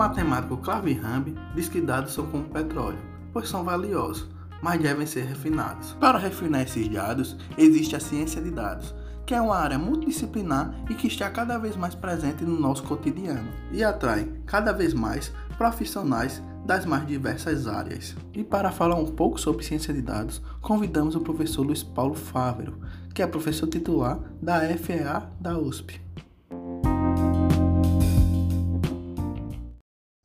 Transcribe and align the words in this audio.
matemático 0.00 0.56
Clavihambe 0.56 1.36
diz 1.54 1.68
que 1.68 1.78
dados 1.78 2.14
são 2.14 2.26
como 2.26 2.44
petróleo, 2.44 2.98
pois 3.34 3.50
são 3.50 3.62
valiosos, 3.62 4.26
mas 4.62 4.80
devem 4.80 5.06
ser 5.06 5.26
refinados. 5.26 5.92
Para 6.00 6.18
refinar 6.18 6.62
esses 6.62 6.88
dados, 6.88 7.36
existe 7.58 7.94
a 7.94 8.00
ciência 8.00 8.40
de 8.40 8.50
dados, 8.50 8.94
que 9.26 9.34
é 9.34 9.40
uma 9.42 9.56
área 9.56 9.78
multidisciplinar 9.78 10.74
e 10.88 10.94
que 10.94 11.06
está 11.06 11.28
cada 11.28 11.58
vez 11.58 11.76
mais 11.76 11.94
presente 11.94 12.44
no 12.44 12.58
nosso 12.58 12.82
cotidiano 12.84 13.50
e 13.70 13.84
atrai 13.84 14.26
cada 14.46 14.72
vez 14.72 14.94
mais 14.94 15.34
profissionais 15.58 16.42
das 16.64 16.86
mais 16.86 17.06
diversas 17.06 17.68
áreas. 17.68 18.16
E 18.32 18.42
para 18.42 18.72
falar 18.72 18.96
um 18.96 19.06
pouco 19.06 19.38
sobre 19.38 19.66
ciência 19.66 19.92
de 19.92 20.00
dados, 20.00 20.40
convidamos 20.62 21.14
o 21.14 21.20
professor 21.20 21.62
Luiz 21.62 21.82
Paulo 21.82 22.14
Fávero, 22.14 22.78
que 23.12 23.20
é 23.20 23.26
professor 23.26 23.66
titular 23.66 24.18
da 24.40 24.60
FEA 24.78 25.28
da 25.38 25.58
USP. 25.58 26.00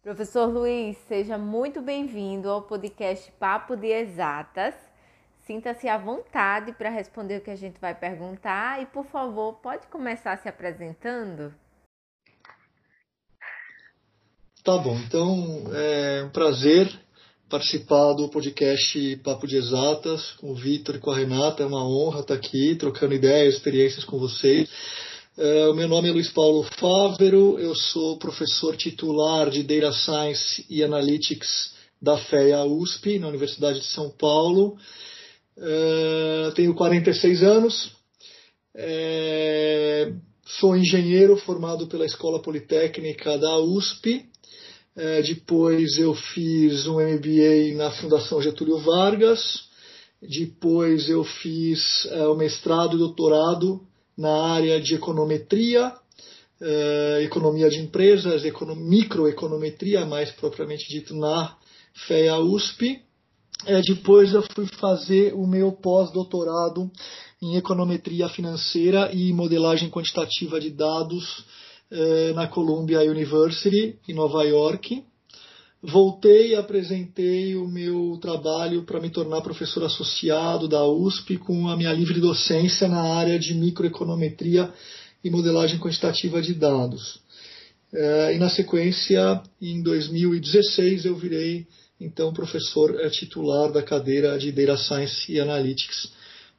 Professor 0.06 0.46
Luiz, 0.46 0.96
seja 1.08 1.36
muito 1.36 1.82
bem-vindo 1.82 2.48
ao 2.48 2.62
podcast 2.62 3.32
Papo 3.40 3.76
de 3.76 3.88
Exatas. 3.88 4.76
Sinta-se 5.48 5.88
à 5.88 5.98
vontade 5.98 6.74
para 6.74 6.92
responder 6.92 7.38
o 7.38 7.42
que 7.42 7.50
a 7.50 7.56
gente 7.56 7.82
vai 7.82 7.96
perguntar 7.96 8.84
e, 8.84 8.86
por 8.86 9.04
favor, 9.08 9.54
pode 9.54 9.88
começar 9.88 10.38
se 10.38 10.48
apresentando? 10.48 11.52
Tá 14.64 14.78
bom, 14.78 14.96
então 15.08 15.74
é 15.74 16.24
um 16.24 16.30
prazer 16.30 16.88
participar 17.50 18.14
do 18.14 18.30
podcast 18.30 19.18
Papo 19.24 19.48
de 19.48 19.58
Exatas 19.58 20.34
com 20.34 20.52
o 20.52 20.56
Vitor 20.56 20.98
e 20.98 21.00
com 21.00 21.10
a 21.10 21.18
Renata. 21.18 21.64
É 21.64 21.66
uma 21.66 21.84
honra 21.84 22.20
estar 22.20 22.36
aqui 22.36 22.76
trocando 22.76 23.16
ideias, 23.16 23.56
experiências 23.56 24.06
com 24.06 24.20
vocês. 24.20 24.70
É, 25.38 25.68
o 25.68 25.74
meu 25.74 25.90
nome 25.90 26.08
é 26.08 26.14
Luiz 26.14 26.30
Paulo 26.30 26.64
Fávero, 26.80 27.60
eu 27.60 27.76
sou 27.76 28.18
professor 28.18 28.78
titular 28.78 29.50
de 29.50 29.64
Data 29.64 29.92
Science 29.92 30.66
e 30.70 30.82
Analytics 30.82 31.74
da 32.02 32.18
FEA 32.18 32.64
USP, 32.64 33.20
na 33.20 33.28
Universidade 33.28 33.82
de 33.82 33.86
São 33.88 34.10
Paulo. 34.10 34.78
Uh, 35.58 36.54
tenho 36.56 36.74
46 36.74 37.44
anos, 37.44 37.92
é, 38.74 40.14
sou 40.46 40.74
engenheiro 40.74 41.36
formado 41.36 41.86
pela 41.88 42.06
Escola 42.06 42.42
Politécnica 42.42 43.38
da 43.38 43.58
USP. 43.60 44.26
É, 44.96 45.22
depois 45.22 46.00
eu 46.00 46.16
fiz 46.16 46.88
um 46.88 47.02
MBA 47.02 47.76
na 47.76 47.92
Fundação 47.92 48.42
Getúlio 48.42 48.78
Vargas. 48.78 49.66
Depois 50.22 51.10
eu 51.10 51.26
fiz 51.26 52.06
é, 52.06 52.26
o 52.26 52.36
mestrado 52.36 52.96
e 52.96 53.00
doutorado 53.00 53.86
na 54.18 54.54
área 54.54 54.80
de 54.80 54.96
econometria, 54.96 55.94
é, 56.62 57.22
economia 57.24 57.70
de 57.70 57.80
empresas, 57.80 58.44
microeconometria, 58.78 60.06
mais 60.06 60.32
propriamente 60.32 60.88
dito, 60.90 61.16
na 61.16 61.56
FEA 62.08 62.38
USP. 62.38 63.02
É, 63.66 63.82
depois 63.82 64.34
eu 64.34 64.44
fui 64.54 64.68
fazer 64.80 65.34
o 65.34 65.46
meu 65.48 65.72
pós-doutorado 65.72 66.90
em 67.42 67.58
econometria 67.58 68.30
financeira 68.30 69.12
e 69.14 69.34
modelagem 69.34 69.90
quantitativa 69.90 70.60
de 70.60 70.70
dados 70.70 71.46
é, 71.92 72.34
na 72.34 72.48
Columbia 72.48 73.02
University, 73.02 74.00
em 74.08 74.14
Nova 74.14 74.44
York. 74.44 75.04
Voltei 75.88 76.52
e 76.52 76.56
apresentei 76.56 77.56
o 77.56 77.68
meu 77.68 78.18
trabalho 78.20 78.84
para 78.84 79.00
me 79.00 79.10
tornar 79.12 79.42
professor 79.42 79.84
associado 79.84 80.68
da 80.68 80.84
USP 80.84 81.38
com 81.38 81.68
a 81.68 81.78
minha 81.78 81.94
livre 81.94 82.20
docência 82.20 82.88
na 82.88 83.02
área 83.02 83.38
de 83.38 83.54
microeconometria 83.54 84.74
e 85.24 85.30
modelagem 85.30 85.80
quantitativa 85.80 86.42
de 86.42 86.56
dados. 86.56 87.20
É, 87.94 88.34
e 88.36 88.40
na 88.40 88.50
sequência, 88.50 89.42
em 89.62 89.82
2016, 89.84 91.06
eu 91.06 91.16
virei 91.16 91.68
então 92.02 92.34
professor 92.34 93.00
é, 93.00 93.10
titular 93.10 93.72
da 93.72 93.84
cadeira 93.84 94.40
de 94.40 94.52
Data 94.52 94.78
Science 94.78 95.32
e 95.32 95.40
Analytics 95.40 96.12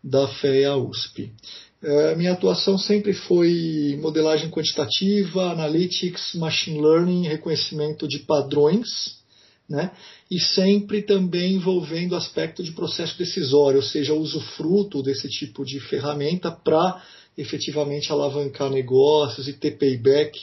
da 0.05 0.29
FEA 0.29 0.77
USP. 0.77 1.33
É, 1.83 2.15
minha 2.15 2.33
atuação 2.33 2.79
sempre 2.79 3.13
foi 3.13 3.99
modelagem 4.01 4.51
quantitativa, 4.51 5.51
analytics, 5.51 6.35
machine 6.35 6.81
learning, 6.81 7.27
reconhecimento 7.27 8.09
de 8.09 8.21
padrões, 8.21 9.16
né? 9.69 9.91
e 10.31 10.39
sempre 10.39 11.03
também 11.03 11.55
envolvendo 11.55 12.13
o 12.13 12.17
aspecto 12.17 12.63
de 12.63 12.73
processo 12.73 13.19
decisório, 13.19 13.79
ou 13.79 13.83
seja, 13.83 14.15
usufruto 14.15 15.03
desse 15.03 15.29
tipo 15.29 15.65
de 15.65 15.81
ferramenta 15.81 16.51
para 16.51 17.03
efetivamente 17.37 18.11
alavancar 18.11 18.71
negócios 18.71 19.49
e 19.49 19.53
ter 19.53 19.79
payback 19.79 20.39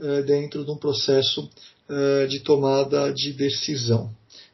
uh, 0.00 0.22
dentro 0.24 0.64
de 0.64 0.70
um 0.70 0.76
processo 0.76 1.48
uh, 1.88 2.28
de 2.28 2.40
tomada 2.40 3.12
de 3.12 3.32
decisão. 3.32 4.10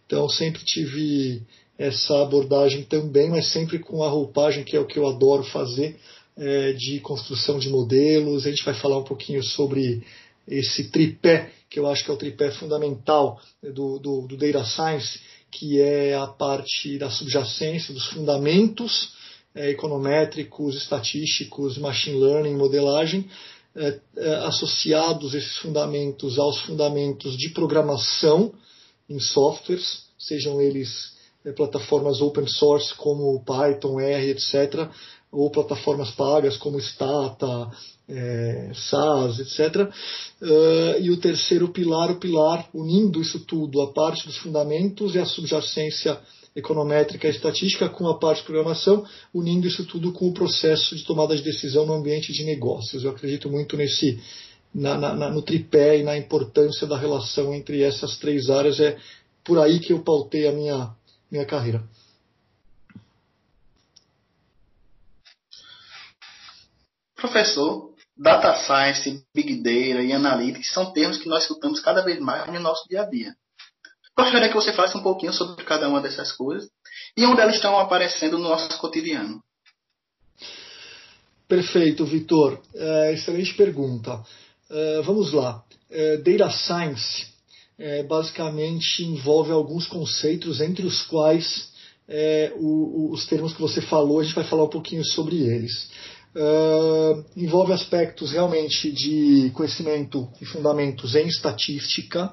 Então, 0.07 0.29
sempre 0.29 0.63
tive 0.65 1.43
essa 1.79 2.21
abordagem 2.21 2.83
também, 2.83 3.31
mas 3.31 3.47
sempre 3.53 3.79
com 3.79 4.03
a 4.03 4.09
roupagem, 4.09 4.65
que 4.65 4.77
é 4.77 4.81
o 4.81 4.87
que 4.87 4.99
eu 4.99 5.07
adoro 5.07 5.45
fazer, 5.45 5.97
é, 6.37 6.73
de 6.73 7.01
construção 7.01 7.59
de 7.59 7.69
modelos. 7.69 8.47
A 8.47 8.51
gente 8.51 8.65
vai 8.65 8.75
falar 8.75 8.99
um 8.99 9.05
pouquinho 9.05 9.43
sobre 9.43 10.03
esse 10.51 10.91
tripé, 10.91 11.53
que 11.71 11.79
eu 11.79 11.87
acho 11.87 12.05
que 12.05 12.11
é 12.11 12.15
o 12.15 12.19
tripé 12.19 12.51
fundamental 12.51 13.41
do, 13.63 13.99
do, 13.99 14.27
do 14.27 14.37
Data 14.37 14.65
Science, 14.65 15.21
que 15.51 15.81
é 15.81 16.15
a 16.15 16.27
parte 16.27 16.99
da 16.99 17.09
subjacência, 17.09 17.95
dos 17.95 18.07
fundamentos 18.09 19.13
é, 19.55 19.71
econométricos, 19.71 20.77
estatísticos, 20.77 21.79
machine 21.79 22.19
learning, 22.19 22.55
modelagem, 22.55 23.29
é, 23.75 24.01
é, 24.17 24.35
associados 24.47 25.35
esses 25.35 25.57
fundamentos 25.59 26.39
aos 26.39 26.61
fundamentos 26.63 27.37
de 27.37 27.51
programação, 27.51 28.53
em 29.09 29.19
softwares, 29.19 30.05
sejam 30.19 30.61
eles 30.61 31.17
é, 31.45 31.53
plataformas 31.53 32.21
open 32.21 32.47
source 32.47 32.95
como 32.95 33.43
Python, 33.45 34.01
R, 34.01 34.31
etc., 34.31 34.89
ou 35.33 35.51
plataformas 35.51 36.11
pagas 36.11 36.57
como 36.57 36.81
Stata, 36.81 37.71
é, 38.09 38.73
SaaS, 38.75 39.39
etc. 39.39 39.89
Uh, 40.43 41.01
e 41.01 41.11
o 41.11 41.17
terceiro 41.17 41.69
pilar, 41.69 42.11
o 42.11 42.19
pilar 42.19 42.69
unindo 42.75 43.21
isso 43.21 43.39
tudo, 43.41 43.81
a 43.81 43.93
parte 43.93 44.27
dos 44.27 44.37
fundamentos 44.39 45.15
e 45.15 45.19
a 45.19 45.25
subjacência 45.25 46.19
econométrica 46.57 47.29
e 47.29 47.31
estatística 47.31 47.89
com 47.89 48.09
a 48.09 48.19
parte 48.19 48.39
de 48.39 48.47
programação, 48.47 49.05
unindo 49.33 49.69
isso 49.69 49.85
tudo 49.85 50.13
com 50.13 50.29
o 50.29 50.35
processo 50.35 50.97
de 50.97 51.05
tomada 51.05 51.37
de 51.37 51.43
decisão 51.43 51.87
no 51.87 51.95
ambiente 51.95 52.33
de 52.33 52.43
negócios. 52.43 53.05
Eu 53.05 53.11
acredito 53.11 53.49
muito 53.49 53.77
nesse 53.77 54.21
na, 54.75 54.97
na, 54.97 55.31
no 55.31 55.43
tripé 55.43 55.99
e 55.99 56.03
na 56.03 56.17
importância 56.17 56.87
da 56.87 56.97
relação 56.97 57.55
entre 57.55 57.83
essas 57.83 58.17
três 58.19 58.51
áreas. 58.51 58.81
É 58.81 58.97
por 59.45 59.59
aí 59.59 59.79
que 59.79 59.93
eu 59.93 60.01
pautei 60.01 60.47
a 60.47 60.53
minha, 60.53 60.91
minha 61.31 61.45
carreira. 61.45 61.83
Professor, 67.21 67.91
Data 68.17 68.55
Science, 68.57 69.23
Big 69.35 69.57
Data 69.63 70.03
e 70.03 70.13
Analytics 70.13 70.73
são 70.73 70.93
termos 70.93 71.19
que 71.19 71.29
nós 71.29 71.43
escutamos 71.43 71.81
cada 71.81 72.03
vez 72.03 72.19
mais 72.19 72.47
no 72.53 72.61
nosso 72.61 72.89
dia 72.89 73.03
a 73.03 73.05
dia. 73.05 73.35
Gostaria 74.17 74.49
que 74.49 74.55
você 74.55 74.73
falasse 74.73 74.97
um 74.97 75.03
pouquinho 75.03 75.33
sobre 75.33 75.65
cada 75.65 75.89
uma 75.89 76.01
dessas 76.01 76.33
coisas 76.33 76.69
e 77.17 77.25
onde 77.25 77.41
elas 77.41 77.55
estão 77.55 77.79
aparecendo 77.79 78.39
no 78.39 78.49
nosso 78.49 78.79
cotidiano. 78.79 79.43
Perfeito, 81.49 82.05
Vitor. 82.05 82.61
É, 82.75 83.13
excelente 83.13 83.55
pergunta. 83.55 84.23
Uh, 84.71 85.03
vamos 85.03 85.33
lá. 85.33 85.65
Uh, 85.91 86.23
data 86.23 86.51
Science 86.51 87.27
uh, 87.79 88.07
basicamente 88.07 89.03
envolve 89.03 89.51
alguns 89.51 89.87
conceitos, 89.87 90.61
entre 90.61 90.87
os 90.87 91.03
quais 91.03 91.71
o, 92.57 92.67
o, 92.67 93.13
os 93.13 93.25
termos 93.25 93.53
que 93.53 93.61
você 93.61 93.81
falou, 93.81 94.19
a 94.19 94.25
gente 94.25 94.35
vai 94.35 94.43
falar 94.43 94.65
um 94.65 94.69
pouquinho 94.69 95.05
sobre 95.05 95.43
eles. 95.43 95.89
Envolve 97.37 97.73
aspectos 97.73 98.31
realmente 98.31 98.93
de 98.93 99.51
conhecimento 99.55 100.29
e 100.41 100.45
fundamentos 100.45 101.15
em 101.17 101.27
estatística, 101.27 102.33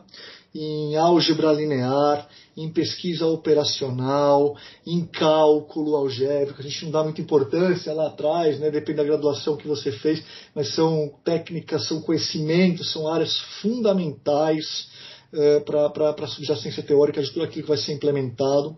em 0.54 0.96
álgebra 0.96 1.52
linear, 1.52 2.28
em 2.56 2.72
pesquisa 2.72 3.28
operacional, 3.28 4.56
em 4.86 5.06
cálculo 5.06 5.96
algébrico. 5.96 6.60
A 6.60 6.64
gente 6.64 6.86
não 6.86 6.92
dá 6.92 7.04
muita 7.04 7.22
importância 7.22 7.94
lá 7.94 8.08
atrás, 8.08 8.60
né? 8.60 8.72
depende 8.72 8.98
da 8.98 9.04
graduação 9.04 9.56
que 9.56 9.68
você 9.68 9.92
fez, 9.92 10.24
mas 10.56 10.74
são 10.74 11.14
técnicas, 11.24 11.88
são 11.88 12.02
conhecimentos, 12.02 12.92
são 12.92 13.08
áreas 13.08 13.38
fundamentais 13.62 14.90
uh, 15.32 15.62
para 15.64 16.10
a 16.10 16.28
subjacência 16.28 16.82
teórica 16.82 17.22
de 17.22 17.32
tudo 17.32 17.46
aquilo 17.46 17.64
que 17.64 17.70
vai 17.70 17.78
ser 17.78 17.94
implementado. 17.94 18.76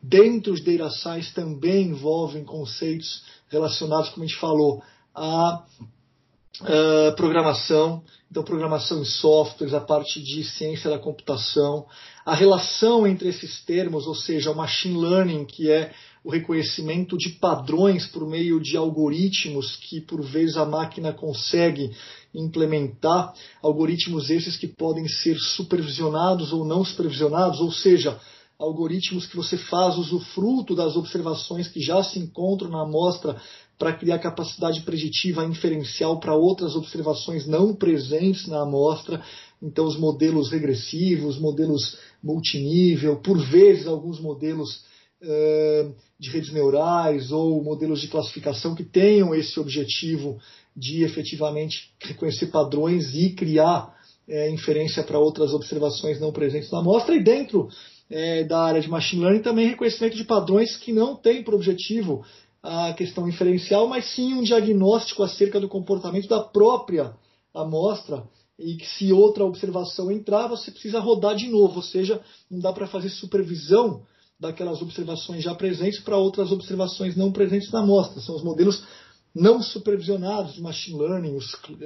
Dentro 0.00 0.52
dos 0.52 0.62
data 0.62 0.88
science 0.90 1.34
também 1.34 1.88
envolvem 1.88 2.44
conceitos 2.44 3.24
relacionados, 3.48 4.10
como 4.10 4.24
a 4.24 4.26
gente 4.26 4.38
falou, 4.38 4.82
a 5.14 5.64
uh, 6.62 7.16
programação, 7.16 8.02
então 8.30 8.42
programação 8.42 9.00
em 9.00 9.04
softwares, 9.04 9.74
a 9.74 9.80
parte 9.80 10.22
de 10.22 10.44
ciência 10.44 10.90
da 10.90 10.98
computação, 10.98 11.86
a 12.24 12.34
relação 12.34 13.06
entre 13.06 13.28
esses 13.28 13.64
termos, 13.64 14.06
ou 14.06 14.14
seja, 14.14 14.50
o 14.50 14.56
machine 14.56 14.98
learning, 14.98 15.44
que 15.44 15.70
é 15.70 15.92
o 16.22 16.30
reconhecimento 16.30 17.16
de 17.16 17.30
padrões 17.30 18.06
por 18.06 18.28
meio 18.28 18.60
de 18.60 18.76
algoritmos 18.76 19.76
que 19.76 20.00
por 20.00 20.22
vezes 20.22 20.56
a 20.56 20.66
máquina 20.66 21.12
consegue 21.12 21.90
implementar, 22.34 23.32
algoritmos 23.62 24.28
esses 24.28 24.56
que 24.56 24.66
podem 24.66 25.08
ser 25.08 25.38
supervisionados 25.38 26.52
ou 26.52 26.64
não 26.64 26.84
supervisionados, 26.84 27.60
ou 27.60 27.72
seja, 27.72 28.20
algoritmos 28.58 29.26
que 29.26 29.36
você 29.36 29.56
faz 29.56 29.96
usufruto 29.96 30.74
das 30.74 30.96
observações 30.96 31.68
que 31.68 31.80
já 31.80 32.02
se 32.02 32.18
encontram 32.18 32.70
na 32.70 32.82
amostra 32.82 33.40
para 33.78 33.92
criar 33.92 34.18
capacidade 34.18 34.80
preditiva 34.80 35.44
inferencial 35.44 36.18
para 36.18 36.34
outras 36.34 36.74
observações 36.74 37.46
não 37.46 37.72
presentes 37.72 38.48
na 38.48 38.62
amostra. 38.62 39.22
Então, 39.62 39.86
os 39.86 39.96
modelos 39.96 40.50
regressivos, 40.50 41.38
modelos 41.38 41.96
multinível, 42.22 43.16
por 43.16 43.38
vezes 43.38 43.86
alguns 43.86 44.20
modelos 44.20 44.82
uh, 45.22 45.94
de 46.18 46.30
redes 46.30 46.52
neurais 46.52 47.30
ou 47.30 47.62
modelos 47.62 48.00
de 48.00 48.08
classificação 48.08 48.74
que 48.74 48.82
tenham 48.82 49.32
esse 49.32 49.60
objetivo 49.60 50.36
de 50.76 51.04
efetivamente 51.04 51.92
reconhecer 52.00 52.48
padrões 52.48 53.14
e 53.14 53.30
criar 53.30 53.96
é, 54.28 54.50
inferência 54.50 55.02
para 55.02 55.18
outras 55.18 55.52
observações 55.52 56.20
não 56.20 56.32
presentes 56.32 56.70
na 56.70 56.80
amostra. 56.80 57.14
E 57.14 57.22
dentro 57.22 57.68
é, 58.10 58.44
da 58.44 58.60
área 58.60 58.80
de 58.80 58.88
machine 58.88 59.22
learning 59.22 59.42
também 59.42 59.68
reconhecimento 59.68 60.16
de 60.16 60.24
padrões 60.24 60.76
que 60.76 60.92
não 60.92 61.14
tem 61.14 61.42
por 61.42 61.54
objetivo 61.54 62.24
a 62.62 62.92
questão 62.92 63.28
inferencial, 63.28 63.86
mas 63.86 64.04
sim 64.14 64.34
um 64.34 64.42
diagnóstico 64.42 65.22
acerca 65.22 65.60
do 65.60 65.68
comportamento 65.68 66.28
da 66.28 66.40
própria 66.40 67.14
amostra 67.54 68.24
e 68.58 68.76
que 68.76 68.86
se 68.86 69.12
outra 69.12 69.44
observação 69.44 70.10
entrar, 70.10 70.48
você 70.48 70.70
precisa 70.70 70.98
rodar 70.98 71.36
de 71.36 71.48
novo, 71.48 71.76
ou 71.76 71.82
seja, 71.82 72.20
não 72.50 72.58
dá 72.58 72.72
para 72.72 72.88
fazer 72.88 73.08
supervisão 73.10 74.02
daquelas 74.38 74.82
observações 74.82 75.44
já 75.44 75.54
presentes 75.54 76.00
para 76.00 76.16
outras 76.16 76.50
observações 76.50 77.16
não 77.16 77.32
presentes 77.32 77.70
na 77.70 77.80
amostra. 77.80 78.20
São 78.20 78.34
os 78.34 78.42
modelos 78.42 78.84
não 79.34 79.62
supervisionados 79.62 80.54
de 80.54 80.62
machine 80.62 80.98
learning, 80.98 81.38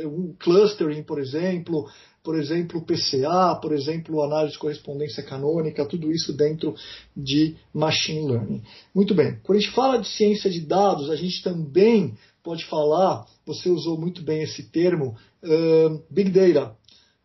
o 0.04 0.34
clustering, 0.38 1.02
por 1.02 1.18
exemplo, 1.18 1.86
por 2.22 2.38
exemplo, 2.38 2.84
PCA, 2.84 3.58
por 3.60 3.72
exemplo, 3.72 4.22
análise 4.22 4.52
de 4.52 4.58
correspondência 4.58 5.22
canônica, 5.22 5.84
tudo 5.84 6.10
isso 6.12 6.32
dentro 6.32 6.74
de 7.16 7.56
machine 7.74 8.26
learning. 8.26 8.62
Muito 8.94 9.14
bem, 9.14 9.40
quando 9.42 9.58
a 9.58 9.60
gente 9.60 9.74
fala 9.74 9.98
de 9.98 10.08
ciência 10.08 10.48
de 10.48 10.60
dados, 10.60 11.10
a 11.10 11.16
gente 11.16 11.42
também 11.42 12.16
pode 12.42 12.64
falar, 12.66 13.26
você 13.44 13.68
usou 13.68 13.98
muito 13.98 14.22
bem 14.22 14.42
esse 14.42 14.70
termo, 14.70 15.16
uh, 15.42 16.02
Big 16.10 16.30
Data. 16.30 16.76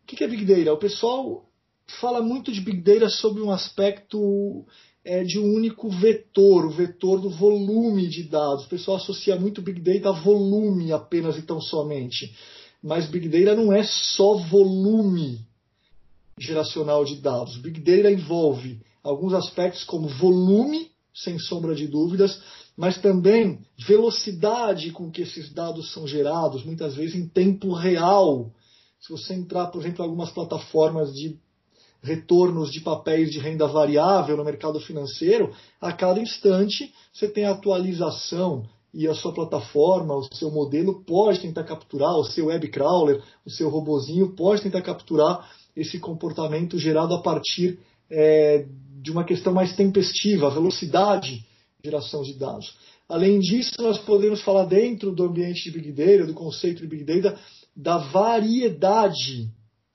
O 0.02 0.06
que 0.06 0.24
é 0.24 0.28
Big 0.28 0.44
Data? 0.44 0.72
O 0.72 0.78
pessoal 0.78 1.44
fala 2.00 2.20
muito 2.20 2.50
de 2.52 2.60
Big 2.60 2.80
Data 2.80 3.08
sob 3.08 3.40
um 3.40 3.50
aspecto 3.50 4.64
é, 5.04 5.22
de 5.24 5.38
um 5.38 5.54
único 5.54 5.88
vetor, 5.88 6.66
o 6.66 6.70
vetor 6.70 7.20
do 7.20 7.30
volume 7.30 8.08
de 8.08 8.24
dados. 8.24 8.66
O 8.66 8.68
pessoal 8.68 8.96
associa 8.96 9.36
muito 9.36 9.62
Big 9.62 9.80
Data 9.80 10.10
a 10.10 10.20
volume 10.20 10.92
apenas 10.92 11.36
e 11.38 11.42
tão 11.42 11.60
somente. 11.60 12.34
Mas 12.82 13.06
Big 13.06 13.28
Data 13.28 13.56
não 13.56 13.72
é 13.72 13.82
só 13.82 14.34
volume 14.34 15.46
geracional 16.38 17.04
de 17.04 17.16
dados. 17.16 17.56
Big 17.58 17.80
Data 17.80 18.10
envolve 18.10 18.80
alguns 19.02 19.32
aspectos 19.34 19.84
como 19.84 20.08
volume, 20.08 20.90
sem 21.12 21.38
sombra 21.38 21.74
de 21.74 21.86
dúvidas, 21.88 22.40
mas 22.76 22.98
também 22.98 23.58
velocidade 23.76 24.92
com 24.92 25.10
que 25.10 25.22
esses 25.22 25.52
dados 25.52 25.92
são 25.92 26.06
gerados, 26.06 26.64
muitas 26.64 26.94
vezes 26.94 27.16
em 27.16 27.26
tempo 27.26 27.72
real. 27.72 28.52
Se 29.00 29.10
você 29.10 29.34
entrar, 29.34 29.66
por 29.68 29.80
exemplo, 29.80 30.04
em 30.04 30.08
algumas 30.08 30.30
plataformas 30.30 31.12
de 31.12 31.36
retornos 32.00 32.70
de 32.70 32.80
papéis 32.80 33.32
de 33.32 33.40
renda 33.40 33.66
variável 33.66 34.36
no 34.36 34.44
mercado 34.44 34.78
financeiro, 34.78 35.52
a 35.80 35.92
cada 35.92 36.20
instante 36.20 36.94
você 37.12 37.28
tem 37.28 37.44
atualização 37.44 38.68
e 38.92 39.06
a 39.06 39.14
sua 39.14 39.32
plataforma, 39.32 40.14
o 40.14 40.34
seu 40.34 40.50
modelo 40.50 41.04
pode 41.04 41.40
tentar 41.40 41.64
capturar, 41.64 42.16
o 42.16 42.24
seu 42.24 42.46
web 42.46 42.68
crawler, 42.68 43.22
o 43.44 43.50
seu 43.50 43.68
robozinho 43.68 44.34
pode 44.34 44.62
tentar 44.62 44.82
capturar 44.82 45.50
esse 45.76 45.98
comportamento 45.98 46.78
gerado 46.78 47.14
a 47.14 47.20
partir 47.20 47.78
é, 48.10 48.66
de 49.00 49.10
uma 49.10 49.24
questão 49.24 49.52
mais 49.52 49.76
tempestiva, 49.76 50.50
velocidade 50.50 51.46
geração 51.84 52.22
de 52.22 52.34
dados. 52.34 52.74
Além 53.08 53.38
disso, 53.38 53.72
nós 53.78 53.98
podemos 53.98 54.42
falar 54.42 54.64
dentro 54.64 55.12
do 55.12 55.24
ambiente 55.24 55.64
de 55.64 55.70
Big 55.70 55.92
Data, 55.92 56.26
do 56.26 56.34
conceito 56.34 56.82
de 56.82 56.86
Big 56.86 57.04
Data, 57.04 57.38
da 57.74 57.98
variedade, 57.98 59.48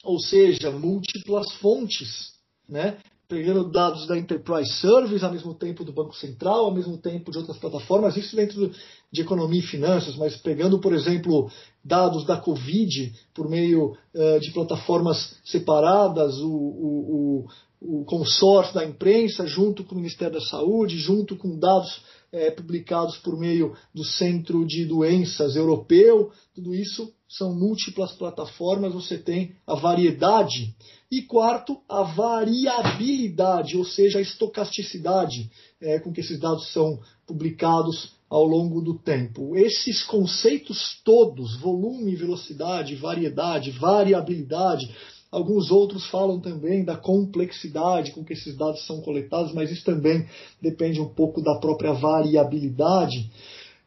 ou 0.04 0.20
seja, 0.20 0.72
múltiplas 0.72 1.52
fontes, 1.58 2.34
né? 2.68 2.98
Pegando 3.34 3.68
dados 3.68 4.06
da 4.06 4.16
Enterprise 4.16 4.72
Service, 4.74 5.26
ao 5.26 5.32
mesmo 5.32 5.56
tempo 5.56 5.84
do 5.84 5.92
Banco 5.92 6.16
Central, 6.16 6.66
ao 6.66 6.74
mesmo 6.74 7.00
tempo 7.00 7.32
de 7.32 7.40
outras 7.40 7.58
plataformas, 7.58 8.16
isso 8.16 8.36
dentro 8.36 8.70
de 9.12 9.22
economia 9.22 9.60
e 9.60 9.66
finanças, 9.66 10.16
mas 10.16 10.38
pegando, 10.38 10.78
por 10.78 10.94
exemplo, 10.94 11.50
dados 11.84 12.28
da 12.28 12.38
Covid 12.38 13.12
por 13.34 13.50
meio 13.50 13.98
uh, 14.14 14.40
de 14.40 14.52
plataformas 14.52 15.36
separadas, 15.44 16.38
o, 16.38 16.48
o, 16.48 17.48
o 17.82 18.06
consórcio 18.06 18.76
da 18.76 18.86
imprensa, 18.86 19.48
junto 19.48 19.84
com 19.84 19.96
o 19.96 19.98
Ministério 19.98 20.36
da 20.36 20.46
Saúde, 20.46 21.00
junto 21.00 21.36
com 21.36 21.58
dados 21.58 22.04
é, 22.32 22.52
publicados 22.52 23.18
por 23.18 23.36
meio 23.36 23.76
do 23.94 24.04
Centro 24.04 24.64
de 24.64 24.86
Doenças 24.86 25.56
Europeu, 25.56 26.32
tudo 26.54 26.74
isso 26.76 27.12
são 27.28 27.54
múltiplas 27.54 28.12
plataformas, 28.12 28.94
você 28.94 29.18
tem 29.18 29.56
a 29.66 29.76
variedade. 29.76 30.76
E 31.16 31.22
quarto, 31.22 31.78
a 31.88 32.02
variabilidade, 32.02 33.78
ou 33.78 33.86
seja, 33.86 34.18
a 34.18 34.22
estocasticidade 34.22 35.48
é, 35.80 36.00
com 36.00 36.12
que 36.12 36.22
esses 36.22 36.40
dados 36.40 36.74
são 36.74 37.00
publicados 37.28 38.16
ao 38.28 38.44
longo 38.44 38.82
do 38.82 38.98
tempo. 38.98 39.56
Esses 39.56 40.02
conceitos 40.02 41.00
todos, 41.06 41.56
volume, 41.60 42.16
velocidade, 42.16 42.96
variedade, 42.96 43.70
variabilidade, 43.70 44.92
Alguns 45.32 45.72
outros 45.72 46.06
falam 46.12 46.40
também 46.40 46.84
da 46.86 46.96
complexidade 46.96 48.12
com 48.12 48.24
que 48.24 48.34
esses 48.34 48.56
dados 48.56 48.86
são 48.86 49.02
coletados, 49.02 49.52
mas 49.52 49.72
isso 49.72 49.84
também 49.84 50.28
depende 50.62 51.02
um 51.02 51.10
pouco 51.10 51.42
da 51.42 51.60
própria 51.60 51.92
variabilidade. 51.92 53.32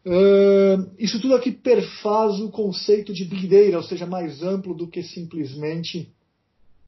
Uh, 0.05 0.91
isso 0.99 1.21
tudo 1.21 1.35
aqui 1.37 1.53
perfaz 1.53 2.41
o 2.41 2.51
conceito 2.51 3.13
de 3.13 3.25
Big 3.25 3.47
Data, 3.47 3.77
ou 3.77 3.83
seja, 3.85 4.07
mais 4.07 4.43
amplo 4.43 4.75
do 4.75 4.89
que 4.89 5.05
simplesmente 5.05 6.13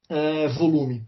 uh, 0.09 0.49
volume. 0.57 1.03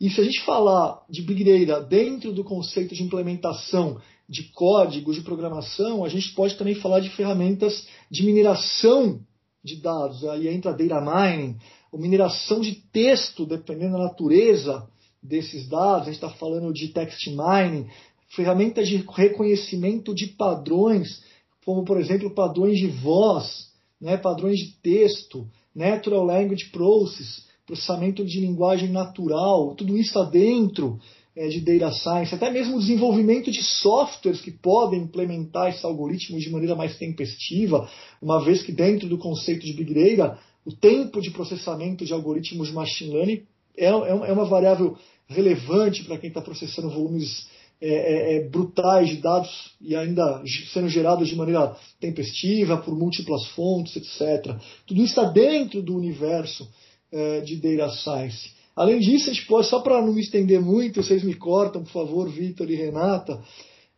E 0.00 0.10
se 0.10 0.20
a 0.20 0.24
gente 0.24 0.44
falar 0.44 1.02
de 1.08 1.22
Big 1.22 1.42
Data 1.64 1.82
dentro 1.82 2.32
do 2.32 2.44
conceito 2.44 2.94
de 2.94 3.02
implementação 3.02 3.98
de 4.28 4.44
códigos 4.52 5.16
de 5.16 5.22
programação, 5.22 6.04
a 6.04 6.08
gente 6.08 6.34
pode 6.34 6.56
também 6.56 6.74
falar 6.74 7.00
de 7.00 7.08
ferramentas 7.10 7.86
de 8.10 8.24
mineração 8.24 9.20
de 9.64 9.76
dados. 9.76 10.24
Aí 10.24 10.48
entra 10.48 10.72
data 10.72 11.00
mining, 11.00 11.56
ou 11.90 11.98
mineração 11.98 12.60
de 12.60 12.74
texto, 12.92 13.46
dependendo 13.46 13.96
da 13.96 14.04
natureza 14.04 14.86
desses 15.22 15.68
dados. 15.68 16.02
A 16.02 16.12
gente 16.12 16.22
está 16.22 16.30
falando 16.30 16.72
de 16.72 16.88
text 16.88 17.26
mining, 17.28 17.88
ferramentas 18.28 18.88
de 18.88 18.96
reconhecimento 18.96 20.14
de 20.14 20.26
padrões, 20.26 21.22
como 21.64 21.84
por 21.84 21.98
exemplo 21.98 22.34
padrões 22.34 22.78
de 22.78 22.88
voz, 22.88 23.70
né, 24.00 24.16
padrões 24.16 24.58
de 24.58 24.72
texto, 24.82 25.48
natural 25.74 26.24
language 26.24 26.66
process, 26.66 27.45
processamento 27.66 28.24
de 28.24 28.40
linguagem 28.40 28.90
natural, 28.90 29.74
tudo 29.74 29.96
isso 29.96 30.08
está 30.10 30.22
dentro 30.22 30.98
é, 31.34 31.48
de 31.48 31.60
data 31.60 31.92
science, 31.92 32.34
até 32.34 32.50
mesmo 32.50 32.76
o 32.76 32.80
desenvolvimento 32.80 33.50
de 33.50 33.62
softwares 33.62 34.40
que 34.40 34.50
podem 34.50 35.02
implementar 35.02 35.68
esses 35.68 35.84
algoritmos 35.84 36.42
de 36.42 36.50
maneira 36.50 36.74
mais 36.74 36.96
tempestiva, 36.96 37.88
uma 38.22 38.42
vez 38.42 38.62
que 38.62 38.72
dentro 38.72 39.08
do 39.08 39.18
conceito 39.18 39.66
de 39.66 39.72
Big 39.72 39.92
Data, 40.16 40.38
o 40.64 40.72
tempo 40.72 41.20
de 41.20 41.30
processamento 41.30 42.04
de 42.04 42.12
algoritmos 42.12 42.68
de 42.68 42.74
machine 42.74 43.12
learning 43.12 43.42
é, 43.76 43.86
é, 43.86 43.90
é 43.90 44.32
uma 44.32 44.46
variável 44.46 44.96
relevante 45.28 46.04
para 46.04 46.18
quem 46.18 46.28
está 46.28 46.40
processando 46.40 46.88
volumes 46.88 47.46
é, 47.78 47.88
é, 47.88 48.36
é, 48.36 48.48
brutais 48.48 49.10
de 49.10 49.16
dados 49.16 49.74
e 49.82 49.94
ainda 49.94 50.42
sendo 50.72 50.88
gerados 50.88 51.28
de 51.28 51.36
maneira 51.36 51.76
tempestiva, 52.00 52.78
por 52.78 52.96
múltiplas 52.96 53.44
fontes, 53.48 53.96
etc. 53.96 54.56
Tudo 54.86 55.02
isso 55.02 55.20
está 55.20 55.24
dentro 55.24 55.82
do 55.82 55.94
universo 55.94 56.66
é, 57.12 57.40
de 57.40 57.56
data 57.56 57.92
science. 57.96 58.56
Além 58.74 59.00
disso, 59.00 59.30
a 59.30 59.32
gente 59.32 59.46
pode, 59.46 59.68
só 59.68 59.80
para 59.80 60.02
não 60.02 60.12
me 60.12 60.20
estender 60.20 60.60
muito, 60.60 61.02
vocês 61.02 61.22
me 61.22 61.34
cortam, 61.34 61.82
por 61.82 61.92
favor, 61.92 62.28
Vitor 62.28 62.70
e 62.70 62.74
Renata, 62.74 63.42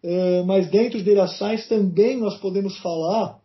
é, 0.03 0.43
mas 0.45 0.71
dentro 0.71 1.03
de 1.03 1.15
Data 1.15 1.33
Science 1.33 1.69
também 1.69 2.17
nós 2.17 2.37
podemos 2.39 2.79
falar 2.79 3.41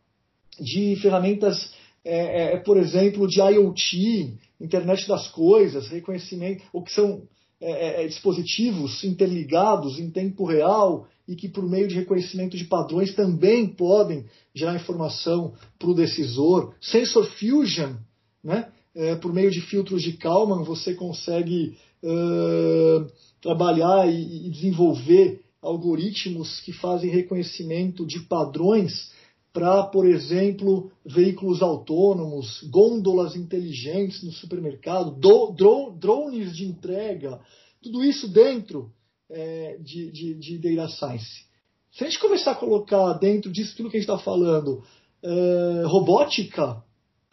de 0.59 0.95
ferramentas, 0.97 1.73
é, 2.05 2.53
é, 2.53 2.57
por 2.57 2.77
exemplo, 2.77 3.27
de 3.27 3.39
IoT, 3.39 4.37
internet 4.61 5.07
das 5.07 5.27
coisas, 5.29 5.87
reconhecimento, 5.87 6.63
ou 6.71 6.83
que 6.83 6.91
são 6.91 7.23
é, 7.59 8.03
é, 8.03 8.07
dispositivos 8.07 9.03
interligados 9.03 9.97
em 9.99 10.11
tempo 10.11 10.45
real 10.45 11.07
e 11.27 11.35
que, 11.35 11.49
por 11.49 11.67
meio 11.67 11.87
de 11.87 11.95
reconhecimento 11.95 12.57
de 12.57 12.65
padrões, 12.65 13.15
também 13.15 13.67
podem 13.67 14.25
gerar 14.53 14.75
informação 14.75 15.53
para 15.79 15.89
o 15.89 15.95
decisor. 15.95 16.75
Sensor 16.81 17.25
Fusion, 17.25 17.95
né? 18.43 18.67
É, 18.95 19.15
por 19.15 19.33
meio 19.33 19.49
de 19.49 19.61
filtros 19.61 20.03
de 20.03 20.13
Kalman, 20.13 20.63
você 20.63 20.93
consegue 20.93 21.77
uh, 22.03 23.07
trabalhar 23.41 24.07
e, 24.07 24.47
e, 24.47 24.49
desenvolver 24.49 25.41
algoritmos 25.61 26.59
que 26.61 26.71
fazem 26.73 27.09
reconhecimento 27.09 28.05
de 28.05 28.19
padrões 28.21 29.11
para, 29.51 29.83
por 29.83 30.07
exemplo, 30.07 30.91
veículos 31.05 31.61
autônomos, 31.61 32.63
gôndolas 32.69 33.35
inteligentes 33.35 34.23
no 34.23 34.31
supermercado, 34.31 35.11
do, 35.11 35.51
drones 35.91 36.55
de 36.55 36.65
entrega, 36.65 37.39
tudo 37.81 38.03
isso 38.03 38.27
dentro 38.27 38.91
é, 39.29 39.77
de, 39.79 40.11
de, 40.11 40.33
de 40.35 40.57
Data 40.57 40.89
Science. 40.89 41.45
Se 41.91 42.03
a 42.03 42.09
gente 42.09 42.19
começar 42.19 42.51
a 42.51 42.55
colocar 42.55 43.13
dentro 43.13 43.51
disso 43.51 43.75
tudo 43.77 43.89
que 43.89 43.97
a 43.97 43.99
gente 43.99 44.09
está 44.09 44.23
falando, 44.23 44.83
é, 45.21 45.83
robótica, 45.85 46.83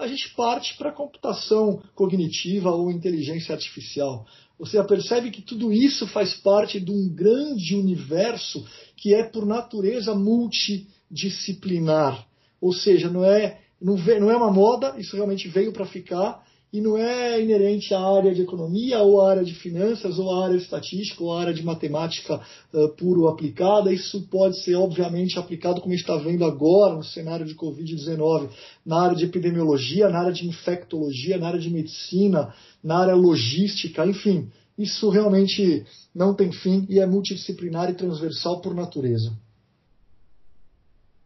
a 0.01 0.07
gente 0.07 0.31
parte 0.35 0.77
para 0.77 0.91
computação 0.91 1.83
cognitiva 1.95 2.71
ou 2.71 2.91
inteligência 2.91 3.55
artificial. 3.55 4.27
Você 4.59 4.83
percebe 4.85 5.31
que 5.31 5.43
tudo 5.43 5.71
isso 5.73 6.07
faz 6.07 6.35
parte 6.35 6.81
de 6.81 6.91
um 6.91 7.09
grande 7.09 7.77
universo 7.77 8.67
que 8.97 9.15
é, 9.15 9.23
por 9.23 9.47
natureza, 9.47 10.15
multidisciplinar. 10.15 12.27
Ou 12.61 12.73
seja, 12.73 13.09
não 13.09 13.25
é, 13.25 13.61
não, 13.81 13.97
não 13.97 14.31
é 14.31 14.37
uma 14.37 14.51
moda, 14.51 14.97
isso 14.99 15.15
realmente 15.17 15.49
veio 15.49 15.73
para 15.73 15.87
ficar, 15.87 16.45
e 16.73 16.81
não 16.81 16.97
é 16.97 17.43
inerente 17.43 17.93
à 17.93 18.01
área 18.01 18.33
de 18.33 18.43
economia, 18.43 19.01
ou 19.01 19.21
à 19.21 19.31
área 19.31 19.45
de 19.45 19.55
finanças, 19.55 20.19
ou 20.19 20.31
à 20.31 20.45
área 20.45 20.57
de 20.57 20.63
estatística, 20.63 21.23
ou 21.23 21.33
à 21.33 21.41
área 21.41 21.55
de 21.55 21.65
matemática 21.65 22.41
uh, 22.73 22.89
puro 22.91 23.27
aplicada. 23.27 23.93
Isso 23.93 24.23
pode 24.31 24.63
ser, 24.63 24.77
obviamente, 24.77 25.39
aplicado, 25.39 25.81
como 25.81 25.93
a 25.93 25.97
gente 25.97 26.09
está 26.09 26.17
vendo 26.17 26.45
agora 26.45 26.95
no 26.95 27.03
cenário 27.03 27.45
de 27.45 27.57
Covid-19, 27.57 28.51
na 28.87 29.03
área 29.03 29.17
de 29.17 29.25
epidemiologia, 29.25 30.09
na 30.09 30.21
área 30.21 30.33
de 30.33 30.47
infectologia, 30.47 31.39
na 31.39 31.49
área 31.49 31.61
de 31.61 31.71
medicina, 31.71 32.55
na 32.83 32.99
área 32.99 33.15
logística, 33.15 34.07
enfim. 34.07 34.49
Isso 34.79 35.11
realmente 35.11 35.85
não 36.15 36.35
tem 36.35 36.53
fim 36.53 36.87
e 36.89 37.01
é 37.01 37.07
multidisciplinar 37.07 37.91
e 37.91 37.95
transversal 37.95 38.61
por 38.61 38.75
natureza. 38.75 39.33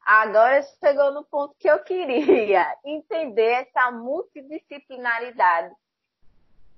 Agora 0.04 0.62
chegou 0.80 1.12
no 1.12 1.24
ponto 1.24 1.54
que 1.58 1.68
eu 1.68 1.82
queria 1.82 2.66
entender 2.84 3.66
essa 3.66 3.90
multidisciplinaridade 3.90 5.74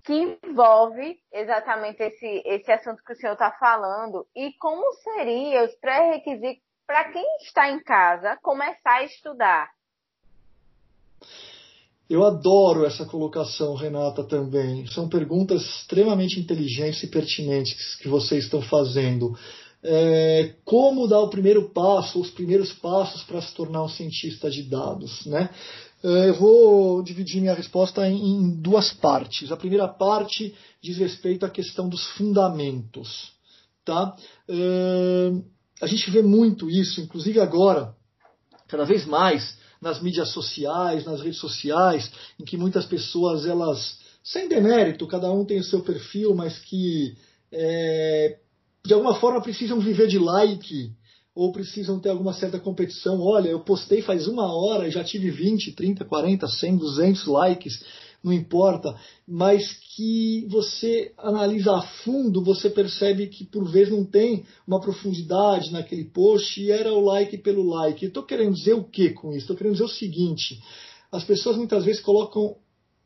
que 0.05 0.39
envolve 0.45 1.19
exatamente 1.33 2.01
esse, 2.01 2.43
esse 2.47 2.71
assunto 2.71 3.03
que 3.03 3.13
o 3.13 3.17
senhor 3.17 3.33
está 3.33 3.51
falando 3.59 4.25
e 4.37 4.53
como 4.53 4.93
seriam 5.03 5.65
os 5.65 5.75
pré-requisitos 5.75 6.63
para 6.87 7.11
quem 7.11 7.25
está 7.39 7.69
em 7.69 7.83
casa 7.83 8.39
começar 8.41 8.99
a 8.99 9.03
estudar. 9.03 9.69
Eu 12.09 12.23
adoro 12.25 12.87
essa 12.87 13.05
colocação, 13.05 13.75
Renata, 13.75 14.23
também. 14.23 14.87
São 14.87 15.09
perguntas 15.09 15.63
extremamente 15.63 16.39
inteligentes 16.39 17.03
e 17.03 17.11
pertinentes 17.11 17.97
que 17.97 18.07
vocês 18.07 18.45
estão 18.45 18.63
fazendo 18.63 19.37
é, 19.89 20.55
como 20.65 21.07
dar 21.07 21.21
o 21.21 21.31
primeiro 21.31 21.71
passo, 21.71 22.21
os 22.21 22.31
primeiros 22.31 22.73
passos 22.73 23.23
para 23.23 23.41
se 23.41 23.55
tornar 23.55 23.85
um 23.85 23.89
cientista 23.89 24.51
de 24.51 24.65
dados. 24.65 25.25
Né? 25.27 25.49
É, 26.03 26.29
eu 26.29 26.35
vou 26.35 27.03
dividir 27.05 27.41
minha 27.41 27.55
resposta 27.55 28.07
em, 28.09 28.61
duas 28.61 28.93
partes. 28.93 29.53
A 29.53 29.57
primeira 29.57 29.87
parte 29.87 30.53
diz 30.83 30.99
respeito 30.99 31.47
à 31.47 31.51
questão 31.51 31.89
dos 31.89 32.05
fundamentos. 32.17 33.33
Tá? 33.85 34.17
É, 34.49 35.33
a 35.81 35.87
gente 35.87 36.11
vê 36.11 36.21
muito 36.21 36.69
isso, 36.69 37.01
inclusive 37.01 37.39
agora, 37.39 37.95
cada 38.67 38.85
vez 38.85 39.07
mais 39.07 39.57
nas 39.81 40.03
mídias 40.03 40.33
sociais, 40.33 41.05
nas 41.05 41.21
redes 41.21 41.39
sociais, 41.39 42.11
em 42.41 42.45
que 42.45 42.57
muitas 42.57 42.87
pessoas, 42.87 43.47
elas, 43.47 44.01
sem 44.25 44.49
demérito, 44.49 45.07
cada 45.07 45.31
um 45.31 45.45
tem 45.45 45.61
o 45.61 45.65
seu 45.65 45.81
perfil, 45.83 46.35
mas 46.35 46.59
que 46.59 47.15
é, 47.53 48.39
de 48.87 48.95
alguma 48.95 49.15
forma 49.17 49.41
precisam 49.41 49.81
viver 49.81 50.07
de 50.07 50.19
like 50.19 50.93
ou 51.35 51.53
precisam 51.53 52.01
ter 52.01 52.09
alguma 52.09 52.33
certa 52.33 52.59
competição. 52.59 53.21
Olha, 53.21 53.49
eu 53.49 53.61
postei 53.61 54.01
faz 54.01 54.27
uma 54.27 54.51
hora 54.51 54.89
e 54.89 54.91
já 54.91 55.05
tive 55.05 55.31
20, 55.31 55.73
30, 55.73 56.05
40, 56.05 56.49
100, 56.49 56.77
200 56.79 57.27
likes, 57.27 57.85
não 58.25 58.33
importa, 58.33 58.99
mas 59.29 59.71
que 59.95 60.47
você 60.49 61.13
analisa 61.19 61.77
a 61.77 61.83
fundo, 61.83 62.43
você 62.43 62.71
percebe 62.71 63.27
que 63.27 63.45
por 63.45 63.71
vezes 63.71 63.93
não 63.93 64.05
tem 64.05 64.45
uma 64.67 64.81
profundidade 64.81 65.71
naquele 65.71 66.05
post 66.05 66.61
e 66.61 66.71
era 66.71 66.93
o 66.93 67.05
like 67.05 67.37
pelo 67.39 67.69
like. 67.69 68.07
Estou 68.07 68.23
querendo 68.23 68.55
dizer 68.55 68.75
o 68.75 68.85
que 68.85 69.11
com 69.11 69.31
isso? 69.31 69.41
Estou 69.41 69.57
querendo 69.57 69.75
dizer 69.75 69.85
o 69.85 69.89
seguinte: 69.89 70.61
as 71.13 71.23
pessoas 71.23 71.57
muitas 71.57 71.85
vezes 71.85 72.01
colocam 72.01 72.57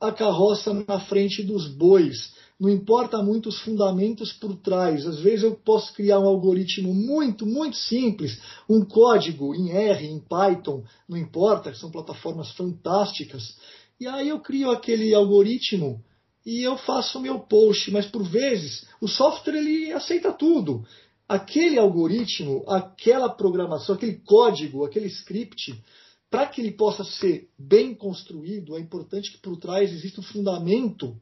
a 0.00 0.12
carroça 0.12 0.72
na 0.72 1.00
frente 1.00 1.42
dos 1.42 1.66
bois 1.66 2.32
não 2.60 2.68
importa 2.68 3.22
muito 3.22 3.48
os 3.48 3.58
fundamentos 3.62 4.34
por 4.34 4.54
trás. 4.54 5.06
Às 5.06 5.18
vezes 5.18 5.44
eu 5.44 5.54
posso 5.56 5.94
criar 5.94 6.20
um 6.20 6.26
algoritmo 6.26 6.92
muito, 6.94 7.46
muito 7.46 7.76
simples, 7.76 8.38
um 8.68 8.84
código 8.84 9.54
em 9.54 9.70
R, 9.70 10.06
em 10.06 10.20
Python, 10.20 10.84
não 11.08 11.16
importa, 11.16 11.74
são 11.74 11.90
plataformas 11.90 12.50
fantásticas. 12.52 13.56
E 13.98 14.06
aí 14.06 14.28
eu 14.28 14.40
crio 14.40 14.70
aquele 14.70 15.14
algoritmo 15.14 16.04
e 16.44 16.62
eu 16.62 16.76
faço 16.76 17.18
o 17.18 17.22
meu 17.22 17.40
post, 17.40 17.90
mas 17.90 18.04
por 18.06 18.22
vezes 18.22 18.86
o 19.00 19.08
software 19.08 19.56
ele 19.56 19.90
aceita 19.92 20.30
tudo. 20.30 20.84
Aquele 21.26 21.78
algoritmo, 21.78 22.64
aquela 22.68 23.30
programação, 23.30 23.94
aquele 23.94 24.20
código, 24.26 24.84
aquele 24.84 25.06
script, 25.06 25.82
para 26.28 26.46
que 26.46 26.60
ele 26.60 26.72
possa 26.72 27.04
ser 27.04 27.48
bem 27.58 27.94
construído, 27.94 28.76
é 28.76 28.80
importante 28.80 29.32
que 29.32 29.38
por 29.38 29.56
trás 29.56 29.90
exista 29.90 30.20
um 30.20 30.24
fundamento 30.24 31.16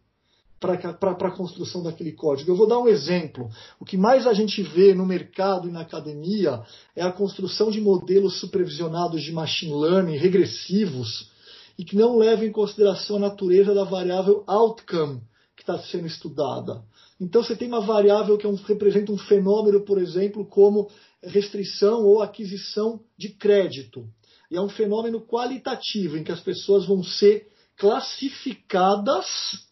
para 0.58 0.74
a 0.74 1.36
construção 1.36 1.82
daquele 1.82 2.12
código. 2.12 2.50
Eu 2.50 2.56
vou 2.56 2.66
dar 2.66 2.78
um 2.78 2.88
exemplo. 2.88 3.48
O 3.78 3.84
que 3.84 3.96
mais 3.96 4.26
a 4.26 4.32
gente 4.32 4.62
vê 4.62 4.94
no 4.94 5.06
mercado 5.06 5.68
e 5.68 5.72
na 5.72 5.82
academia 5.82 6.62
é 6.96 7.02
a 7.02 7.12
construção 7.12 7.70
de 7.70 7.80
modelos 7.80 8.40
supervisionados 8.40 9.22
de 9.22 9.32
machine 9.32 9.74
learning 9.74 10.16
regressivos 10.16 11.30
e 11.78 11.84
que 11.84 11.96
não 11.96 12.18
levam 12.18 12.44
em 12.44 12.52
consideração 12.52 13.16
a 13.16 13.20
natureza 13.20 13.72
da 13.72 13.84
variável 13.84 14.42
outcome 14.46 15.20
que 15.54 15.62
está 15.62 15.78
sendo 15.78 16.06
estudada. 16.06 16.82
Então 17.20 17.42
você 17.42 17.54
tem 17.56 17.68
uma 17.68 17.80
variável 17.80 18.36
que 18.36 18.46
é 18.46 18.48
um, 18.48 18.54
representa 18.54 19.12
um 19.12 19.18
fenômeno, 19.18 19.84
por 19.84 20.00
exemplo, 20.00 20.44
como 20.44 20.90
restrição 21.22 22.04
ou 22.04 22.22
aquisição 22.22 23.00
de 23.16 23.30
crédito. 23.30 24.04
E 24.50 24.56
é 24.56 24.60
um 24.60 24.68
fenômeno 24.68 25.20
qualitativo 25.20 26.16
em 26.16 26.24
que 26.24 26.32
as 26.32 26.40
pessoas 26.40 26.86
vão 26.86 27.02
ser 27.02 27.48
classificadas 27.76 29.67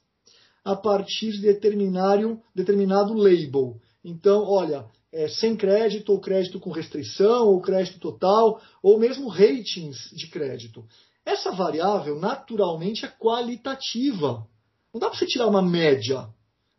a 0.66 0.74
partir 0.74 1.30
de 1.30 1.42
determinado, 1.42 2.40
determinado 2.52 3.14
label. 3.14 3.80
Então, 4.04 4.42
olha, 4.42 4.84
é, 5.12 5.28
sem 5.28 5.54
crédito, 5.56 6.10
ou 6.10 6.20
crédito 6.20 6.58
com 6.58 6.72
restrição, 6.72 7.46
ou 7.46 7.60
crédito 7.60 8.00
total, 8.00 8.60
ou 8.82 8.98
mesmo 8.98 9.28
ratings 9.28 10.10
de 10.12 10.26
crédito. 10.26 10.84
Essa 11.24 11.52
variável, 11.52 12.18
naturalmente, 12.18 13.04
é 13.04 13.08
qualitativa. 13.08 14.44
Não 14.92 14.98
dá 14.98 15.08
para 15.08 15.16
você 15.16 15.26
tirar 15.26 15.46
uma 15.46 15.62
média. 15.62 16.28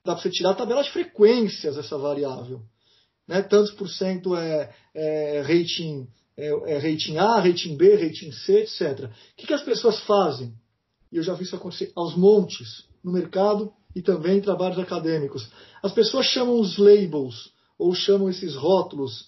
Dá 0.03 0.13
para 0.13 0.21
você 0.21 0.29
tirar 0.31 0.51
a 0.51 0.55
tabela 0.55 0.83
de 0.83 0.91
frequências 0.91 1.77
dessa 1.77 1.97
variável. 1.97 2.61
Né? 3.25 3.41
Tantos 3.41 3.71
por 3.71 3.87
cento 3.87 4.35
é, 4.35 4.69
é 4.93 5.41
rating, 5.41 6.05
é, 6.35 6.47
é, 6.73 6.77
rating 6.77 7.15
A, 7.15 7.39
rating 7.39 7.77
B, 7.77 7.95
rating 7.95 8.33
C, 8.33 8.63
etc. 8.63 9.05
O 9.05 9.35
que, 9.37 9.47
que 9.47 9.53
as 9.53 9.63
pessoas 9.63 9.97
fazem? 10.01 10.53
E 11.09 11.15
eu 11.15 11.23
já 11.23 11.33
vi 11.33 11.45
isso 11.45 11.55
acontecer 11.55 11.93
aos 11.95 12.17
montes 12.17 12.85
no 13.07 13.13
mercado 13.13 13.71
e 13.95 14.01
também 14.01 14.37
em 14.37 14.41
trabalhos 14.41 14.77
acadêmicos. 14.77 15.49
As 15.81 15.93
pessoas 15.93 16.25
chamam 16.25 16.59
os 16.59 16.77
labels, 16.77 17.51
ou 17.79 17.95
chamam 17.95 18.29
esses 18.29 18.53
rótulos, 18.53 19.27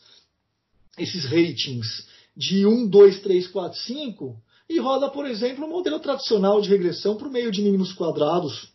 esses 0.98 1.24
ratings, 1.26 2.06
de 2.36 2.66
1, 2.66 2.90
2, 2.90 3.22
3, 3.22 3.48
4, 3.48 3.80
5, 3.80 4.36
e 4.70 4.80
roda, 4.80 5.10
por 5.10 5.26
exemplo, 5.26 5.66
um 5.66 5.70
modelo 5.70 6.00
tradicional 6.00 6.62
de 6.62 6.70
regressão 6.70 7.16
por 7.16 7.30
meio 7.32 7.52
de 7.52 7.62
mínimos 7.62 7.94
quadrados, 7.94 8.70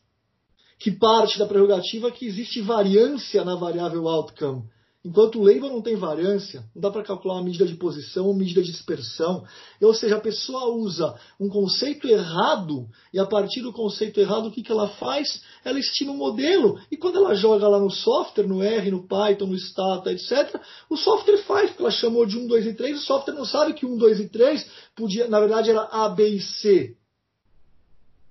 que 0.78 0.90
parte 0.90 1.38
da 1.38 1.46
prerrogativa 1.46 2.10
que 2.10 2.26
existe 2.26 2.60
variância 2.60 3.44
na 3.44 3.54
variável 3.54 4.08
outcome. 4.08 4.64
Enquanto 5.04 5.38
o 5.38 5.44
label 5.44 5.68
não 5.68 5.82
tem 5.82 5.96
variância, 5.96 6.64
não 6.74 6.80
dá 6.80 6.90
para 6.90 7.02
calcular 7.02 7.34
uma 7.34 7.44
medida 7.44 7.66
de 7.66 7.74
posição 7.74 8.26
ou 8.26 8.32
medida 8.32 8.62
de 8.62 8.72
dispersão. 8.72 9.44
Ou 9.82 9.92
seja, 9.92 10.16
a 10.16 10.20
pessoa 10.20 10.74
usa 10.74 11.14
um 11.38 11.46
conceito 11.46 12.08
errado 12.08 12.88
e 13.12 13.18
a 13.18 13.26
partir 13.26 13.60
do 13.60 13.70
conceito 13.70 14.18
errado, 14.18 14.46
o 14.46 14.50
que, 14.50 14.62
que 14.62 14.72
ela 14.72 14.88
faz? 14.88 15.42
Ela 15.62 15.78
estima 15.78 16.12
um 16.12 16.16
modelo 16.16 16.80
e 16.90 16.96
quando 16.96 17.18
ela 17.18 17.34
joga 17.34 17.68
lá 17.68 17.78
no 17.78 17.90
software, 17.90 18.46
no 18.46 18.62
R, 18.62 18.90
no 18.90 19.06
Python, 19.06 19.46
no 19.46 19.58
Stata, 19.58 20.10
etc., 20.10 20.58
o 20.88 20.96
software 20.96 21.36
faz, 21.42 21.68
porque 21.68 21.82
ela 21.82 21.90
chamou 21.90 22.24
de 22.24 22.38
1, 22.38 22.46
2 22.46 22.66
e 22.68 22.72
3, 22.72 22.98
o 22.98 23.02
software 23.02 23.34
não 23.34 23.44
sabe 23.44 23.74
que 23.74 23.84
1, 23.84 23.98
2 23.98 24.20
e 24.20 24.28
3 24.30 24.70
podia, 24.96 25.28
na 25.28 25.38
verdade 25.38 25.68
era 25.68 25.82
A, 25.82 26.08
B 26.08 26.28
e 26.28 26.40
C 26.40 26.96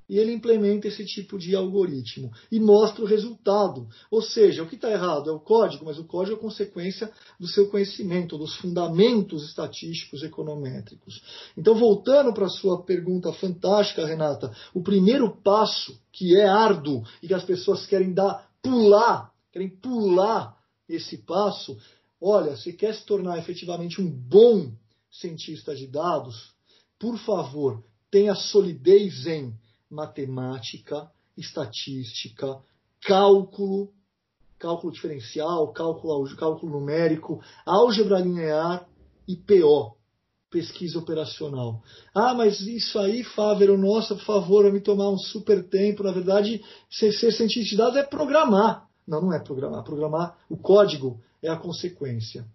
e 0.07 0.17
ele 0.17 0.33
implementa 0.33 0.87
esse 0.87 1.05
tipo 1.05 1.37
de 1.37 1.55
algoritmo 1.55 2.31
e 2.51 2.59
mostra 2.59 3.03
o 3.03 3.07
resultado. 3.07 3.87
Ou 4.11 4.21
seja, 4.21 4.63
o 4.63 4.67
que 4.67 4.75
está 4.75 4.91
errado 4.91 5.29
é 5.29 5.33
o 5.33 5.39
código, 5.39 5.85
mas 5.85 5.97
o 5.97 6.05
código 6.05 6.37
é 6.37 6.39
consequência 6.39 7.11
do 7.39 7.47
seu 7.47 7.69
conhecimento, 7.69 8.37
dos 8.37 8.55
fundamentos 8.55 9.43
estatísticos 9.45 10.23
econométricos. 10.23 11.21
Então, 11.57 11.75
voltando 11.75 12.33
para 12.33 12.45
a 12.45 12.49
sua 12.49 12.83
pergunta 12.83 13.31
fantástica, 13.33 14.05
Renata, 14.05 14.51
o 14.73 14.81
primeiro 14.81 15.37
passo, 15.41 15.99
que 16.11 16.35
é 16.35 16.45
árduo 16.45 17.03
e 17.21 17.27
que 17.27 17.33
as 17.33 17.43
pessoas 17.43 17.85
querem 17.85 18.13
dar, 18.13 18.49
pular, 18.61 19.31
querem 19.51 19.69
pular 19.69 20.57
esse 20.87 21.17
passo, 21.19 21.77
olha, 22.21 22.55
se 22.55 22.73
quer 22.73 22.93
se 22.93 23.05
tornar 23.05 23.37
efetivamente 23.37 24.01
um 24.01 24.09
bom 24.09 24.71
cientista 25.11 25.75
de 25.75 25.87
dados, 25.87 26.51
por 26.99 27.17
favor, 27.19 27.83
tenha 28.09 28.35
solidez 28.35 29.25
em 29.27 29.53
matemática, 29.93 31.09
estatística, 31.37 32.57
cálculo, 33.01 33.89
cálculo 34.57 34.91
diferencial, 34.91 35.71
cálculo, 35.71 36.35
cálculo 36.35 36.71
numérico, 36.71 37.41
álgebra 37.65 38.19
linear 38.19 38.87
e 39.27 39.35
PO, 39.35 39.95
pesquisa 40.49 40.99
operacional. 40.99 41.81
Ah, 42.13 42.33
mas 42.33 42.61
isso 42.61 42.97
aí, 42.99 43.23
Fávero, 43.23 43.77
nossa, 43.77 44.15
por 44.15 44.23
favor, 44.23 44.63
vai 44.63 44.71
me 44.71 44.81
tomar 44.81 45.09
um 45.09 45.17
super 45.17 45.63
tempo. 45.63 46.03
Na 46.03 46.11
verdade, 46.11 46.63
ser, 46.89 47.11
ser 47.11 47.31
cientista 47.31 47.69
de 47.69 47.77
dados 47.77 47.97
é 47.97 48.03
programar. 48.03 48.87
Não, 49.07 49.21
não 49.21 49.33
é 49.33 49.39
programar. 49.39 49.83
Programar, 49.83 50.37
o 50.49 50.57
código 50.57 51.19
é 51.41 51.49
a 51.49 51.57
consequência. 51.57 52.45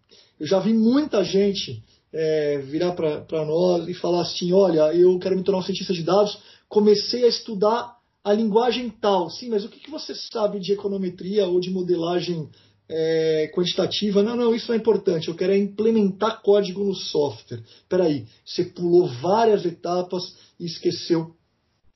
Eu 0.41 0.47
já 0.47 0.59
vi 0.61 0.73
muita 0.73 1.23
gente 1.23 1.85
é, 2.13 2.59
virar 2.59 2.93
para 2.93 3.45
nós 3.45 3.89
e 3.89 3.95
falar 3.95 4.23
assim: 4.23 4.53
olha, 4.53 4.95
eu 4.95 5.19
quero 5.19 5.37
me 5.37 5.43
tornar 5.43 5.61
um 5.61 5.65
cientista 5.65 5.93
de 5.93 6.03
dados, 6.03 6.39
comecei 6.69 7.25
a 7.25 7.29
estudar 7.29 7.97
a 8.23 8.33
linguagem 8.33 8.91
tal. 8.91 9.31
Sim, 9.31 9.49
mas 9.51 9.65
o 9.65 9.69
que, 9.69 9.91
você 9.91 10.15
sabe 10.15 10.61
de 10.61 10.73
econometria 10.73 11.47
ou 11.47 11.61
de 11.61 11.71
modelagem 11.71 12.49
é, 12.89 13.51
quantitativa? 13.55 14.23
Não, 14.23 14.37
não, 14.37 14.55
isso 14.55 14.69
não 14.69 14.75
é 14.75 14.79
importante. 14.79 15.29
Eu 15.29 15.35
quero 15.35 15.53
é 15.53 15.59
implementar 15.59 16.43
código 16.43 16.85
no 16.85 16.95
software. 16.95 17.63
Espera 17.83 18.05
aí, 18.05 18.27
você 18.45 18.65
pulou 18.65 19.07
várias 19.07 19.65
etapas 19.65 20.37
e 20.61 20.67
esqueceu 20.67 21.35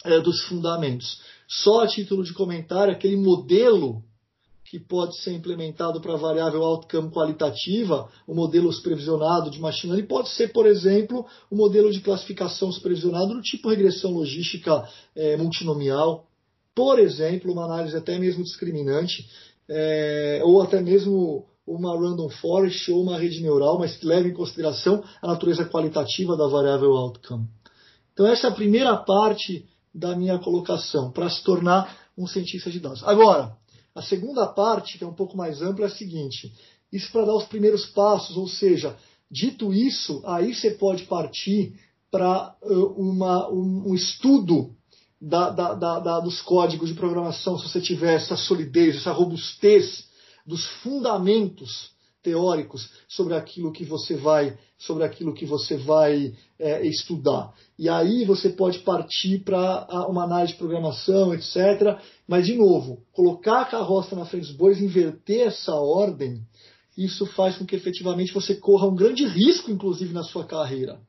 é, 0.05 0.21
dos 0.21 0.43
fundamentos. 0.45 1.21
Só 1.47 1.81
a 1.81 1.87
título 1.87 2.25
de 2.25 2.33
comentário, 2.33 2.93
aquele 2.93 3.17
modelo 3.17 4.02
que 4.73 4.81
pode 4.81 5.21
ser 5.21 5.35
implementado 5.35 6.00
para 6.00 6.14
a 6.14 6.17
variável 6.17 6.62
outcome 6.62 7.11
qualitativa, 7.11 8.09
o 8.26 8.35
modelo 8.35 8.73
supervisionado 8.73 9.50
de 9.50 9.61
machine 9.61 9.93
learning, 9.93 10.09
pode 10.09 10.31
ser, 10.31 10.50
por 10.50 10.64
exemplo, 10.67 11.26
o 11.50 11.57
modelo 11.57 11.93
de 11.93 12.00
classificação 12.00 12.73
supervisionado 12.73 13.35
do 13.35 13.43
tipo 13.43 13.69
regressão 13.69 14.12
logística 14.12 14.88
é, 15.14 15.37
multinomial, 15.37 16.25
por 16.75 16.99
exemplo, 16.99 17.52
uma 17.52 17.67
análise 17.67 17.95
até 17.95 18.19
mesmo 18.19 18.43
discriminante, 18.43 19.29
é, 19.69 20.41
ou 20.43 20.62
até 20.62 20.81
mesmo 20.81 21.45
uma 21.67 21.95
random 21.95 22.31
forest 22.31 22.91
ou 22.91 23.02
uma 23.02 23.19
rede 23.19 23.43
neural, 23.43 23.79
mas 23.79 23.95
que 23.99 24.07
leve 24.07 24.31
em 24.31 24.35
consideração 24.35 25.05
a 25.21 25.26
natureza 25.26 25.67
qualitativa 25.67 26.35
da 26.35 26.47
variável 26.47 26.93
outcome. 26.93 27.47
Então 28.14 28.26
essa 28.26 28.47
é 28.47 28.50
a 28.50 28.55
primeira 28.55 28.97
parte 28.97 29.67
da 29.95 30.17
minha 30.17 30.38
colocação, 30.38 31.11
para 31.11 31.29
se 31.29 31.45
tornar 31.45 31.95
um 32.17 32.26
cientista 32.26 32.71
de 32.71 32.81
dados. 32.81 33.02
Agora, 33.05 33.61
a 33.94 34.02
segunda 34.02 34.46
parte, 34.46 34.99
que 34.99 35.04
é 35.04 35.06
um 35.06 35.14
pouco 35.14 35.37
mais 35.37 35.61
ampla, 35.62 35.87
é 35.87 35.88
a 35.88 35.94
seguinte: 35.94 36.52
isso 36.92 37.11
para 37.12 37.26
dar 37.26 37.34
os 37.34 37.44
primeiros 37.44 37.87
passos, 37.87 38.37
ou 38.37 38.49
seja, 38.49 38.96
dito 39.30 39.72
isso, 39.72 40.22
aí 40.25 40.54
você 40.54 40.72
pode 40.72 41.04
partir 41.04 41.75
para 42.11 42.54
um, 42.62 43.90
um 43.90 43.94
estudo 43.94 44.75
da, 45.20 45.50
da, 45.50 45.75
da, 45.75 46.20
dos 46.20 46.42
códigos 46.42 46.88
de 46.88 46.94
programação, 46.94 47.56
se 47.56 47.68
você 47.68 47.80
tiver 47.80 48.14
essa 48.14 48.37
solidez, 48.37 48.96
essa 48.96 49.12
robustez 49.12 50.06
dos 50.44 50.66
fundamentos 50.82 51.91
teóricos 52.23 52.88
sobre 53.09 53.35
aquilo 53.35 53.73
que 53.73 53.85
você 53.85 54.17
vai 54.17 54.57
sobre 54.83 55.05
aquilo 55.05 55.33
que 55.33 55.47
você 55.47 55.76
vai 55.76 56.35
é, 56.59 56.85
estudar. 56.85 57.52
E 57.79 57.88
aí 57.88 58.25
você 58.25 58.50
pode 58.50 58.81
partir 58.81 59.38
para 59.45 59.87
uma 60.09 60.25
análise 60.25 60.55
de 60.55 60.59
programação, 60.59 61.33
etc. 61.33 62.00
Mas, 62.26 62.47
de 62.47 62.57
novo, 62.57 63.00
colocar 63.12 63.61
a 63.61 63.64
carroça 63.64 64.17
na 64.17 64.26
frente 64.26 64.49
dos 64.49 64.57
bois, 64.57 64.83
inverter 64.83 65.47
essa 65.47 65.73
ordem, 65.75 66.43
isso 66.99 67.26
faz 67.26 67.57
com 67.57 67.64
que 67.64 67.76
efetivamente 67.76 68.35
você 68.35 68.57
corra 68.57 68.88
um 68.88 68.97
grande 68.97 69.25
risco, 69.25 69.71
inclusive, 69.71 70.12
na 70.12 70.25
sua 70.25 70.45
carreira. 70.45 71.00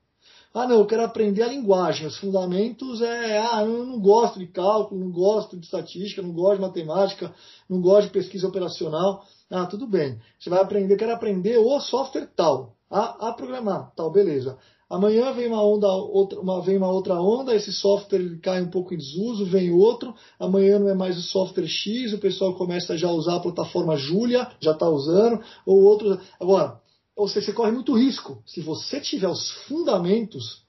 Ah, 0.53 0.67
não, 0.67 0.77
eu 0.77 0.85
quero 0.85 1.03
aprender 1.03 1.41
a 1.41 1.47
linguagem. 1.47 2.05
Os 2.05 2.17
fundamentos 2.17 3.01
é, 3.01 3.39
ah, 3.39 3.63
eu 3.63 3.85
não 3.85 3.99
gosto 3.99 4.37
de 4.37 4.45
cálculo, 4.45 5.01
não 5.01 5.11
gosto 5.11 5.57
de 5.57 5.65
estatística, 5.65 6.21
não 6.21 6.31
gosto 6.31 6.57
de 6.57 6.61
matemática, 6.61 7.33
não 7.67 7.81
gosto 7.81 8.07
de 8.07 8.13
pesquisa 8.13 8.47
operacional. 8.47 9.25
Ah, 9.53 9.67
tudo 9.67 9.85
bem. 9.85 10.19
Você 10.39 10.49
vai 10.49 10.59
aprender, 10.59 10.97
quero 10.97 11.13
aprender 11.13 11.59
o 11.59 11.79
software 11.79 12.27
tal, 12.35 12.75
a, 12.89 13.29
a 13.29 13.33
programar, 13.33 13.93
tal, 13.95 14.11
beleza. 14.11 14.57
Amanhã 14.89 15.31
vem 15.31 15.47
uma 15.47 15.63
onda, 15.63 15.87
outra, 15.87 16.39
uma, 16.39 16.59
vem 16.59 16.75
uma 16.75 16.89
outra 16.91 17.21
onda, 17.21 17.55
esse 17.55 17.71
software 17.71 18.39
cai 18.41 18.63
um 18.63 18.71
pouco 18.71 18.95
em 18.95 18.97
desuso, 18.97 19.45
vem 19.45 19.69
outro. 19.69 20.15
Amanhã 20.39 20.79
não 20.79 20.89
é 20.89 20.95
mais 20.95 21.19
o 21.19 21.21
software 21.21 21.67
X, 21.67 22.13
o 22.13 22.17
pessoal 22.17 22.55
começa 22.55 22.97
já 22.97 23.07
a 23.07 23.11
usar 23.11 23.35
a 23.35 23.39
plataforma 23.39 23.95
Julia, 23.95 24.49
já 24.59 24.71
está 24.71 24.89
usando, 24.89 25.39
ou 25.67 25.83
outro. 25.83 26.19
Agora, 26.39 26.81
ou 27.15 27.27
seja, 27.27 27.45
você 27.45 27.53
corre 27.53 27.71
muito 27.71 27.93
risco. 27.95 28.41
Se 28.47 28.59
você 28.59 28.99
tiver 28.99 29.29
os 29.29 29.51
fundamentos, 29.67 30.63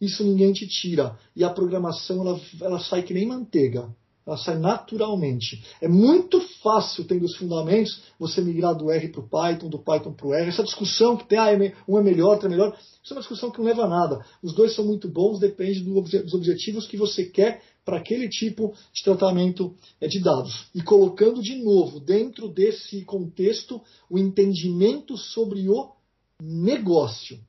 isso 0.00 0.22
ninguém 0.22 0.52
te 0.52 0.68
tira. 0.68 1.18
E 1.34 1.42
a 1.42 1.50
programação 1.50 2.20
ela, 2.20 2.40
ela 2.60 2.78
sai 2.78 3.02
que 3.02 3.12
nem 3.12 3.26
manteiga. 3.26 3.92
Ela 4.28 4.36
sai 4.36 4.58
naturalmente. 4.58 5.64
É 5.80 5.88
muito 5.88 6.38
fácil, 6.62 7.06
tendo 7.06 7.24
os 7.24 7.34
fundamentos, 7.34 8.02
você 8.18 8.42
migrar 8.42 8.76
do 8.76 8.90
R 8.90 9.08
para 9.08 9.20
o 9.22 9.26
Python, 9.26 9.70
do 9.70 9.78
Python 9.78 10.12
para 10.12 10.26
o 10.26 10.34
R. 10.34 10.46
Essa 10.46 10.62
discussão 10.62 11.16
que 11.16 11.26
tem, 11.26 11.38
ah, 11.38 11.50
é 11.50 11.74
um 11.88 11.98
é 11.98 12.02
melhor, 12.02 12.32
outro 12.32 12.46
é 12.46 12.50
melhor, 12.50 12.76
isso 13.02 13.14
é 13.14 13.16
uma 13.16 13.22
discussão 13.22 13.50
que 13.50 13.56
não 13.56 13.64
leva 13.64 13.84
a 13.84 13.88
nada. 13.88 14.22
Os 14.42 14.52
dois 14.52 14.74
são 14.74 14.84
muito 14.84 15.08
bons, 15.08 15.38
depende 15.38 15.80
dos 15.80 16.34
objetivos 16.34 16.86
que 16.86 16.98
você 16.98 17.24
quer 17.24 17.62
para 17.86 17.96
aquele 17.96 18.28
tipo 18.28 18.74
de 18.92 19.02
tratamento 19.02 19.74
é, 19.98 20.06
de 20.06 20.20
dados. 20.20 20.66
E 20.74 20.82
colocando 20.82 21.40
de 21.40 21.56
novo 21.64 21.98
dentro 21.98 22.50
desse 22.50 23.06
contexto 23.06 23.80
o 24.10 24.18
entendimento 24.18 25.16
sobre 25.16 25.70
o 25.70 25.92
negócio. 26.38 27.40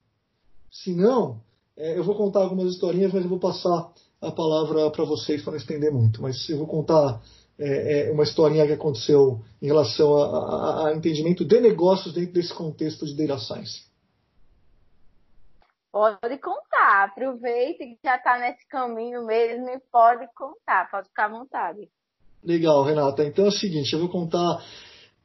Senão, 0.72 1.42
é, 1.76 1.98
eu 1.98 2.06
vou 2.06 2.16
contar 2.16 2.40
algumas 2.40 2.72
historinhas, 2.72 3.12
mas 3.12 3.24
eu 3.24 3.30
vou 3.30 3.40
passar 3.40 3.92
a 4.22 4.32
palavra 4.32 4.90
para 4.92 5.06
vocês 5.06 5.42
para 5.42 5.52
não 5.52 5.58
estender 5.58 5.92
muito. 5.92 6.22
Mas 6.22 6.48
eu 6.50 6.58
vou 6.58 6.68
contar 6.68 7.22
é, 7.58 8.08
é, 8.08 8.12
uma 8.12 8.24
historinha 8.24 8.66
que 8.66 8.74
aconteceu 8.74 9.42
em 9.62 9.68
relação 9.68 10.16
a, 10.18 10.26
a, 10.26 10.88
a 10.88 10.96
entendimento 10.96 11.46
de 11.46 11.60
negócios 11.60 12.14
dentro 12.14 12.34
desse 12.34 12.54
contexto 12.54 13.06
de 13.06 13.16
data 13.16 13.40
science. 13.40 13.90
Pode 15.92 16.38
contar, 16.38 17.06
aproveite 17.06 17.80
que 17.80 18.00
já 18.04 18.16
está 18.16 18.40
nesse 18.40 18.66
caminho 18.68 19.26
mesmo 19.26 19.68
e 19.70 19.80
pode 19.92 20.28
contar, 20.36 20.90
pode 20.92 21.08
ficar 21.08 21.26
à 21.26 21.30
vontade. 21.30 21.90
Legal, 22.44 22.84
Renata. 22.84 23.26
Então 23.26 23.46
é 23.46 23.48
o 23.48 23.52
seguinte, 23.52 23.92
eu 23.92 24.00
vou 24.00 24.10
contar 24.10 24.64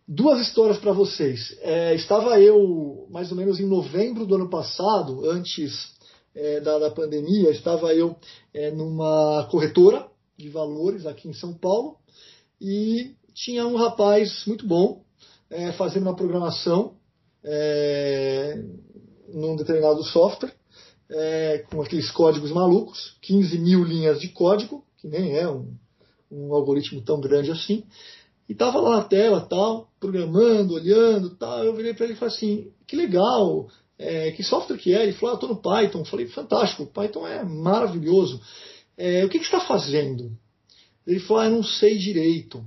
duas 0.08 0.40
histórias 0.40 0.78
para 0.78 0.92
vocês. 0.92 1.56
É, 1.60 1.94
estava 1.94 2.40
eu, 2.40 3.06
mais 3.10 3.30
ou 3.30 3.36
menos 3.36 3.60
em 3.60 3.66
novembro 3.66 4.26
do 4.26 4.34
ano 4.34 4.48
passado, 4.48 5.28
antes 5.28 5.93
é, 6.34 6.60
da, 6.60 6.78
da, 6.78 6.90
pandemia, 6.90 7.50
estava 7.50 7.94
eu 7.94 8.16
é, 8.52 8.70
numa 8.70 9.46
corretora 9.50 10.08
de 10.36 10.48
valores 10.48 11.06
aqui 11.06 11.28
em 11.28 11.32
São 11.32 11.54
Paulo 11.54 11.96
e 12.60 13.14
tinha 13.32 13.66
um 13.66 13.76
rapaz 13.76 14.44
muito 14.46 14.66
bom 14.66 15.04
é, 15.50 15.72
fazendo 15.72 16.04
uma 16.04 16.16
programação 16.16 16.96
é, 17.44 18.62
num 19.28 19.56
determinado 19.56 20.02
software, 20.04 20.54
é, 21.10 21.64
com 21.70 21.82
aqueles 21.82 22.10
códigos 22.10 22.50
malucos, 22.50 23.16
15 23.22 23.58
mil 23.58 23.84
linhas 23.84 24.20
de 24.20 24.28
código, 24.28 24.84
que 24.96 25.06
nem 25.06 25.36
é 25.36 25.48
um, 25.48 25.74
um 26.30 26.54
algoritmo 26.54 27.02
tão 27.02 27.20
grande 27.20 27.50
assim, 27.50 27.84
e 28.48 28.52
estava 28.52 28.80
lá 28.80 28.98
na 28.98 29.04
tela, 29.04 29.40
tal, 29.40 29.90
programando, 29.98 30.74
olhando, 30.74 31.30
tal. 31.36 31.64
Eu 31.64 31.74
virei 31.74 31.94
para 31.94 32.04
ele 32.04 32.14
e 32.14 32.16
falei 32.16 32.34
assim: 32.34 32.72
que 32.86 32.94
legal, 32.94 33.68
é, 33.98 34.30
que 34.32 34.42
software 34.42 34.78
que 34.78 34.94
é? 34.94 35.02
Ele 35.02 35.12
falou: 35.12 35.34
ah, 35.34 35.34
estou 35.34 35.48
no 35.48 35.62
Python. 35.62 36.00
Eu 36.00 36.04
falei: 36.04 36.26
fantástico, 36.26 36.86
Python 36.86 37.26
é 37.26 37.44
maravilhoso. 37.44 38.40
É, 38.96 39.24
o 39.24 39.28
que, 39.28 39.38
que 39.38 39.44
você 39.44 39.56
está 39.56 39.66
fazendo? 39.66 40.30
Ele 41.06 41.20
falou: 41.20 41.42
ah, 41.42 41.46
eu 41.46 41.52
não 41.52 41.62
sei 41.62 41.98
direito 41.98 42.64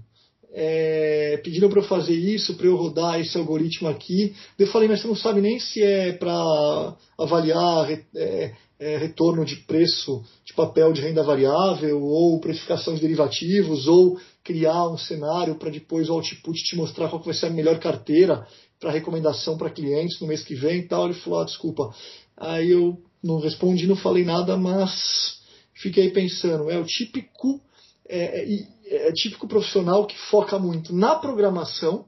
é, 0.60 1.40
pediram 1.44 1.70
para 1.70 1.82
eu 1.82 1.86
fazer 1.86 2.16
isso, 2.16 2.56
para 2.56 2.66
eu 2.66 2.76
rodar 2.76 3.20
esse 3.20 3.38
algoritmo 3.38 3.88
aqui. 3.88 4.36
Eu 4.58 4.66
falei, 4.68 4.88
mas 4.88 5.02
você 5.02 5.08
não 5.08 5.16
sabe 5.16 5.40
nem 5.40 5.60
se 5.60 5.84
é 5.84 6.14
para 6.14 6.96
avaliar 7.16 7.92
é, 7.92 8.54
é, 8.80 8.98
retorno 8.98 9.46
de 9.46 9.58
preço 9.58 10.24
de 10.44 10.54
papel 10.54 10.92
de 10.94 11.02
renda 11.02 11.22
variável, 11.22 12.02
ou 12.02 12.40
precificação 12.40 12.96
de 12.96 13.02
derivativos, 13.02 13.88
ou 13.88 14.18
criar 14.44 14.88
um 14.90 14.98
cenário 14.98 15.56
para 15.56 15.70
depois 15.70 16.10
o 16.10 16.14
output 16.14 16.58
te 16.64 16.76
mostrar 16.76 17.10
qual 17.10 17.22
vai 17.22 17.36
ser 17.36 17.48
a 17.48 17.52
melhor 17.52 17.80
carteira 17.80 18.48
para 18.80 18.92
recomendação 18.92 19.58
para 19.58 19.70
clientes 19.70 20.20
no 20.20 20.28
mês 20.28 20.44
que 20.44 20.56
vem 20.56 20.80
e 20.80 20.88
tal. 20.88 21.06
Ele 21.06 21.14
falou, 21.20 21.40
ah, 21.40 21.46
desculpa. 21.46 21.94
Aí 22.36 22.72
eu 22.72 23.02
não 23.24 23.40
respondi, 23.40 23.88
não 23.88 23.96
falei 23.96 24.24
nada, 24.24 24.56
mas 24.58 25.42
fiquei 25.74 26.10
pensando, 26.12 26.70
é 26.70 26.78
o 26.78 26.86
típico 26.86 27.62
é, 28.08 28.44
é, 28.44 29.10
é 29.10 29.12
típico 29.14 29.48
profissional 29.48 30.06
que 30.06 30.18
foca 30.30 30.58
muito 30.58 30.94
na 30.94 31.16
programação, 31.16 32.06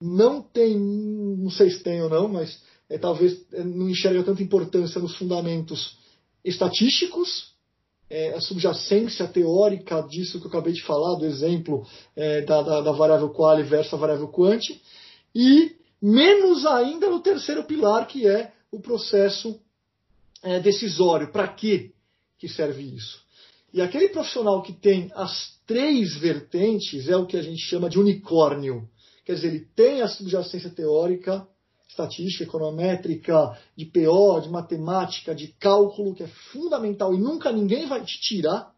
não 0.00 0.42
tem, 0.42 0.78
não 0.78 1.50
sei 1.50 1.70
se 1.70 1.82
tem 1.82 2.02
ou 2.02 2.10
não, 2.10 2.28
mas 2.28 2.60
é, 2.90 2.98
talvez 2.98 3.40
é, 3.52 3.64
não 3.64 3.88
enxerga 3.88 4.22
tanta 4.22 4.42
importância 4.42 5.00
nos 5.00 5.16
fundamentos 5.16 5.96
estatísticos, 6.44 7.54
é, 8.08 8.34
a 8.34 8.40
subjacência 8.40 9.26
teórica 9.26 10.00
disso 10.02 10.38
que 10.38 10.46
eu 10.46 10.50
acabei 10.50 10.72
de 10.72 10.82
falar, 10.82 11.18
do 11.18 11.26
exemplo 11.26 11.84
é, 12.14 12.42
da, 12.42 12.62
da, 12.62 12.80
da, 12.82 12.92
variável 12.92 13.30
qual 13.30 13.56
versus 13.64 13.94
a 13.94 13.96
variável 13.96 14.28
quant, 14.28 14.62
e 15.38 15.76
menos 16.00 16.64
ainda 16.64 17.10
no 17.10 17.20
terceiro 17.20 17.64
pilar, 17.64 18.08
que 18.08 18.26
é 18.26 18.54
o 18.72 18.80
processo 18.80 19.60
é, 20.42 20.58
decisório. 20.60 21.30
Para 21.30 21.46
que 21.48 21.92
serve 22.48 22.82
isso? 22.82 23.20
E 23.70 23.82
aquele 23.82 24.08
profissional 24.08 24.62
que 24.62 24.72
tem 24.72 25.10
as 25.14 25.58
três 25.66 26.16
vertentes 26.16 27.06
é 27.06 27.16
o 27.16 27.26
que 27.26 27.36
a 27.36 27.42
gente 27.42 27.60
chama 27.60 27.90
de 27.90 27.98
unicórnio. 27.98 28.88
Quer 29.26 29.34
dizer, 29.34 29.48
ele 29.48 29.68
tem 29.76 30.00
a 30.00 30.08
subjacência 30.08 30.70
teórica, 30.70 31.46
estatística, 31.86 32.44
econométrica, 32.44 33.58
de 33.76 33.84
PO, 33.84 34.40
de 34.40 34.48
matemática, 34.48 35.34
de 35.34 35.48
cálculo, 35.48 36.14
que 36.14 36.22
é 36.22 36.28
fundamental 36.50 37.12
e 37.12 37.18
nunca 37.18 37.52
ninguém 37.52 37.86
vai 37.86 38.02
te 38.02 38.18
tirar. 38.22 38.72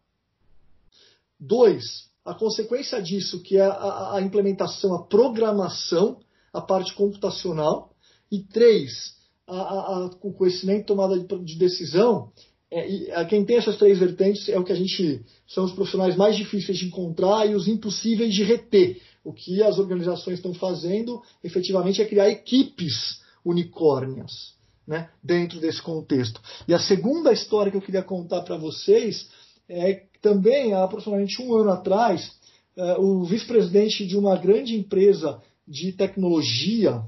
Dois, 1.39 2.09
a 2.25 2.33
consequência 2.33 3.01
disso, 3.01 3.41
que 3.41 3.55
é 3.55 3.61
a, 3.61 4.15
a 4.15 4.21
implementação, 4.21 4.93
a 4.93 5.03
programação, 5.03 6.19
a 6.53 6.61
parte 6.61 6.93
computacional. 6.93 7.91
E 8.31 8.39
três, 8.43 9.15
a, 9.47 9.55
a, 9.55 10.05
o 10.21 10.33
conhecimento 10.33 10.87
tomada 10.87 11.19
de, 11.19 11.45
de 11.45 11.57
decisão. 11.57 12.31
É, 12.71 13.25
quem 13.25 13.43
tem 13.43 13.57
essas 13.57 13.77
três 13.77 13.97
vertentes 13.97 14.47
é 14.47 14.59
o 14.59 14.63
que 14.63 14.71
a 14.71 14.75
gente 14.75 15.21
são 15.47 15.65
os 15.65 15.71
profissionais 15.71 16.15
mais 16.15 16.35
difíceis 16.37 16.77
de 16.77 16.85
encontrar 16.85 17.47
e 17.47 17.55
os 17.55 17.67
impossíveis 17.67 18.33
de 18.33 18.43
reter. 18.43 19.01
O 19.23 19.33
que 19.33 19.63
as 19.63 19.79
organizações 19.79 20.37
estão 20.37 20.53
fazendo, 20.53 21.21
efetivamente, 21.43 22.01
é 22.01 22.05
criar 22.05 22.29
equipes 22.29 23.21
unicórnias 23.43 24.53
né, 24.87 25.09
dentro 25.23 25.59
desse 25.59 25.81
contexto. 25.81 26.41
E 26.67 26.73
a 26.73 26.79
segunda 26.79 27.31
história 27.33 27.71
que 27.71 27.77
eu 27.77 27.81
queria 27.81 28.03
contar 28.03 28.41
para 28.41 28.57
vocês 28.57 29.29
é 29.67 30.03
também, 30.21 30.73
há 30.73 30.83
aproximadamente 30.83 31.41
um 31.41 31.55
ano 31.55 31.71
atrás, 31.71 32.31
é, 32.75 32.97
o 32.97 33.23
vice-presidente 33.23 34.05
de 34.05 34.17
uma 34.17 34.35
grande 34.37 34.75
empresa 34.75 35.41
de 35.69 35.91
tecnologia, 35.91 37.01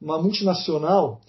uma 0.00 0.22
multinacional, 0.22 1.20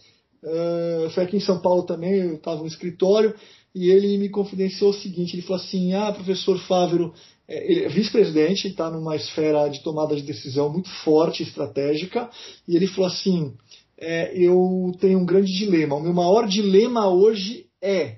é, 0.43 1.09
foi 1.15 1.23
aqui 1.23 1.37
em 1.37 1.41
São 1.41 1.59
Paulo 1.59 1.83
também, 1.83 2.13
eu 2.13 2.35
estava 2.35 2.61
no 2.61 2.67
escritório, 2.67 3.33
e 3.73 3.89
ele 3.89 4.17
me 4.17 4.29
confidenciou 4.29 4.91
o 4.91 4.93
seguinte, 4.93 5.35
ele 5.35 5.41
falou 5.41 5.61
assim, 5.61 5.93
ah, 5.93 6.13
professor 6.13 6.57
Fávero, 6.59 7.13
ele 7.47 7.85
é 7.85 7.89
vice-presidente, 7.89 8.67
está 8.67 8.89
numa 8.89 9.15
esfera 9.15 9.67
de 9.67 9.83
tomada 9.83 10.15
de 10.15 10.23
decisão 10.23 10.71
muito 10.71 10.89
forte, 11.03 11.43
estratégica, 11.43 12.29
e 12.67 12.75
ele 12.75 12.87
falou 12.87 13.05
assim: 13.05 13.53
é, 13.97 14.35
eu 14.35 14.91
tenho 14.99 15.19
um 15.19 15.25
grande 15.25 15.51
dilema. 15.51 15.95
O 15.95 16.01
meu 16.01 16.13
maior 16.13 16.47
dilema 16.47 17.07
hoje 17.07 17.67
é 17.81 18.17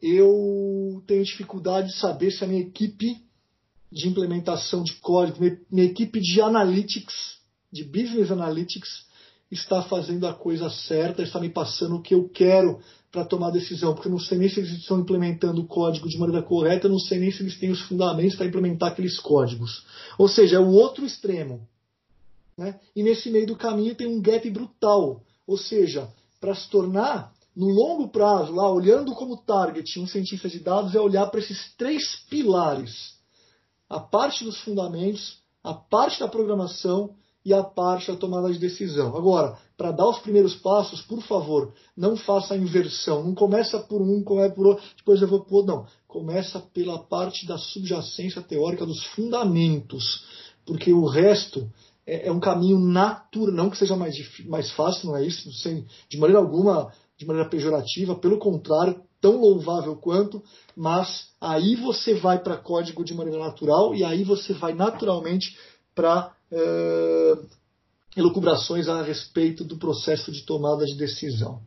eu 0.00 1.02
tenho 1.06 1.24
dificuldade 1.24 1.88
de 1.88 1.98
saber 1.98 2.30
se 2.30 2.44
a 2.44 2.46
minha 2.46 2.60
equipe 2.60 3.16
de 3.90 4.08
implementação 4.08 4.82
de 4.82 4.94
código, 4.94 5.38
minha, 5.70 5.86
equipe 5.86 6.20
de 6.20 6.40
analytics, 6.40 7.36
de 7.72 7.84
business 7.84 8.30
analytics, 8.30 9.06
está 9.50 9.82
fazendo 9.82 10.26
a 10.26 10.34
coisa 10.34 10.68
certa, 10.68 11.22
está 11.22 11.38
me 11.38 11.48
passando 11.48 11.96
o 11.96 12.02
que 12.02 12.14
eu 12.14 12.28
quero 12.28 12.80
para 13.12 13.24
tomar 13.24 13.50
decisão, 13.50 13.94
porque 13.94 14.08
eu 14.08 14.12
não 14.12 14.18
sei 14.18 14.38
nem 14.38 14.48
se 14.48 14.60
eles 14.60 14.72
estão 14.72 15.00
implementando 15.00 15.60
o 15.60 15.66
código 15.66 16.08
de 16.08 16.18
maneira 16.18 16.42
correta, 16.42 16.86
eu 16.86 16.90
não 16.90 16.98
sei 16.98 17.18
nem 17.18 17.30
se 17.30 17.42
eles 17.42 17.58
têm 17.58 17.70
os 17.70 17.80
fundamentos 17.82 18.36
para 18.36 18.46
implementar 18.46 18.90
aqueles 18.90 19.18
códigos. 19.18 19.84
Ou 20.18 20.28
seja, 20.28 20.56
é 20.56 20.58
o 20.58 20.70
outro 20.70 21.06
extremo. 21.06 21.66
Né? 22.58 22.78
E 22.94 23.02
nesse 23.02 23.30
meio 23.30 23.46
do 23.46 23.56
caminho 23.56 23.94
tem 23.94 24.06
um 24.06 24.20
gap 24.20 24.48
brutal. 24.50 25.22
Ou 25.46 25.56
seja, 25.56 26.08
para 26.40 26.54
se 26.54 26.68
tornar, 26.68 27.32
no 27.56 27.68
longo 27.68 28.08
prazo, 28.08 28.52
lá 28.54 28.70
olhando 28.70 29.14
como 29.14 29.38
target 29.38 29.98
um 29.98 30.06
cientista 30.06 30.48
de 30.48 30.58
dados, 30.58 30.94
é 30.94 31.00
olhar 31.00 31.26
para 31.28 31.40
esses 31.40 31.74
três 31.76 32.16
pilares: 32.28 33.15
a 33.88 34.00
parte 34.00 34.44
dos 34.44 34.60
fundamentos, 34.60 35.38
a 35.62 35.74
parte 35.74 36.20
da 36.20 36.28
programação 36.28 37.14
e 37.46 37.54
a 37.54 37.62
parte 37.62 38.10
da 38.10 38.18
tomada 38.18 38.52
de 38.52 38.58
decisão. 38.58 39.16
Agora, 39.16 39.56
para 39.76 39.92
dar 39.92 40.08
os 40.08 40.18
primeiros 40.18 40.56
passos, 40.56 41.00
por 41.02 41.22
favor, 41.22 41.72
não 41.96 42.16
faça 42.16 42.54
a 42.54 42.56
inversão. 42.56 43.22
Não 43.22 43.36
começa 43.36 43.78
por 43.78 44.02
um, 44.02 44.24
começa 44.24 44.52
por 44.52 44.66
outro, 44.66 44.84
depois 44.96 45.22
eu 45.22 45.28
vou 45.28 45.44
por 45.44 45.58
outro. 45.58 45.76
Não. 45.76 45.86
Começa 46.08 46.58
pela 46.58 46.98
parte 46.98 47.46
da 47.46 47.56
subjacência 47.56 48.42
teórica 48.42 48.84
dos 48.84 49.04
fundamentos. 49.14 50.24
Porque 50.64 50.92
o 50.92 51.06
resto 51.06 51.70
é, 52.04 52.26
é 52.26 52.32
um 52.32 52.40
caminho 52.40 52.80
natural. 52.80 53.54
Não 53.54 53.70
que 53.70 53.78
seja 53.78 53.94
mais, 53.94 54.16
mais 54.46 54.72
fácil, 54.72 55.10
não 55.10 55.16
é 55.16 55.24
isso, 55.24 55.52
sem, 55.52 55.86
de 56.08 56.18
maneira 56.18 56.40
alguma, 56.40 56.92
de 57.16 57.24
maneira 57.24 57.48
pejorativa. 57.48 58.16
Pelo 58.16 58.38
contrário, 58.38 59.00
tão 59.20 59.36
louvável 59.36 59.96
quanto, 59.96 60.42
mas 60.76 61.34
aí 61.40 61.76
você 61.76 62.14
vai 62.14 62.38
para 62.38 62.56
código 62.56 63.04
de 63.04 63.14
maneira 63.14 63.38
natural 63.38 63.94
e 63.94 64.04
aí 64.04 64.24
você 64.24 64.52
vai 64.52 64.72
naturalmente 64.72 65.58
para 65.94 66.34
é, 66.52 67.32
elucubrações 68.16 68.88
a 68.88 69.02
respeito 69.02 69.64
do 69.64 69.78
processo 69.78 70.30
de 70.30 70.44
tomada 70.44 70.84
de 70.84 70.96
decisão. 70.96 71.60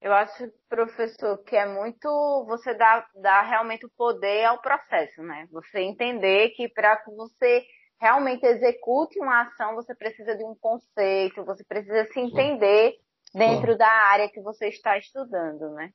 Eu 0.00 0.12
acho, 0.12 0.50
professor, 0.68 1.38
que 1.38 1.56
é 1.56 1.66
muito 1.66 2.08
você 2.46 2.72
dar, 2.74 3.08
dar 3.20 3.42
realmente 3.42 3.84
o 3.84 3.90
poder 3.90 4.44
ao 4.44 4.58
processo, 4.58 5.22
né? 5.22 5.48
Você 5.50 5.80
entender 5.80 6.50
que 6.50 6.68
para 6.68 6.96
que 6.96 7.10
você 7.10 7.64
realmente 8.00 8.46
execute 8.46 9.18
uma 9.18 9.42
ação, 9.42 9.74
você 9.74 9.94
precisa 9.94 10.36
de 10.36 10.44
um 10.44 10.54
conceito, 10.54 11.44
você 11.44 11.64
precisa 11.64 12.06
se 12.12 12.20
entender 12.20 12.94
dentro 13.34 13.76
da 13.76 13.88
área 14.10 14.28
que 14.28 14.40
você 14.40 14.68
está 14.68 14.96
estudando, 14.98 15.70
né? 15.74 15.90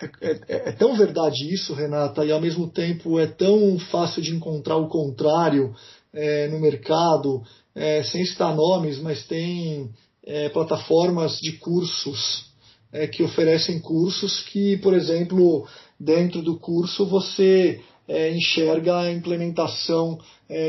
É, 0.00 0.06
é, 0.26 0.68
é, 0.68 0.72
tão 0.72 0.96
verdade 0.96 1.52
isso, 1.52 1.72
Renata, 1.72 2.24
e 2.24 2.32
ao 2.32 2.40
mesmo 2.40 2.68
tempo 2.68 3.18
é 3.18 3.26
tão 3.26 3.78
fácil 3.78 4.22
de 4.22 4.34
encontrar 4.34 4.76
o 4.76 4.88
contrário 4.88 5.74
é, 6.12 6.48
no 6.48 6.60
mercado, 6.60 7.42
é, 7.74 8.02
sem 8.02 8.24
citar 8.24 8.54
nomes, 8.54 8.98
mas 8.98 9.26
tem 9.26 9.90
é, 10.24 10.48
plataformas 10.48 11.38
de 11.38 11.52
cursos 11.58 12.52
é, 12.92 13.06
que 13.06 13.22
oferecem 13.22 13.80
cursos 13.80 14.40
que, 14.44 14.76
por 14.78 14.94
exemplo, 14.94 15.66
dentro 15.98 16.42
do 16.42 16.58
curso 16.58 17.06
você 17.06 17.80
enxerga 18.06 18.98
a 18.98 19.10
implementação 19.10 20.18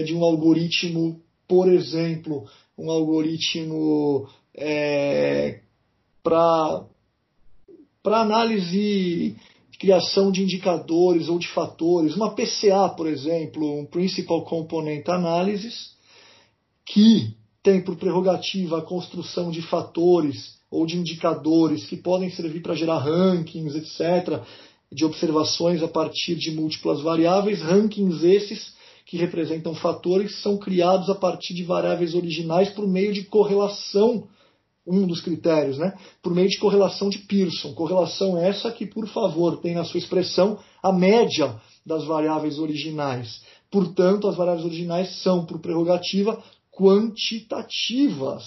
de 0.06 0.16
um 0.16 0.24
algoritmo, 0.24 1.20
por 1.46 1.70
exemplo, 1.70 2.46
um 2.78 2.90
algoritmo 2.90 4.26
para 6.24 6.86
para 8.02 8.22
análise 8.22 9.36
criação 9.80 10.32
de 10.32 10.42
indicadores 10.42 11.28
ou 11.28 11.38
de 11.38 11.48
fatores, 11.48 12.16
uma 12.16 12.34
PCA, 12.34 12.90
por 12.96 13.08
exemplo, 13.08 13.80
um 13.80 13.86
Principal 13.86 14.44
Component 14.46 15.08
Analysis, 15.10 15.92
que 16.86 17.36
tem 17.62 17.82
por 17.82 17.96
prerrogativa 17.96 18.78
a 18.78 18.82
construção 18.82 19.52
de 19.52 19.62
fatores 19.62 20.56
ou 20.72 20.86
de 20.86 20.98
indicadores 20.98 21.86
que 21.86 21.98
podem 21.98 22.30
servir 22.30 22.62
para 22.62 22.76
gerar 22.76 23.00
rankings, 23.00 23.76
etc., 23.76 24.42
de 24.92 25.04
observações 25.04 25.82
a 25.82 25.88
partir 25.88 26.36
de 26.36 26.52
múltiplas 26.52 27.02
variáveis, 27.02 27.62
rankings 27.62 28.24
esses 28.24 28.74
que 29.06 29.18
representam 29.18 29.76
fatores 29.76 30.42
são 30.42 30.58
criados 30.58 31.10
a 31.10 31.16
partir 31.16 31.54
de 31.54 31.64
variáveis 31.64 32.16
originais 32.16 32.70
por 32.70 32.88
meio 32.88 33.14
de 33.14 33.24
correlação 33.24 34.28
um 34.88 35.08
dos 35.08 35.22
critérios, 35.22 35.78
né? 35.78 35.98
por 36.22 36.34
meio 36.34 36.48
de 36.48 36.60
correlação 36.60 37.10
de 37.10 37.18
Pearson. 37.20 37.74
Correlação 37.74 38.38
essa 38.38 38.72
que, 38.72 38.86
por 38.86 39.08
favor, 39.08 39.58
tem 39.58 39.74
na 39.74 39.84
sua 39.84 39.98
expressão 39.98 40.60
a 40.82 40.92
média 40.92 41.60
das 41.86 42.06
variáveis 42.06 42.60
originais. 42.60 43.42
Portanto, 43.72 44.28
as 44.28 44.36
variáveis 44.36 44.66
originais 44.66 45.22
são, 45.24 45.46
por 45.46 45.60
prerrogativa, 45.60 46.42
quantitativas. 46.72 48.46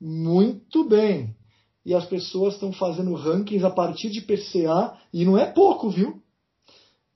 Muito 0.00 0.88
bem. 0.88 1.34
E 1.84 1.94
as 1.94 2.04
pessoas 2.04 2.54
estão 2.54 2.72
fazendo 2.72 3.14
rankings 3.14 3.64
a 3.64 3.70
partir 3.70 4.10
de 4.10 4.20
PCA, 4.20 4.96
e 5.12 5.24
não 5.24 5.38
é 5.38 5.46
pouco, 5.46 5.88
viu? 5.88 6.20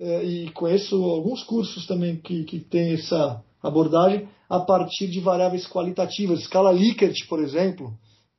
É, 0.00 0.24
e 0.24 0.50
conheço 0.50 0.96
alguns 0.96 1.42
cursos 1.44 1.86
também 1.86 2.16
que, 2.16 2.44
que 2.44 2.58
têm 2.58 2.94
essa 2.94 3.42
abordagem 3.62 4.28
a 4.52 4.60
partir 4.60 5.06
de 5.06 5.18
variáveis 5.18 5.66
qualitativas. 5.66 6.40
Escala 6.40 6.70
Likert, 6.70 7.26
por 7.26 7.42
exemplo, 7.42 7.94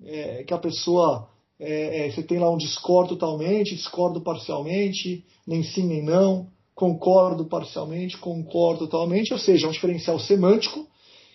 é, 0.06 0.43
que 0.43 0.54
a 0.54 0.60
pessoa. 0.60 1.28
É, 1.60 2.08
é, 2.08 2.12
você 2.12 2.21
tem 2.21 2.38
lá 2.38 2.52
um 2.52 2.58
discordo 2.58 3.15
totalmente, 3.15 3.76
discordo 3.76 4.21
parcialmente, 4.21 5.26
nem 5.47 5.63
sim 5.63 5.88
nem 5.88 6.04
não, 6.04 6.47
concordo 6.76 7.45
parcialmente, 7.45 8.17
concordo 8.17 8.88
totalmente, 8.88 9.34
ou 9.34 9.39
seja, 9.39 9.67
um 9.67 9.71
diferencial 9.71 10.19
semântico 10.19 10.88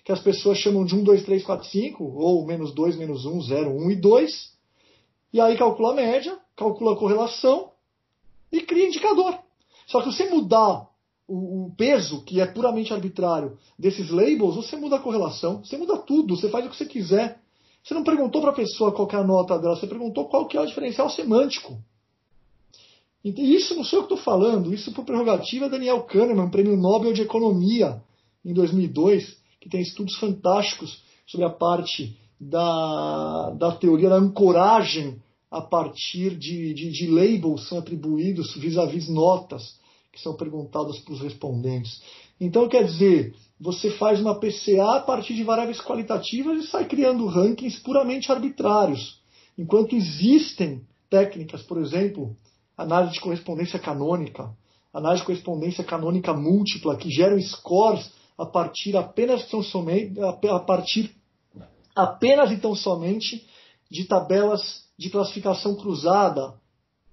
que 0.05 0.13
as 0.13 0.21
pessoas 0.21 0.59
chamam 0.59 0.85
de 0.85 0.95
1, 0.95 1.03
2, 1.03 1.25
3, 1.25 1.45
4, 1.45 1.69
5, 1.69 2.05
ou 2.05 2.47
menos 2.47 2.75
2, 2.75 2.97
menos 2.97 3.25
1, 3.25 3.43
0, 3.43 3.71
1 3.71 3.91
e 3.91 3.97
2, 3.97 4.53
e 5.33 5.41
aí 5.41 5.57
calcula 5.57 5.93
a 5.93 5.95
média, 5.95 6.39
calcula 6.57 6.93
a 6.93 6.97
correlação 6.97 7.71
e 8.53 8.61
cria 8.61 8.87
indicador. 8.87 9.39
Só 9.87 10.03
que 10.03 10.11
se 10.11 10.19
você 10.19 10.31
mudar 10.31 10.89
o, 11.29 11.67
o, 11.67 11.75
peso, 11.77 12.23
que 12.23 12.41
é 12.41 12.47
puramente 12.47 12.93
arbitrário, 12.93 13.59
desses 13.79 14.09
labels, 14.11 14.57
você 14.57 14.77
muda 14.77 14.97
a 14.97 15.01
correlação, 15.01 15.63
você 15.63 15.77
muda 15.77 15.99
tudo, 15.99 16.35
você 16.35 16.49
faz 16.49 16.65
o 16.65 16.71
que 16.71 16.77
você 16.77 16.87
quiser. 16.87 17.39
Você 17.85 17.93
não 17.93 18.03
perguntou 18.03 18.41
para 18.41 18.51
a 18.51 18.55
pessoa 18.55 18.93
qual 18.93 19.09
é 19.13 19.17
a 19.17 19.25
nota 19.25 19.59
dela, 19.59 19.77
você 19.77 19.87
perguntou 19.87 20.25
qual 20.29 20.47
que 20.47 20.57
é 20.57 20.61
o 20.61 20.67
diferencial 20.67 21.09
semântico. 21.11 21.79
E 23.23 23.55
isso 23.55 23.75
não 23.75 23.85
sou 23.85 23.99
eu 23.99 24.07
que 24.07 24.15
estou 24.15 24.25
falando, 24.25 24.73
isso 24.73 24.93
por 24.93 25.05
prerrogativa 25.05 25.69
Daniel 25.69 26.03
Kahneman, 26.03 26.51
prêmio 26.51 26.77
Nobel 26.77 27.13
de 27.13 27.23
Economia, 27.23 28.03
em 28.45 28.55
2002, 28.55 29.37
que 29.61 29.69
tem 29.69 29.83
estudos 29.83 30.17
fantásticos 30.17 31.03
sobre 31.27 31.47
a 31.47 31.51
parte 31.51 32.17
da, 32.41 33.51
da 33.51 33.73
teoria 33.73 34.09
da 34.09 34.17
ancoragem 34.17 35.21
a 35.51 35.61
partir 35.61 36.37
de, 36.37 36.73
de, 36.73 36.91
de 36.91 37.07
labels 37.07 37.69
são 37.69 37.79
atribuídos 37.79 38.55
vis-à-vis 38.57 39.07
-vis 39.07 39.15
notas 39.15 39.78
que 40.19 40.25
são 40.25 40.35
perguntadas 40.35 40.99
para 40.99 41.15
os 41.15 41.21
respondentes. 41.21 42.03
Então, 42.41 42.69
quer 42.69 42.85
dizer, 42.85 43.35
você 43.61 43.91
faz 43.93 44.21
uma 44.21 44.39
PCA 44.39 44.97
a 44.97 45.01
partir 45.01 45.35
de 45.35 45.45
variáveis 45.45 45.81
qualitativas 45.81 46.65
e 46.65 46.67
sai 46.69 46.87
criando 46.87 47.27
rankings 47.27 47.81
puramente 47.81 48.31
arbitrários. 48.31 49.21
Enquanto 49.57 49.95
existem 49.95 50.83
técnicas, 51.09 51.63
por 51.63 51.79
exemplo, 51.79 52.37
análise 52.77 53.15
de 53.15 53.21
correspondência 53.21 53.79
canônica, 53.79 54.55
análise 54.93 55.23
de 55.23 55.27
correspondência 55.27 55.85
canônica 55.85 56.33
múltipla, 56.33 56.97
que 56.97 57.11
geram 57.11 57.41
scores 57.41 58.11
a 58.37 58.47
partir 58.47 58.97
apenas 58.97 59.49
tão 59.49 59.63
somente, 59.63 60.15
a 60.21 60.61
partir 60.61 61.11
apenas 61.95 62.53
e 62.53 62.59
tão 62.59 62.75
somente 62.75 63.45
de 63.91 64.05
tabelas 64.05 64.87
de 64.97 65.11
classificação 65.11 65.75
cruzada 65.75 66.55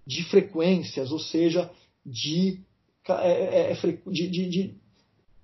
de 0.05 0.23
frequências, 0.23 1.11
ou 1.11 1.19
seja, 1.19 1.71
de, 2.05 2.61
é, 3.09 3.31
é, 3.31 3.71
é 3.71 3.75
de, 4.07 4.27
de, 4.27 4.75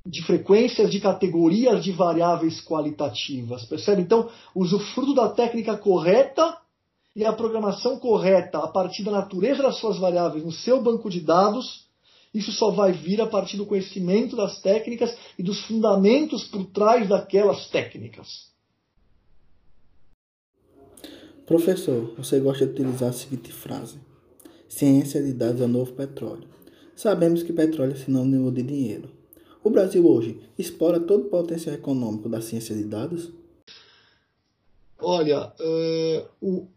de, 0.05 0.23
frequências 0.23 0.91
de 0.91 0.99
categorias 0.99 1.83
de 1.83 1.91
variáveis 1.91 2.61
qualitativas. 2.61 3.65
Percebe? 3.65 4.01
Então, 4.01 4.29
usufruto 4.55 5.13
da 5.13 5.29
técnica 5.29 5.77
correta 5.77 6.57
e 7.15 7.25
a 7.25 7.33
programação 7.33 7.99
correta 7.99 8.59
a 8.59 8.67
partir 8.67 9.03
da 9.03 9.11
natureza 9.11 9.61
das 9.61 9.77
suas 9.77 9.97
variáveis 9.97 10.43
no 10.43 10.51
seu 10.51 10.81
banco 10.81 11.09
de 11.09 11.19
dados, 11.19 11.85
isso 12.33 12.51
só 12.51 12.71
vai 12.71 12.93
vir 12.93 13.19
a 13.21 13.27
partir 13.27 13.57
do 13.57 13.65
conhecimento 13.65 14.35
das 14.35 14.61
técnicas 14.61 15.15
e 15.37 15.43
dos 15.43 15.61
fundamentos 15.65 16.45
por 16.45 16.65
trás 16.67 17.07
daquelas 17.07 17.69
técnicas. 17.69 18.49
Professor, 21.45 22.13
você 22.15 22.39
gosta 22.39 22.65
de 22.65 22.71
utilizar 22.71 23.09
a 23.09 23.13
seguinte 23.13 23.51
frase: 23.51 23.99
Ciência 24.69 25.21
de 25.21 25.33
dados 25.33 25.59
é 25.59 25.65
o 25.65 25.67
novo 25.67 25.91
petróleo. 25.91 26.47
Sabemos 27.01 27.41
que 27.41 27.51
petróleo 27.51 27.93
é 27.93 27.95
sinônimo 27.95 28.51
de 28.51 28.61
dinheiro. 28.61 29.09
O 29.63 29.71
Brasil 29.71 30.05
hoje 30.05 30.39
explora 30.55 30.99
todo 30.99 31.25
o 31.25 31.29
potencial 31.31 31.73
econômico 31.73 32.29
da 32.29 32.41
ciência 32.41 32.75
de 32.75 32.83
dados? 32.83 33.31
Olha, 34.99 35.47
uh, 35.47 36.27
o, 36.39 36.67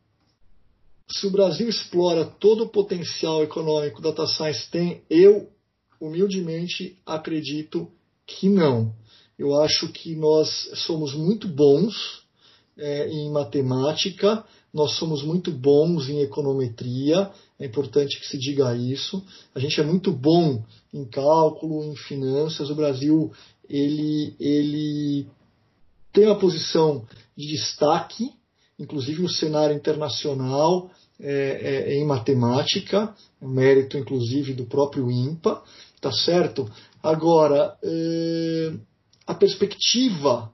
se 1.11 1.27
o 1.27 1.31
Brasil 1.31 1.69
explora 1.69 2.25
todo 2.25 2.65
o 2.65 2.71
potencial 2.71 3.43
econômico 3.43 4.01
da 4.01 4.13
data 4.13 4.27
science 4.27 4.71
tem, 4.71 5.03
eu 5.11 5.51
humildemente 6.01 6.99
acredito 7.05 7.93
que 8.27 8.49
não. 8.49 8.95
Eu 9.39 9.61
acho 9.61 9.93
que 9.93 10.17
nós 10.17 10.71
somos 10.87 11.13
muito 11.15 11.47
bons 11.47 12.25
é, 12.79 13.11
em 13.11 13.31
matemática, 13.31 14.43
nós 14.75 14.97
somos 14.97 15.23
muito 15.23 15.53
bons 15.53 16.09
em 16.09 16.21
econometria, 16.21 17.31
é 17.61 17.65
importante 17.65 18.19
que 18.19 18.27
se 18.27 18.37
diga 18.37 18.75
isso. 18.75 19.25
A 19.55 19.61
gente 19.61 19.81
é 19.81 19.85
muito 19.85 20.11
bom 20.11 20.65
em 20.93 21.05
cálculo, 21.05 21.85
em 21.85 21.95
finanças. 21.95 22.69
O 22.69 22.75
Brasil 22.75 23.33
ele, 23.69 24.35
ele 24.41 25.29
tem 26.13 26.27
uma 26.27 26.39
posição 26.39 27.07
de 27.37 27.47
destaque, 27.47 28.33
inclusive 28.77 29.23
no 29.23 29.29
cenário 29.29 29.77
internacional, 29.77 30.91
é, 31.21 31.93
é, 31.93 31.95
em 31.95 32.05
matemática, 32.05 33.15
mérito 33.41 33.97
inclusive 33.97 34.55
do 34.55 34.65
próprio 34.65 35.09
INPA, 35.09 35.63
tá 36.01 36.11
certo? 36.11 36.69
Agora, 37.01 37.79
é, 37.81 38.73
a 39.25 39.35
perspectiva 39.35 40.53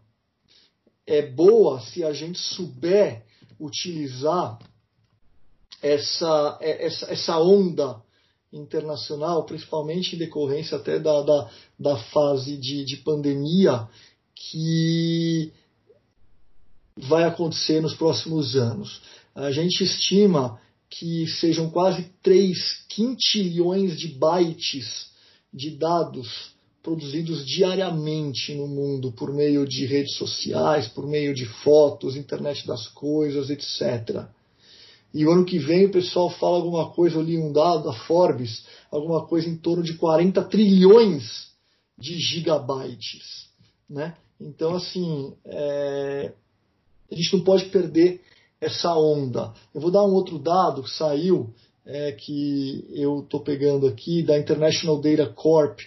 é 1.06 1.22
boa 1.22 1.80
se 1.80 2.04
a 2.04 2.12
gente 2.12 2.38
souber 2.38 3.24
utilizar 3.60 4.58
essa, 5.82 6.58
é, 6.60 6.86
essa, 6.86 7.12
essa 7.12 7.38
onda 7.38 8.02
internacional, 8.52 9.44
principalmente 9.44 10.16
em 10.16 10.18
decorrência 10.18 10.76
até 10.76 10.98
da, 10.98 11.22
da, 11.22 11.50
da 11.78 11.96
fase 11.96 12.56
de, 12.56 12.84
de 12.84 12.96
pandemia 12.98 13.86
que 14.34 15.52
vai 16.96 17.24
acontecer 17.24 17.80
nos 17.80 17.94
próximos 17.94 18.56
anos. 18.56 19.00
A 19.34 19.52
gente 19.52 19.84
estima 19.84 20.60
que 20.88 21.26
sejam 21.28 21.70
quase 21.70 22.12
3 22.22 22.84
quintilhões 22.88 23.96
de 23.96 24.08
bytes 24.08 25.10
de 25.52 25.76
dados 25.76 26.52
produzidos 26.82 27.44
diariamente 27.46 28.54
no 28.54 28.66
mundo 28.66 29.12
por 29.12 29.32
meio 29.32 29.66
de 29.66 29.84
redes 29.84 30.16
sociais, 30.16 30.88
por 30.88 31.06
meio 31.06 31.34
de 31.34 31.44
fotos, 31.44 32.16
internet 32.16 32.66
das 32.66 32.88
coisas, 32.88 33.50
etc. 33.50 34.26
E 35.12 35.26
o 35.26 35.32
ano 35.32 35.44
que 35.44 35.58
vem 35.58 35.86
o 35.86 35.90
pessoal 35.90 36.30
fala 36.30 36.56
alguma 36.56 36.90
coisa, 36.90 37.16
eu 37.16 37.22
li 37.22 37.36
um 37.36 37.52
dado 37.52 37.84
da 37.84 37.92
Forbes, 37.92 38.64
alguma 38.90 39.26
coisa 39.26 39.48
em 39.48 39.56
torno 39.56 39.82
de 39.82 39.94
40 39.94 40.42
trilhões 40.44 41.50
de 41.98 42.18
gigabytes. 42.18 43.48
Né? 43.88 44.14
Então, 44.40 44.74
assim, 44.74 45.34
é... 45.44 46.32
a 47.10 47.14
gente 47.14 47.36
não 47.36 47.44
pode 47.44 47.66
perder 47.66 48.22
essa 48.60 48.94
onda. 48.94 49.52
Eu 49.74 49.80
vou 49.80 49.90
dar 49.90 50.04
um 50.04 50.12
outro 50.12 50.38
dado 50.38 50.82
que 50.82 50.90
saiu, 50.90 51.52
é, 51.84 52.12
que 52.12 52.86
eu 52.92 53.20
estou 53.20 53.40
pegando 53.40 53.86
aqui, 53.86 54.22
da 54.22 54.38
International 54.38 55.00
Data 55.00 55.26
Corp, 55.26 55.80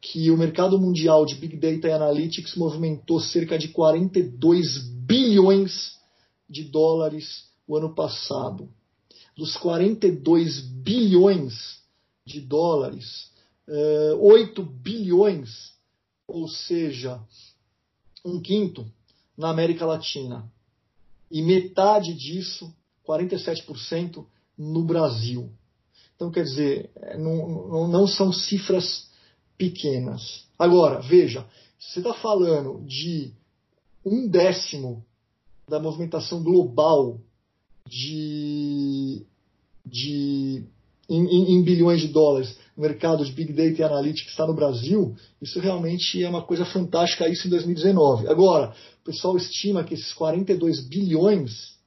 que 0.00 0.30
o 0.30 0.36
mercado 0.36 0.78
mundial 0.78 1.26
de 1.26 1.34
Big 1.34 1.56
Data 1.56 1.88
e 1.88 1.92
Analytics 1.92 2.54
movimentou 2.56 3.20
cerca 3.20 3.58
de 3.58 3.68
42 3.68 4.78
bilhões 5.06 5.98
de 6.48 6.64
dólares 6.64 7.48
o 7.66 7.76
ano 7.76 7.94
passado. 7.94 8.68
Dos 9.36 9.56
42 9.56 10.60
bilhões 10.60 11.78
de 12.24 12.40
dólares, 12.40 13.30
8 14.20 14.60
eh, 14.60 14.64
bilhões, 14.82 15.72
ou 16.26 16.48
seja, 16.48 17.20
um 18.24 18.40
quinto, 18.40 18.86
na 19.36 19.50
América 19.50 19.86
Latina. 19.86 20.50
E 21.30 21.42
metade 21.42 22.14
disso, 22.14 22.74
47%, 23.06 24.26
no 24.56 24.82
Brasil. 24.84 25.50
Então, 26.16 26.30
quer 26.30 26.42
dizer, 26.42 26.90
eh, 26.96 27.16
não, 27.16 27.86
não 27.86 28.06
são 28.06 28.32
cifras 28.32 29.07
pequenas. 29.58 30.46
Agora, 30.58 31.00
veja, 31.00 31.44
você 31.78 31.98
está 31.98 32.14
falando 32.14 32.84
de 32.86 33.32
um 34.04 34.28
décimo 34.28 35.04
da 35.68 35.78
movimentação 35.78 36.42
global 36.42 37.20
de, 37.86 39.26
de 39.84 40.64
em, 41.08 41.24
em, 41.24 41.54
em, 41.54 41.62
bilhões 41.62 42.00
de 42.00 42.08
dólares 42.08 42.56
no 42.76 42.82
mercado 42.82 43.24
de 43.24 43.32
Big 43.32 43.52
Data 43.52 43.80
e 43.80 43.82
Analytics 43.82 44.30
está 44.30 44.46
no 44.46 44.54
Brasil, 44.54 45.16
isso 45.40 45.58
realmente 45.58 46.22
é 46.22 46.28
uma 46.28 46.42
coisa 46.42 46.64
fantástica 46.64 47.28
isso 47.28 47.46
em 47.46 47.50
2019. 47.50 48.28
Agora, 48.28 48.74
o 49.00 49.04
pessoal 49.04 49.36
estima 49.36 49.84
que 49.84 49.94
esses 49.94 50.12
42 50.12 50.86
bilhões 50.86 51.78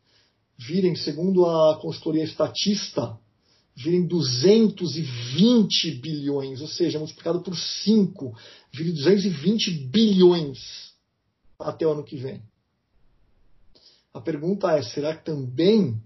virem, 0.57 0.95
segundo 0.95 1.45
a 1.45 1.79
consultoria 1.79 2.23
estatista, 2.23 3.17
virem 3.75 4.05
220 4.05 5.91
bilhões, 5.95 6.61
ou 6.61 6.67
seja, 6.67 6.99
multiplicado 6.99 7.41
por 7.41 7.55
5, 7.55 8.35
vire 8.73 8.91
220 8.91 9.71
bilhões 9.87 10.91
até 11.59 11.85
o 11.85 11.91
ano 11.91 12.03
que 12.03 12.17
vem. 12.17 12.41
A 14.13 14.19
pergunta 14.19 14.71
é: 14.71 14.81
será 14.81 15.15
que 15.15 15.25
também 15.25 16.01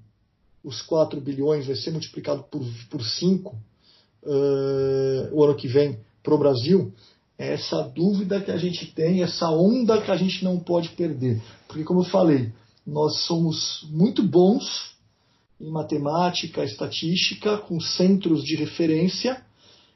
os 0.63 0.81
4 0.81 1.19
bilhões 1.19 1.65
vai 1.65 1.75
ser 1.75 1.91
multiplicado 1.91 2.43
por, 2.43 2.63
por 2.89 3.03
5 3.03 3.55
uh, 4.23 5.33
o 5.33 5.43
ano 5.43 5.55
que 5.55 5.67
vem 5.67 5.99
para 6.23 6.35
o 6.35 6.39
Brasil? 6.39 6.93
É 7.37 7.53
essa 7.53 7.81
dúvida 7.81 8.39
que 8.39 8.51
a 8.51 8.57
gente 8.57 8.93
tem, 8.93 9.21
essa 9.21 9.49
onda 9.49 10.01
que 10.01 10.09
a 10.09 10.15
gente 10.15 10.43
não 10.43 10.57
pode 10.57 10.89
perder. 10.89 11.41
Porque, 11.67 11.83
como 11.83 11.99
eu 11.99 12.05
falei, 12.05 12.53
nós 12.87 13.25
somos 13.25 13.85
muito 13.91 14.23
bons 14.23 14.94
em 15.59 15.69
matemática, 15.69 16.63
estatística, 16.63 17.57
com 17.57 17.79
centros 17.79 18.43
de 18.43 18.55
referência. 18.55 19.41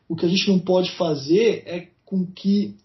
O 0.08 0.16
que 0.16 0.26
a 0.26 0.30
gente 0.30 0.50
não 0.50 0.60
pode 0.60 0.92
fazer 0.92 1.64
é 1.66 1.88
com 2.06 2.26
que 2.26 2.76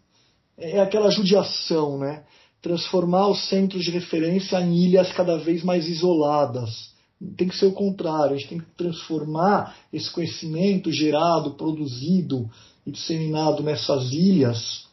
é 0.59 0.81
aquela 0.81 1.11
judiação, 1.11 1.99
né? 1.99 2.25
Transformar 2.61 3.29
os 3.29 3.49
centros 3.49 3.85
de 3.85 3.91
referência 3.91 4.61
em 4.61 4.75
ilhas 4.77 5.13
cada 5.13 5.37
vez 5.37 5.63
mais 5.63 5.89
isoladas. 5.89 6.93
Tem 7.37 7.49
que 7.49 7.57
ser 7.57 7.67
o 7.67 7.73
contrário, 7.73 8.35
a 8.35 8.39
gente 8.39 8.49
tem 8.49 8.59
que 8.59 8.71
transformar 8.77 9.77
esse 9.93 10.11
conhecimento 10.11 10.91
gerado, 10.93 11.53
produzido 11.53 12.51
e 12.87 12.91
disseminado 12.91 13.63
nessas 13.63 14.13
ilhas, 14.13 14.87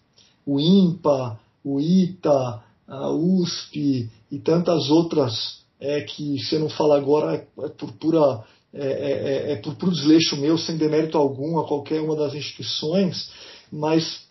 o 0.45 0.59
INPA, 0.59 1.39
o 1.63 1.79
ITA, 1.79 2.63
a 2.87 3.09
USP 3.09 4.09
e 4.31 4.39
tantas 4.39 4.89
outras 4.89 5.60
é 5.81 6.01
que 6.01 6.37
se 6.39 6.55
eu 6.55 6.59
não 6.59 6.69
falar 6.69 6.97
agora 6.97 7.35
é 7.35 7.69
por 7.69 7.91
pura 7.93 8.43
é, 8.73 8.85
é, 8.87 9.11
é, 9.11 9.51
é, 9.51 9.55
por 9.57 9.75
puro 9.75 9.91
desleixo 9.91 10.37
meu, 10.37 10.57
sem 10.57 10.77
demérito 10.77 11.17
algum 11.17 11.59
a 11.59 11.67
qualquer 11.67 11.99
uma 11.99 12.15
das 12.15 12.33
instituições, 12.33 13.29
mas 13.69 14.25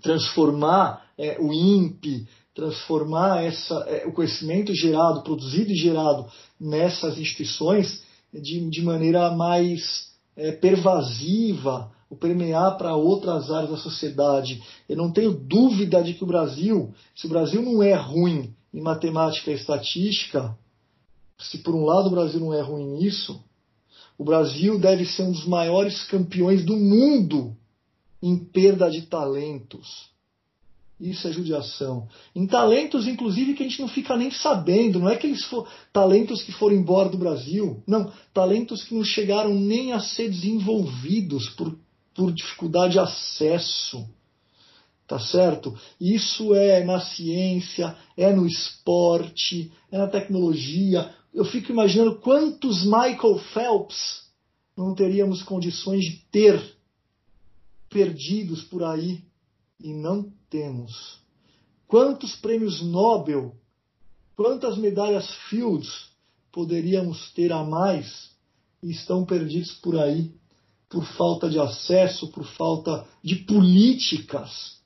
transformar 0.00 1.06
é, 1.18 1.36
o 1.38 1.52
INPE, 1.52 2.26
transformar 2.54 3.44
essa, 3.44 3.74
é, 3.86 4.06
o 4.06 4.12
conhecimento 4.12 4.74
gerado, 4.74 5.22
produzido 5.22 5.70
e 5.70 5.76
gerado 5.76 6.26
nessas 6.58 7.18
instituições 7.18 8.02
de, 8.32 8.70
de 8.70 8.82
maneira 8.82 9.30
mais 9.32 10.12
é, 10.34 10.52
pervasiva, 10.52 11.92
o 12.08 12.16
permear 12.16 12.78
para 12.78 12.96
outras 12.96 13.50
áreas 13.50 13.70
da 13.70 13.76
sociedade. 13.76 14.62
Eu 14.88 14.96
não 14.96 15.12
tenho 15.12 15.32
dúvida 15.32 16.02
de 16.02 16.14
que 16.14 16.24
o 16.24 16.26
Brasil, 16.26 16.94
se 17.14 17.26
o 17.26 17.28
Brasil 17.28 17.60
não 17.60 17.82
é 17.82 17.92
ruim 17.94 18.54
em 18.72 18.80
matemática 18.80 19.50
e 19.50 19.54
estatística, 19.54 20.56
se 21.38 21.58
por 21.58 21.74
um 21.74 21.84
lado 21.84 22.08
o 22.08 22.10
Brasil 22.10 22.40
não 22.40 22.52
é 22.52 22.60
ruim 22.60 22.86
nisso, 22.98 23.42
o 24.16 24.24
Brasil 24.24 24.78
deve 24.78 25.04
ser 25.06 25.22
um 25.22 25.32
dos 25.32 25.46
maiores 25.46 26.02
campeões 26.04 26.64
do 26.64 26.76
mundo 26.76 27.56
em 28.20 28.36
perda 28.36 28.90
de 28.90 29.02
talentos. 29.02 30.08
Isso 31.00 31.28
é 31.28 31.32
judiação. 31.32 32.08
Em 32.34 32.44
talentos, 32.44 33.06
inclusive, 33.06 33.54
que 33.54 33.62
a 33.62 33.68
gente 33.68 33.80
não 33.80 33.86
fica 33.88 34.16
nem 34.16 34.32
sabendo. 34.32 34.98
Não 34.98 35.08
é 35.08 35.16
que 35.16 35.28
eles 35.28 35.44
for, 35.44 35.68
talentos 35.92 36.42
que 36.42 36.50
foram 36.50 36.74
embora 36.74 37.08
do 37.08 37.16
Brasil. 37.16 37.80
Não, 37.86 38.12
talentos 38.34 38.82
que 38.82 38.94
não 38.94 39.04
chegaram 39.04 39.54
nem 39.54 39.92
a 39.92 40.00
ser 40.00 40.28
desenvolvidos 40.28 41.48
por, 41.50 41.78
por 42.12 42.32
dificuldade 42.32 42.94
de 42.94 42.98
acesso. 42.98 44.08
Tá 45.06 45.20
certo? 45.20 45.78
Isso 46.00 46.52
é 46.52 46.84
na 46.84 47.00
ciência, 47.00 47.96
é 48.16 48.32
no 48.32 48.44
esporte, 48.44 49.70
é 49.92 49.98
na 49.98 50.08
tecnologia. 50.08 51.14
Eu 51.32 51.44
fico 51.44 51.70
imaginando 51.70 52.16
quantos 52.16 52.84
Michael 52.84 53.38
Phelps 53.52 54.28
não 54.76 54.94
teríamos 54.94 55.42
condições 55.42 56.04
de 56.04 56.16
ter 56.30 56.76
perdidos 57.90 58.62
por 58.62 58.82
aí 58.84 59.22
e 59.80 59.92
não 59.92 60.32
temos. 60.50 61.20
Quantos 61.86 62.36
prêmios 62.36 62.82
Nobel, 62.82 63.54
quantas 64.36 64.76
medalhas 64.76 65.28
Fields 65.48 66.10
poderíamos 66.52 67.32
ter 67.32 67.52
a 67.52 67.64
mais 67.64 68.30
e 68.82 68.90
estão 68.90 69.24
perdidos 69.24 69.72
por 69.72 69.98
aí 69.98 70.32
por 70.88 71.04
falta 71.04 71.50
de 71.50 71.58
acesso, 71.58 72.28
por 72.28 72.44
falta 72.44 73.06
de 73.22 73.36
políticas 73.36 74.78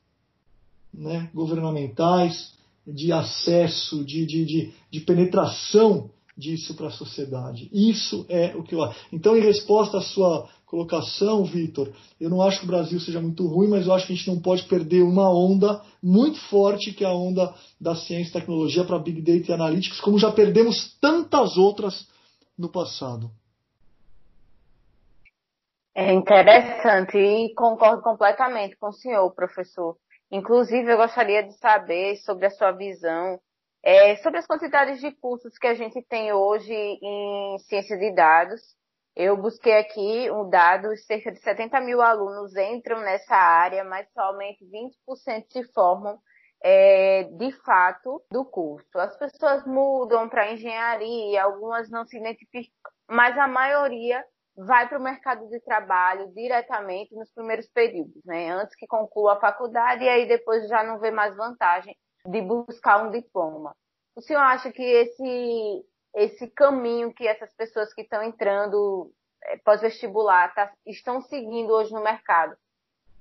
né, 0.92 1.30
governamentais, 1.32 2.54
de 2.86 3.12
acesso, 3.12 4.04
de, 4.04 4.26
de, 4.26 4.44
de, 4.44 4.74
de 4.90 5.00
penetração 5.00 6.10
disso 6.36 6.74
para 6.74 6.88
a 6.88 6.90
sociedade. 6.90 7.68
Isso 7.72 8.24
é 8.28 8.54
o 8.56 8.62
que 8.62 8.74
eu 8.74 8.82
acho. 8.82 9.06
Então, 9.12 9.36
em 9.36 9.40
resposta 9.40 9.98
à 9.98 10.00
sua 10.00 10.48
colocação, 10.66 11.44
Vitor, 11.44 11.92
eu 12.18 12.30
não 12.30 12.40
acho 12.40 12.60
que 12.60 12.64
o 12.64 12.68
Brasil 12.68 12.98
seja 12.98 13.20
muito 13.20 13.46
ruim, 13.46 13.68
mas 13.68 13.86
eu 13.86 13.92
acho 13.92 14.06
que 14.06 14.12
a 14.12 14.16
gente 14.16 14.28
não 14.28 14.40
pode 14.40 14.62
perder 14.64 15.02
uma 15.02 15.28
onda 15.28 15.82
muito 16.02 16.40
forte, 16.48 16.92
que 16.92 17.04
é 17.04 17.08
a 17.08 17.12
onda 17.12 17.54
da 17.80 17.94
ciência 17.94 18.30
e 18.30 18.32
tecnologia 18.32 18.84
para 18.84 18.98
Big 18.98 19.20
Data 19.20 19.52
e 19.52 19.54
Analytics, 19.54 20.00
como 20.00 20.18
já 20.18 20.32
perdemos 20.32 20.96
tantas 20.98 21.56
outras 21.58 22.08
no 22.58 22.70
passado. 22.70 23.30
É 25.94 26.10
interessante 26.14 27.18
e 27.18 27.52
concordo 27.54 28.02
completamente 28.02 28.76
com 28.76 28.88
o 28.88 28.92
senhor, 28.94 29.30
professor. 29.34 29.96
Inclusive, 30.30 30.90
eu 30.90 30.96
gostaria 30.96 31.42
de 31.42 31.52
saber 31.58 32.16
sobre 32.16 32.46
a 32.46 32.50
sua 32.50 32.72
visão 32.72 33.38
é, 33.82 34.16
sobre 34.16 34.38
as 34.38 34.46
quantidades 34.46 35.00
de 35.00 35.10
cursos 35.12 35.58
que 35.58 35.66
a 35.66 35.74
gente 35.74 36.00
tem 36.02 36.32
hoje 36.32 36.72
em 36.72 37.58
ciência 37.60 37.96
de 37.98 38.14
dados. 38.14 38.60
Eu 39.14 39.36
busquei 39.36 39.76
aqui 39.76 40.30
um 40.30 40.48
dado, 40.48 40.96
cerca 40.96 41.30
de 41.32 41.38
70 41.40 41.80
mil 41.80 42.00
alunos 42.00 42.56
entram 42.56 43.00
nessa 43.00 43.34
área, 43.34 43.84
mas 43.84 44.08
somente 44.12 44.64
20% 44.64 45.44
se 45.50 45.64
formam 45.72 46.18
é, 46.62 47.24
de 47.24 47.52
fato 47.62 48.22
do 48.30 48.44
curso. 48.44 48.98
As 48.98 49.16
pessoas 49.18 49.66
mudam 49.66 50.28
para 50.28 50.52
engenharia, 50.52 51.42
algumas 51.42 51.90
não 51.90 52.06
se 52.06 52.16
identificam, 52.16 52.92
mas 53.10 53.36
a 53.36 53.48
maioria 53.48 54.24
vai 54.56 54.88
para 54.88 54.98
o 54.98 55.02
mercado 55.02 55.48
de 55.48 55.60
trabalho 55.60 56.32
diretamente 56.32 57.14
nos 57.14 57.30
primeiros 57.32 57.66
períodos, 57.68 58.22
né? 58.24 58.50
Antes 58.50 58.76
que 58.76 58.86
conclua 58.86 59.34
a 59.34 59.40
faculdade 59.40 60.04
e 60.04 60.08
aí 60.08 60.26
depois 60.26 60.68
já 60.68 60.84
não 60.84 60.98
vê 60.98 61.10
mais 61.10 61.36
vantagem 61.36 61.96
de 62.26 62.40
buscar 62.40 63.04
um 63.04 63.10
diploma. 63.10 63.74
O 64.16 64.20
senhor 64.20 64.40
acha 64.40 64.70
que 64.70 64.82
esse 64.82 65.86
esse 66.14 66.46
caminho 66.48 67.12
que 67.12 67.26
essas 67.26 67.52
pessoas 67.54 67.92
que 67.94 68.02
estão 68.02 68.22
entrando 68.22 69.10
é, 69.44 69.56
pós-vestibular 69.58 70.54
tá, 70.54 70.70
estão 70.86 71.22
seguindo 71.22 71.70
hoje 71.70 71.92
no 71.92 72.02
mercado 72.02 72.54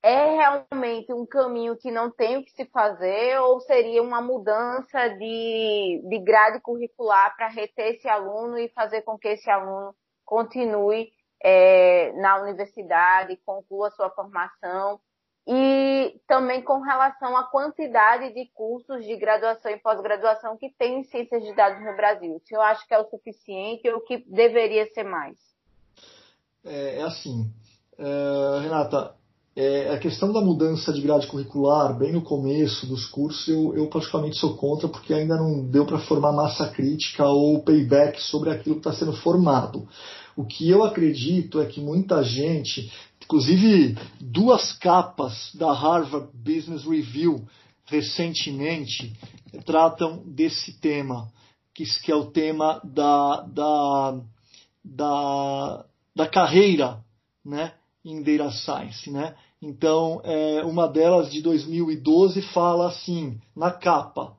é 0.04 0.36
realmente 0.36 1.14
um 1.14 1.26
caminho 1.26 1.78
que 1.78 1.92
não 1.92 2.10
tem 2.10 2.38
o 2.38 2.44
que 2.44 2.52
se 2.52 2.66
fazer 2.66 3.40
ou 3.40 3.62
seria 3.62 4.02
uma 4.02 4.20
mudança 4.20 5.10
de, 5.10 6.02
de 6.04 6.20
grade 6.20 6.60
curricular 6.60 7.36
para 7.36 7.48
reter 7.48 7.96
esse 7.96 8.10
aluno 8.10 8.58
e 8.58 8.68
fazer 8.70 9.04
com 9.04 9.18
que 9.18 9.28
esse 9.28 9.50
aluno 9.50 9.96
continue 10.26 11.14
é, 11.44 12.12
na 12.14 12.42
universidade, 12.42 13.40
conclua 13.46 13.92
sua 13.92 14.10
formação 14.10 15.00
e 15.48 16.20
também 16.28 16.62
com 16.62 16.82
relação 16.82 17.36
à 17.36 17.44
quantidade 17.44 18.34
de 18.34 18.46
cursos 18.54 19.06
de 19.06 19.16
graduação 19.16 19.72
e 19.72 19.78
pós-graduação 19.78 20.56
que 20.58 20.70
tem 20.70 21.00
em 21.00 21.04
ciências 21.04 21.44
de 21.44 21.54
dados 21.56 21.84
no 21.84 21.96
Brasil. 21.96 22.40
Se 22.46 22.56
eu 22.56 22.62
acho 22.62 22.88
que 22.88 22.94
é 22.94 23.00
o 23.00 23.10
suficiente 23.10 23.90
ou 23.90 24.02
que 24.02 24.24
deveria 24.28 24.86
ser 24.94 25.04
mais? 25.04 25.38
É, 26.64 27.00
é 27.00 27.04
assim, 27.04 27.52
é, 27.98 28.60
Renata, 28.62 29.16
é, 29.56 29.94
a 29.94 30.00
questão 30.00 30.32
da 30.32 30.40
mudança 30.40 30.94
de 30.94 31.02
grade 31.02 31.28
curricular, 31.28 31.98
bem 31.98 32.14
no 32.14 32.22
começo 32.22 32.88
dos 32.88 33.06
cursos, 33.06 33.48
eu, 33.48 33.76
eu 33.76 33.88
praticamente 33.88 34.38
sou 34.38 34.56
contra, 34.56 34.88
porque 34.88 35.14
ainda 35.14 35.36
não 35.36 35.66
deu 35.66 35.86
para 35.86 36.00
formar 36.00 36.32
massa 36.32 36.70
crítica 36.70 37.26
ou 37.26 37.62
payback 37.62 38.22
sobre 38.22 38.50
aquilo 38.50 38.76
que 38.76 38.88
está 38.88 38.94
sendo 38.94 39.14
formado. 39.18 39.88
O 40.38 40.46
que 40.46 40.70
eu 40.70 40.84
acredito 40.84 41.60
é 41.60 41.66
que 41.66 41.82
muita 41.82 42.24
gente, 42.24 42.90
inclusive 43.24 43.98
duas 44.20 44.74
capas 44.74 45.52
da 45.56 45.72
Harvard 45.74 46.30
Business 46.34 46.84
Review 46.84 47.46
recentemente, 47.86 49.14
tratam 49.66 50.24
desse 50.26 50.80
tema, 50.80 51.32
que, 51.74 51.84
é 52.12 52.16
o 52.16 52.32
tema 52.32 52.80
da, 52.84 53.42
da, 53.42 54.22
da, 54.84 55.86
da 56.16 56.28
carreira 56.28 57.04
né, 57.44 57.74
em 58.04 58.24
Data 58.24 58.52
Science. 58.52 59.10
Né? 59.12 59.36
Então, 59.62 60.22
é, 60.24 60.64
uma 60.64 60.88
delas 60.88 61.32
de 61.32 61.42
2012 61.42 62.42
fala 62.54 62.88
assim, 62.88 63.40
na 63.56 63.72
capa, 63.72 64.38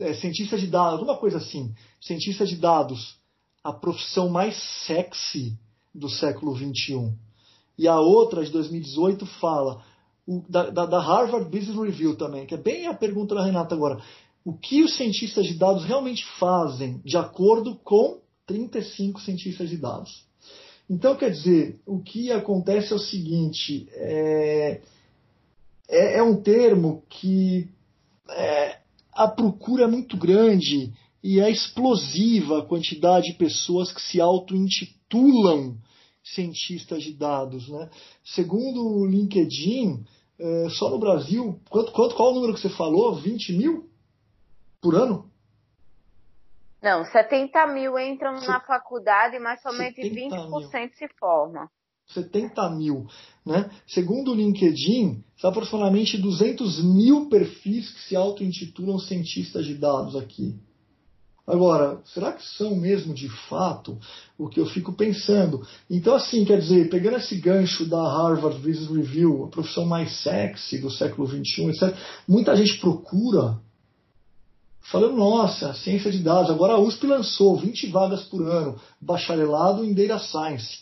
é, 0.00 0.14
cientista 0.14 0.58
de 0.58 0.66
dados, 0.66 1.00
alguma 1.00 1.16
coisa 1.16 1.38
assim, 1.38 1.74
cientista 2.00 2.46
de 2.46 2.56
dados 2.56 3.16
a 3.62 3.72
profissão 3.72 4.28
mais 4.28 4.54
sexy 4.86 5.58
do 5.94 6.08
século 6.10 6.54
XXI. 6.54 7.12
E 7.76 7.88
a 7.88 7.98
outra, 7.98 8.44
de 8.44 8.50
2018, 8.50 9.26
fala, 9.26 9.82
o, 10.26 10.42
da, 10.48 10.70
da, 10.70 11.00
Harvard 11.00 11.50
Business 11.50 11.76
Review 11.76 12.16
também, 12.16 12.46
que 12.46 12.54
é 12.54 12.58
bem 12.58 12.86
a 12.86 12.94
pergunta 12.94 13.34
da 13.34 13.44
Renata 13.44 13.74
agora. 13.74 14.00
O 14.44 14.52
que 14.52 14.82
os 14.82 14.96
cientistas 14.96 15.46
de 15.46 15.54
dados 15.54 15.84
realmente 15.84 16.24
fazem 16.38 17.00
de 17.04 17.16
acordo 17.16 17.76
com 17.76 18.20
35 18.46 19.20
cientistas 19.20 19.70
de 19.70 19.76
dados? 19.76 20.24
Então, 20.88 21.16
quer 21.16 21.30
dizer, 21.30 21.80
o 21.86 21.98
que 21.98 22.30
acontece 22.30 22.92
é 22.92 22.96
o 22.96 22.98
seguinte: 22.98 23.88
é, 23.92 24.80
é, 25.88 26.18
é 26.18 26.22
um 26.22 26.36
termo 26.36 27.02
que 27.08 27.68
é, 28.28 28.78
a 29.12 29.28
procura 29.28 29.84
é 29.84 29.88
muito 29.88 30.16
grande 30.16 30.92
e 31.22 31.40
é 31.40 31.50
explosiva 31.50 32.58
a 32.58 32.66
quantidade 32.66 33.28
de 33.28 33.38
pessoas 33.38 33.90
que 33.90 34.02
se 34.02 34.20
auto-intitulam 34.20 35.76
cientistas 36.24 37.02
de 37.02 37.12
dados. 37.12 37.68
Né? 37.68 37.90
Segundo 38.24 38.82
o 38.82 39.06
LinkedIn, 39.06 40.04
é, 40.38 40.68
só 40.70 40.88
no 40.90 40.98
Brasil, 40.98 41.60
quanto, 41.68 41.92
quanto, 41.92 42.14
qual 42.14 42.30
o 42.30 42.34
número 42.34 42.54
que 42.54 42.60
você 42.60 42.70
falou? 42.70 43.14
20 43.14 43.52
mil 43.52 43.88
por 44.80 44.94
ano? 44.94 45.30
Não, 46.82 47.04
70 47.04 47.66
mil 47.68 47.98
entram 47.98 48.40
na 48.42 48.60
faculdade, 48.60 49.38
mas 49.38 49.62
somente 49.62 50.00
20% 50.02 50.50
mil. 50.50 50.70
se 50.70 51.08
formam. 51.18 51.68
70 52.08 52.70
mil. 52.70 53.06
Né? 53.44 53.70
Segundo 53.86 54.32
o 54.32 54.34
LinkedIn, 54.34 55.24
são 55.36 55.48
aproximadamente 55.48 56.18
200 56.18 56.84
mil 56.84 57.28
perfis 57.30 57.90
que 57.90 58.00
se 58.00 58.16
auto-intitulam 58.16 58.98
cientistas 58.98 59.64
de 59.64 59.74
dados 59.74 60.14
aqui. 60.14 60.58
Agora, 61.46 62.00
será 62.06 62.32
que 62.32 62.42
são 62.56 62.74
mesmo 62.74 63.12
de 63.12 63.28
fato 63.28 63.98
o 64.38 64.48
que 64.48 64.58
eu 64.58 64.64
fico 64.64 64.94
pensando? 64.94 65.66
Então, 65.90 66.14
assim, 66.14 66.42
quer 66.42 66.58
dizer, 66.58 66.88
pegando 66.88 67.18
esse 67.18 67.36
gancho 67.36 67.84
da 67.84 68.00
Harvard 68.00 68.56
Business 68.58 68.88
Review, 68.88 69.44
a 69.44 69.48
profissão 69.48 69.84
mais 69.84 70.22
sexy 70.22 70.78
do 70.78 70.90
século 70.90 71.28
XXI, 71.28 71.68
etc., 71.68 71.94
muita 72.26 72.56
gente 72.56 72.78
procura, 72.78 73.58
falando, 74.80 75.16
nossa, 75.16 75.74
ciência 75.74 76.10
de 76.10 76.20
dados, 76.20 76.50
agora 76.50 76.74
a 76.74 76.80
USP 76.80 77.06
lançou 77.06 77.58
20 77.58 77.88
vagas 77.88 78.22
por 78.22 78.42
ano, 78.48 78.80
bacharelado 78.98 79.84
em 79.84 79.92
Data 79.92 80.18
Science. 80.18 80.78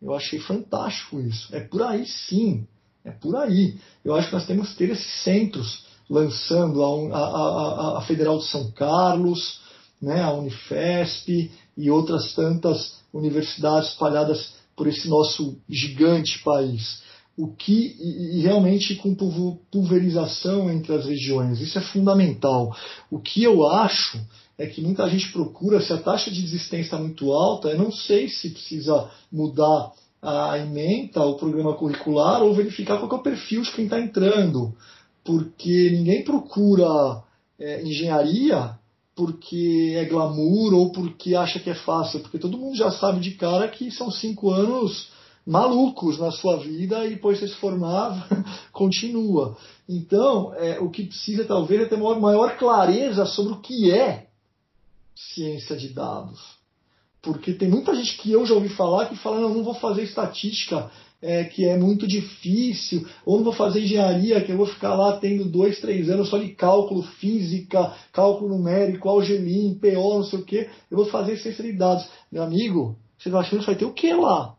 Eu 0.00 0.14
achei 0.14 0.38
fantástico 0.40 1.20
isso. 1.20 1.54
É 1.54 1.60
por 1.60 1.82
aí 1.82 2.04
sim. 2.04 2.66
É 3.04 3.10
por 3.12 3.34
aí. 3.36 3.78
Eu 4.04 4.14
acho 4.14 4.28
que 4.28 4.34
nós 4.34 4.46
temos 4.46 4.70
que 4.70 4.76
ter 4.76 4.90
esses 4.90 5.22
centros 5.22 5.86
lançando 6.10 6.82
a, 6.82 7.16
a, 7.16 7.94
a, 7.94 7.98
a 7.98 8.02
Federal 8.02 8.38
de 8.38 8.44
São 8.44 8.70
Carlos, 8.72 9.61
né, 10.02 10.20
a 10.20 10.32
Unifesp 10.32 11.50
e 11.76 11.90
outras 11.90 12.34
tantas 12.34 13.00
universidades 13.14 13.90
espalhadas 13.90 14.54
por 14.76 14.88
esse 14.88 15.08
nosso 15.08 15.56
gigante 15.68 16.42
país. 16.42 17.00
O 17.36 17.48
que 17.48 17.96
e, 17.98 18.40
realmente 18.42 18.96
com 18.96 19.14
pulverização 19.70 20.70
entre 20.70 20.94
as 20.94 21.06
regiões, 21.06 21.60
isso 21.60 21.78
é 21.78 21.82
fundamental. 21.82 22.76
O 23.10 23.18
que 23.18 23.42
eu 23.42 23.66
acho 23.66 24.20
é 24.58 24.66
que 24.66 24.82
muita 24.82 25.08
gente 25.08 25.32
procura, 25.32 25.80
se 25.80 25.92
a 25.92 25.98
taxa 25.98 26.30
de 26.30 26.42
desistência 26.42 26.82
está 26.86 26.98
muito 26.98 27.32
alta, 27.32 27.68
eu 27.68 27.78
não 27.78 27.90
sei 27.90 28.28
se 28.28 28.50
precisa 28.50 29.08
mudar 29.30 29.92
a 30.20 30.58
ementa, 30.58 31.24
o 31.24 31.36
programa 31.36 31.74
curricular, 31.74 32.42
ou 32.42 32.54
verificar 32.54 32.98
qual 32.98 33.10
é 33.10 33.14
o 33.14 33.22
perfil 33.22 33.62
de 33.62 33.72
quem 33.72 33.84
está 33.84 33.98
entrando. 33.98 34.74
Porque 35.24 35.90
ninguém 35.90 36.22
procura 36.22 37.22
é, 37.58 37.82
engenharia 37.82 38.78
porque 39.14 39.94
é 39.96 40.04
glamour 40.04 40.74
ou 40.74 40.92
porque 40.92 41.34
acha 41.34 41.60
que 41.60 41.70
é 41.70 41.74
fácil, 41.74 42.20
porque 42.20 42.38
todo 42.38 42.58
mundo 42.58 42.76
já 42.76 42.90
sabe 42.90 43.20
de 43.20 43.32
cara 43.32 43.68
que 43.68 43.90
são 43.90 44.10
cinco 44.10 44.50
anos 44.50 45.10
malucos 45.46 46.18
na 46.18 46.30
sua 46.30 46.56
vida 46.58 47.04
e 47.04 47.10
depois 47.10 47.38
você 47.38 47.48
se 47.48 47.56
formar, 47.56 48.28
continua. 48.72 49.56
Então, 49.88 50.54
é, 50.54 50.78
o 50.80 50.88
que 50.88 51.04
precisa 51.04 51.44
talvez 51.44 51.82
é 51.82 51.86
ter 51.86 51.96
maior, 51.96 52.20
maior 52.20 52.56
clareza 52.56 53.26
sobre 53.26 53.52
o 53.52 53.60
que 53.60 53.90
é 53.90 54.28
ciência 55.14 55.76
de 55.76 55.88
dados. 55.88 56.40
Porque 57.20 57.52
tem 57.52 57.68
muita 57.68 57.94
gente 57.94 58.16
que 58.18 58.32
eu 58.32 58.44
já 58.46 58.54
ouvi 58.54 58.68
falar 58.70 59.06
que 59.06 59.16
fala, 59.16 59.40
não, 59.40 59.54
não 59.54 59.62
vou 59.62 59.74
fazer 59.74 60.02
estatística, 60.02 60.90
é, 61.22 61.44
que 61.44 61.64
é 61.64 61.76
muito 61.76 62.06
difícil, 62.06 63.06
ou 63.24 63.36
não 63.36 63.44
vou 63.44 63.52
fazer 63.52 63.80
engenharia, 63.80 64.42
que 64.42 64.50
eu 64.50 64.56
vou 64.56 64.66
ficar 64.66 64.94
lá 64.94 65.16
tendo 65.18 65.44
dois, 65.44 65.80
três 65.80 66.10
anos 66.10 66.28
só 66.28 66.36
de 66.36 66.48
cálculo, 66.48 67.02
física, 67.02 67.94
cálculo 68.12 68.56
numérico, 68.56 69.08
algelim, 69.08 69.78
PO, 69.80 70.16
não 70.16 70.24
sei 70.24 70.40
o 70.40 70.44
quê, 70.44 70.68
eu 70.90 70.96
vou 70.96 71.06
fazer 71.06 71.36
ciência 71.36 71.62
de 71.62 71.72
dados. 71.72 72.08
Meu 72.30 72.42
amigo, 72.42 72.96
você 73.16 73.28
está 73.28 73.38
achando 73.38 73.60
que 73.60 73.66
vai 73.66 73.76
ter 73.76 73.84
o 73.84 73.92
que 73.92 74.12
lá? 74.12 74.56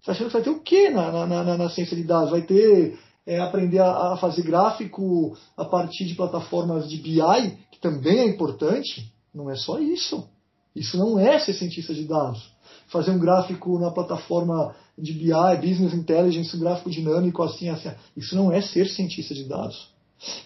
está 0.00 0.12
achando 0.12 0.26
que 0.28 0.32
vai 0.34 0.42
ter 0.42 0.50
o 0.50 0.60
que 0.60 0.90
na, 0.90 1.26
na, 1.26 1.44
na, 1.44 1.58
na 1.58 1.68
ciência 1.70 1.96
de 1.96 2.04
dados? 2.04 2.30
Vai 2.30 2.42
ter 2.42 2.96
é, 3.26 3.40
aprender 3.40 3.80
a, 3.80 4.12
a 4.12 4.16
fazer 4.16 4.42
gráfico 4.42 5.36
a 5.56 5.64
partir 5.64 6.06
de 6.06 6.14
plataformas 6.14 6.88
de 6.88 6.98
BI, 6.98 7.58
que 7.72 7.80
também 7.80 8.20
é 8.20 8.26
importante? 8.26 9.12
Não 9.34 9.50
é 9.50 9.56
só 9.56 9.80
isso. 9.80 10.28
Isso 10.74 10.96
não 10.96 11.18
é 11.18 11.38
ser 11.40 11.54
cientista 11.54 11.92
de 11.92 12.04
dados. 12.04 12.52
Fazer 12.86 13.10
um 13.10 13.18
gráfico 13.18 13.78
na 13.80 13.90
plataforma 13.90 14.74
de 15.00 15.12
BI, 15.12 15.32
Business 15.60 15.94
Intelligence, 15.94 16.56
gráfico 16.56 16.90
dinâmico 16.90 17.42
assim, 17.42 17.68
assim. 17.68 17.90
Isso 18.16 18.34
não 18.36 18.52
é 18.52 18.60
ser 18.60 18.88
cientista 18.88 19.34
de 19.34 19.44
dados. 19.44 19.88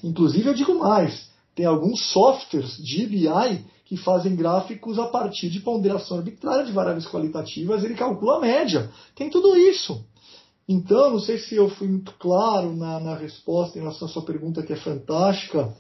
Inclusive, 0.02 0.48
eu 0.48 0.54
digo 0.54 0.78
mais: 0.78 1.28
tem 1.54 1.66
alguns 1.66 2.12
softwares 2.12 2.76
de 2.76 3.06
BI 3.06 3.64
que 3.84 3.96
fazem 3.96 4.34
gráficos 4.34 4.98
a 4.98 5.06
partir 5.06 5.50
de 5.50 5.60
ponderação 5.60 6.16
arbitrária 6.16 6.64
de 6.64 6.72
variáveis 6.72 7.06
qualitativas, 7.06 7.84
ele 7.84 7.94
calcula 7.94 8.36
a 8.36 8.40
média. 8.40 8.90
Tem 9.14 9.28
tudo 9.28 9.56
isso. 9.56 10.04
Então, 10.68 11.10
não 11.10 11.18
sei 11.18 11.38
se 11.38 11.56
eu 11.56 11.68
fui 11.68 11.88
muito 11.88 12.12
claro 12.18 12.74
na, 12.74 13.00
na 13.00 13.14
resposta 13.14 13.76
em 13.76 13.82
relação 13.82 14.08
à 14.08 14.10
sua 14.10 14.22
pergunta, 14.22 14.62
que 14.62 14.72
é 14.72 14.76
fantástica, 14.76 15.74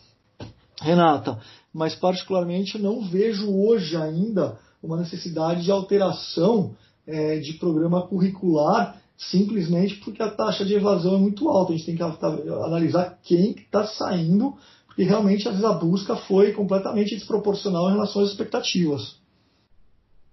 Renata, 0.80 1.40
mas 1.72 1.94
particularmente 1.94 2.78
não 2.78 3.00
vejo 3.02 3.50
hoje 3.50 3.96
ainda 3.96 4.58
uma 4.82 4.96
necessidade 4.96 5.62
de 5.62 5.70
alteração 5.70 6.74
é, 7.06 7.38
de 7.38 7.54
programa 7.54 8.06
curricular 8.06 9.00
simplesmente 9.30 9.96
porque 9.96 10.22
a 10.22 10.30
taxa 10.30 10.64
de 10.64 10.74
evasão 10.74 11.14
é 11.14 11.18
muito 11.18 11.48
alta. 11.48 11.72
A 11.72 11.76
gente 11.76 11.86
tem 11.86 11.96
que 11.96 12.02
analisar 12.02 13.18
quem 13.22 13.52
está 13.52 13.86
saindo, 13.86 14.56
porque 14.86 15.04
realmente 15.04 15.46
às 15.48 15.54
vezes 15.54 15.68
a 15.68 15.74
busca 15.74 16.16
foi 16.16 16.52
completamente 16.52 17.14
desproporcional 17.14 17.88
em 17.88 17.92
relação 17.92 18.22
às 18.22 18.30
expectativas. 18.30 19.20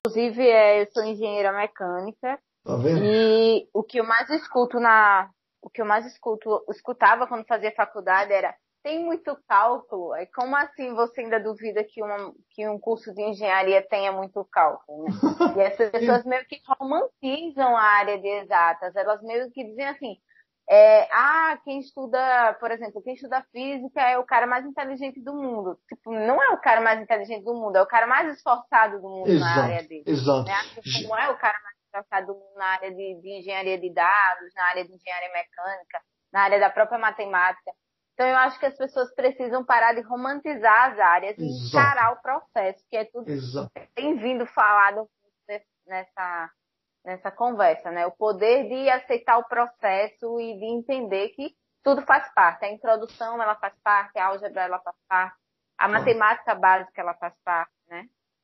Inclusive, 0.05 0.41
é, 0.41 0.81
eu 0.81 0.87
sou 0.91 1.03
engenheira 1.03 1.51
mecânica 1.51 2.39
tá 2.63 2.75
vendo? 2.77 3.03
e 3.03 3.67
o 3.73 3.83
que 3.83 3.99
eu 3.99 4.05
mais 4.05 4.29
escuto 4.29 4.79
na 4.79 5.29
o 5.61 5.69
que 5.69 5.81
eu 5.81 5.85
mais 5.85 6.05
escuto, 6.05 6.63
escutava 6.69 7.27
quando 7.27 7.45
fazia 7.45 7.73
faculdade 7.75 8.31
era 8.31 8.55
tem 8.83 9.03
muito 9.03 9.37
cálculo. 9.47 10.15
É 10.15 10.25
como 10.25 10.55
assim 10.55 10.93
você 10.93 11.21
ainda 11.21 11.39
duvida 11.39 11.83
que, 11.83 12.01
uma, 12.01 12.33
que 12.51 12.67
um 12.67 12.79
curso 12.79 13.13
de 13.13 13.21
engenharia 13.21 13.85
tenha 13.87 14.11
muito 14.11 14.43
cálculo? 14.51 15.05
Né? 15.05 15.09
E 15.57 15.61
essas 15.61 15.89
pessoas 15.89 16.23
meio 16.25 16.45
que 16.45 16.61
romantizam 16.67 17.75
a 17.75 17.81
área 17.81 18.19
de 18.19 18.27
exatas. 18.27 18.95
Elas 18.95 19.21
meio 19.21 19.51
que 19.51 19.63
dizem 19.63 19.87
assim, 19.87 20.17
é, 20.69 21.07
ah, 21.11 21.59
quem 21.63 21.79
estuda, 21.79 22.53
por 22.59 22.69
exemplo, 22.71 23.01
quem 23.01 23.15
estuda 23.15 23.43
física 23.51 24.01
é 24.01 24.19
o 24.19 24.23
cara 24.23 24.45
mais 24.45 24.63
inteligente 24.65 25.19
do 25.19 25.33
mundo. 25.33 25.79
Tipo, 25.87 26.11
não 26.11 26.41
é 26.41 26.49
o 26.49 26.61
cara 26.61 26.79
mais 26.79 27.01
inteligente 27.01 27.43
do 27.43 27.55
mundo, 27.55 27.75
é 27.75 27.81
o 27.81 27.87
cara 27.87 28.05
mais 28.05 28.31
esforçado 28.35 29.01
do 29.01 29.09
mundo 29.09 29.29
exato, 29.29 29.57
na 29.57 29.63
área 29.63 29.87
dele. 29.87 30.03
Exato. 30.05 30.43
Né? 30.43 30.53
Assim, 30.53 31.07
não 31.07 31.17
é 31.17 31.29
o 31.31 31.37
cara 31.37 31.59
mais 31.63 31.75
esforçado 31.85 32.27
do 32.27 32.33
mundo 32.35 32.53
na 32.55 32.65
área 32.65 32.91
de, 32.91 33.19
de 33.19 33.39
engenharia 33.39 33.79
de 33.79 33.91
dados, 33.91 34.53
na 34.55 34.69
área 34.69 34.85
de 34.85 34.93
engenharia 34.93 35.31
mecânica, 35.33 36.01
na 36.31 36.41
área 36.41 36.59
da 36.59 36.69
própria 36.69 36.99
matemática. 36.99 37.71
Então 38.19 38.27
eu 38.27 38.35
acho 38.35 38.59
que 38.59 38.65
as 38.65 38.75
pessoas 38.75 39.15
precisam 39.15 39.63
parar 39.63 39.93
de 39.93 40.01
romantizar 40.01 40.91
as 40.91 40.99
áreas 40.99 41.37
e 41.37 41.45
encarar 41.45 42.11
o 42.11 42.21
processo, 42.21 42.83
que 42.89 42.97
é 42.97 43.05
tudo 43.05 43.31
Exato. 43.31 43.71
que 43.73 43.87
tem 43.95 44.17
vindo 44.17 44.45
falado 44.45 45.07
nessa, 45.87 46.49
nessa 47.05 47.31
conversa, 47.31 47.89
né? 47.91 48.05
O 48.05 48.11
poder 48.11 48.67
de 48.67 48.89
aceitar 48.89 49.37
o 49.37 49.47
processo 49.47 50.37
e 50.37 50.59
de 50.59 50.65
entender 50.65 51.29
que 51.29 51.55
tudo 51.81 52.01
faz 52.01 52.29
parte. 52.33 52.65
A 52.65 52.73
introdução 52.73 53.41
ela 53.41 53.55
faz 53.55 53.73
parte, 53.81 54.19
a 54.19 54.27
álgebra 54.27 54.63
ela 54.63 54.79
faz 54.79 54.97
parte, 55.07 55.37
a 55.77 55.87
claro. 55.87 55.93
matemática 55.93 56.55
básica 56.55 57.01
ela 57.01 57.13
faz 57.13 57.33
parte, 57.45 57.71
né? 57.87 58.03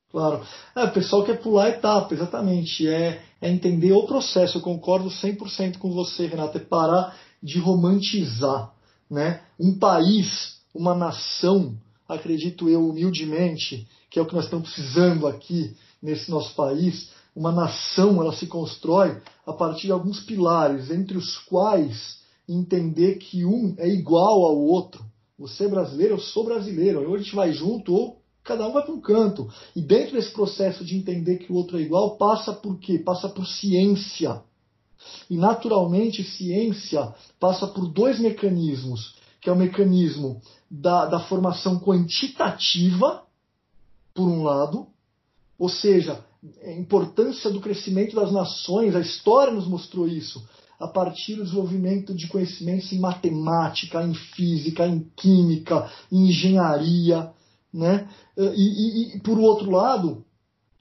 Claro. 0.10 0.42
É, 0.74 0.86
o 0.86 0.94
pessoal 0.94 1.26
quer 1.26 1.42
pular 1.44 1.68
etapa, 1.68 2.14
exatamente. 2.14 2.88
É, 2.88 3.22
é 3.42 3.50
entender 3.50 3.92
o 3.92 4.08
processo. 4.08 4.58
Eu 4.58 4.62
concordo 4.62 5.10
100% 5.10 5.80
com 5.80 5.92
você, 5.92 6.28
Renata. 6.28 6.60
É 6.60 6.62
parar 6.62 7.14
de 7.44 7.60
romantizar 7.60 8.74
né? 9.10 9.42
um 9.60 9.78
país, 9.78 10.58
uma 10.74 10.96
nação, 10.96 11.76
acredito 12.08 12.70
eu 12.70 12.90
humildemente, 12.90 13.88
que 14.10 14.20
é 14.20 14.22
o 14.22 14.26
que 14.26 14.36
nós 14.36 14.46
estamos 14.46 14.72
precisando 14.72 15.28
aqui 15.28 15.76
nesse 16.02 16.30
nosso 16.30 16.54
país, 16.56 17.10
uma 17.36 17.52
nação 17.52 18.22
ela 18.22 18.34
se 18.34 18.48
constrói 18.48 19.22
a 19.46 19.52
partir 19.52 19.88
de 19.88 19.92
alguns 19.92 20.22
pilares, 20.22 20.90
entre 20.90 21.18
os 21.18 21.38
quais 21.40 22.20
entender 22.48 23.16
que 23.16 23.44
um 23.44 23.76
é 23.78 23.90
igual 23.90 24.46
ao 24.46 24.58
outro. 24.58 25.04
Você 25.38 25.66
é 25.66 25.68
brasileiro, 25.68 26.14
eu 26.14 26.20
sou 26.20 26.46
brasileiro. 26.46 27.08
Ou 27.08 27.16
a 27.16 27.18
gente 27.18 27.36
vai 27.36 27.52
junto 27.52 27.94
ou 27.94 28.22
cada 28.44 28.68
um 28.68 28.72
vai 28.72 28.84
para 28.84 28.94
um 28.94 29.02
canto. 29.02 29.50
E 29.76 29.82
dentro 29.82 30.14
desse 30.14 30.32
processo 30.32 30.86
de 30.86 30.96
entender 30.96 31.38
que 31.38 31.52
o 31.52 31.56
outro 31.56 31.78
é 31.78 31.82
igual, 31.82 32.16
passa 32.16 32.54
por 32.54 32.80
quê? 32.80 33.00
Passa 33.00 33.28
por 33.28 33.46
ciência. 33.46 34.42
E 35.30 35.38
naturalmente, 35.38 36.24
ciência 36.24 37.14
passa 37.40 37.68
por 37.68 37.88
dois 37.88 38.20
mecanismos, 38.20 39.16
que 39.42 39.50
é 39.50 39.54
o 39.54 39.56
mecanismo 39.56 40.42
da, 40.70 41.06
da 41.06 41.20
formação 41.20 41.80
quantitativa, 41.80 43.24
por 44.14 44.28
um 44.28 44.44
lado, 44.44 44.88
ou 45.60 45.70
seja, 45.70 46.24
a 46.64 46.72
importância 46.72 47.50
do 47.50 47.60
crescimento 47.60 48.16
das 48.16 48.32
nações, 48.32 48.96
a 48.96 49.00
história 49.00 49.54
nos 49.54 49.68
mostrou 49.68 50.08
isso, 50.08 50.48
a 50.80 50.88
partir 50.88 51.36
do 51.36 51.44
desenvolvimento 51.44 52.14
de 52.14 52.28
conhecimentos 52.28 52.92
em 52.92 53.00
matemática, 53.00 54.04
em 54.04 54.14
física, 54.14 54.86
em 54.86 55.10
química, 55.16 55.90
em 56.12 56.28
engenharia. 56.28 57.32
Né? 57.74 58.10
E, 58.38 59.14
e, 59.14 59.16
e 59.16 59.20
por 59.22 59.40
outro 59.40 59.72
lado, 59.72 60.26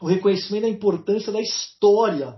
o 0.01 0.07
reconhecimento 0.07 0.63
da 0.63 0.69
importância 0.69 1.33
da 1.33 1.41
história 1.41 2.37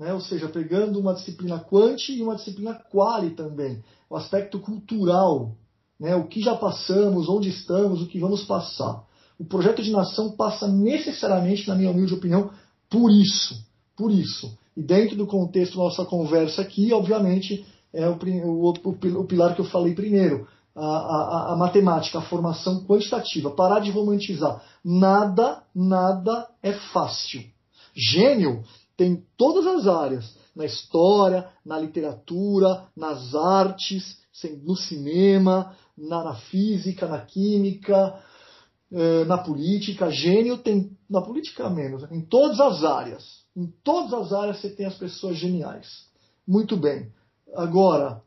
né? 0.00 0.14
ou 0.14 0.20
seja, 0.20 0.48
pegando 0.48 0.98
uma 0.98 1.12
disciplina 1.12 1.58
quanti 1.58 2.16
e 2.16 2.22
uma 2.22 2.34
disciplina 2.34 2.72
quali 2.90 3.32
também, 3.32 3.84
o 4.08 4.16
aspecto 4.16 4.58
cultural, 4.58 5.52
né? 6.00 6.16
o 6.16 6.26
que 6.26 6.40
já 6.40 6.56
passamos, 6.56 7.28
onde 7.28 7.50
estamos, 7.50 8.00
o 8.00 8.06
que 8.06 8.18
vamos 8.18 8.42
passar. 8.44 9.04
O 9.38 9.44
projeto 9.44 9.82
de 9.82 9.90
nação 9.90 10.32
passa 10.32 10.66
necessariamente, 10.66 11.68
na 11.68 11.74
minha 11.74 11.90
humilde 11.90 12.14
opinião, 12.14 12.50
por 12.88 13.10
isso, 13.10 13.62
por 13.94 14.10
isso. 14.10 14.58
E 14.74 14.82
dentro 14.82 15.16
do 15.16 15.26
contexto 15.26 15.76
da 15.76 15.84
nossa 15.84 16.06
conversa 16.06 16.62
aqui, 16.62 16.94
obviamente, 16.94 17.66
é 17.92 18.08
o, 18.08 18.14
o, 18.14 18.70
o, 18.70 19.24
pilar 19.24 19.54
que 19.54 19.60
eu 19.60 19.66
falei 19.66 19.94
primeiro, 19.94 20.48
a, 20.74 20.86
a, 20.86 21.52
a, 21.52 21.56
matemática, 21.58 22.18
a 22.18 22.22
formação 22.22 22.84
quantitativa, 22.84 23.50
parar 23.50 23.80
de 23.80 23.90
romantizar. 23.90 24.62
Nada, 24.82 25.62
nada 25.74 26.48
é 26.62 26.72
fácil. 26.72 27.42
Gênio 27.94 28.62
tem 29.00 29.24
todas 29.34 29.66
as 29.66 29.86
áreas, 29.86 30.36
na 30.54 30.66
história, 30.66 31.48
na 31.64 31.78
literatura, 31.78 32.86
nas 32.94 33.34
artes, 33.34 34.18
no 34.62 34.76
cinema, 34.76 35.74
na, 35.96 36.22
na 36.22 36.34
física, 36.34 37.08
na 37.08 37.18
química, 37.18 38.22
eh, 38.92 39.24
na 39.24 39.38
política. 39.38 40.10
Gênio 40.10 40.58
tem, 40.58 40.94
na 41.08 41.22
política 41.22 41.70
menos, 41.70 42.02
em 42.12 42.20
todas 42.20 42.60
as 42.60 42.84
áreas. 42.84 43.24
Em 43.56 43.72
todas 43.82 44.12
as 44.12 44.34
áreas 44.34 44.60
você 44.60 44.68
tem 44.68 44.84
as 44.84 44.98
pessoas 44.98 45.38
geniais. 45.38 46.04
Muito 46.46 46.76
bem. 46.76 47.10
Agora, 47.56 48.22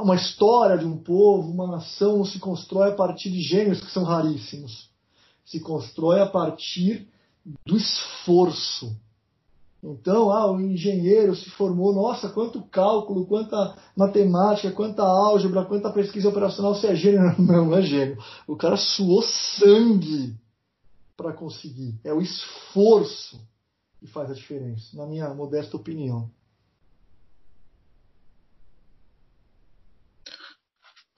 uma 0.00 0.16
história 0.16 0.78
de 0.78 0.86
um 0.86 0.96
povo, 0.96 1.50
uma 1.50 1.66
nação, 1.66 2.16
não 2.16 2.24
se 2.24 2.38
constrói 2.38 2.92
a 2.92 2.94
partir 2.94 3.30
de 3.30 3.42
gênios 3.42 3.78
que 3.78 3.90
são 3.90 4.04
raríssimos. 4.04 4.88
Se 5.44 5.60
constrói 5.60 6.22
a 6.22 6.26
partir 6.26 7.12
do 7.44 7.76
esforço. 7.76 8.96
Então, 9.82 10.30
ah, 10.30 10.50
o 10.50 10.60
engenheiro 10.60 11.36
se 11.36 11.50
formou, 11.50 11.92
nossa, 11.92 12.30
quanto 12.30 12.62
cálculo, 12.62 13.26
quanta 13.26 13.76
matemática, 13.94 14.72
quanta 14.72 15.02
álgebra, 15.02 15.64
quanta 15.66 15.92
pesquisa 15.92 16.30
operacional, 16.30 16.74
você 16.74 16.86
é 16.86 16.94
gênio. 16.94 17.20
Não, 17.38 17.66
não 17.66 17.76
é 17.76 17.82
gênio. 17.82 18.16
O 18.46 18.56
cara 18.56 18.78
suou 18.78 19.22
sangue 19.22 20.34
para 21.14 21.34
conseguir. 21.34 22.00
É 22.02 22.14
o 22.14 22.22
esforço 22.22 23.38
que 24.00 24.06
faz 24.06 24.30
a 24.30 24.34
diferença, 24.34 24.96
na 24.96 25.06
minha 25.06 25.28
modesta 25.34 25.76
opinião. 25.76 26.30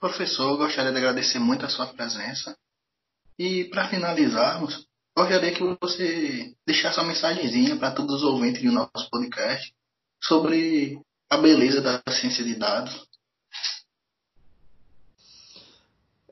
Professor, 0.00 0.50
eu 0.50 0.56
gostaria 0.56 0.90
de 0.90 0.98
agradecer 0.98 1.38
muito 1.38 1.64
a 1.64 1.68
sua 1.68 1.86
presença. 1.86 2.56
E 3.38 3.64
para 3.64 3.88
finalizarmos, 3.88 4.86
gostaria 5.16 5.52
que 5.52 5.76
você 5.80 6.52
deixasse 6.66 6.98
uma 7.00 7.08
mensagenzinha 7.08 7.76
para 7.76 7.90
todos 7.90 8.16
os 8.16 8.22
ouvintes 8.22 8.62
do 8.62 8.70
nosso 8.70 9.08
podcast 9.10 9.72
sobre 10.22 11.00
a 11.30 11.38
beleza 11.38 11.80
da 11.80 12.02
ciência 12.10 12.44
de 12.44 12.54
dados. 12.54 13.06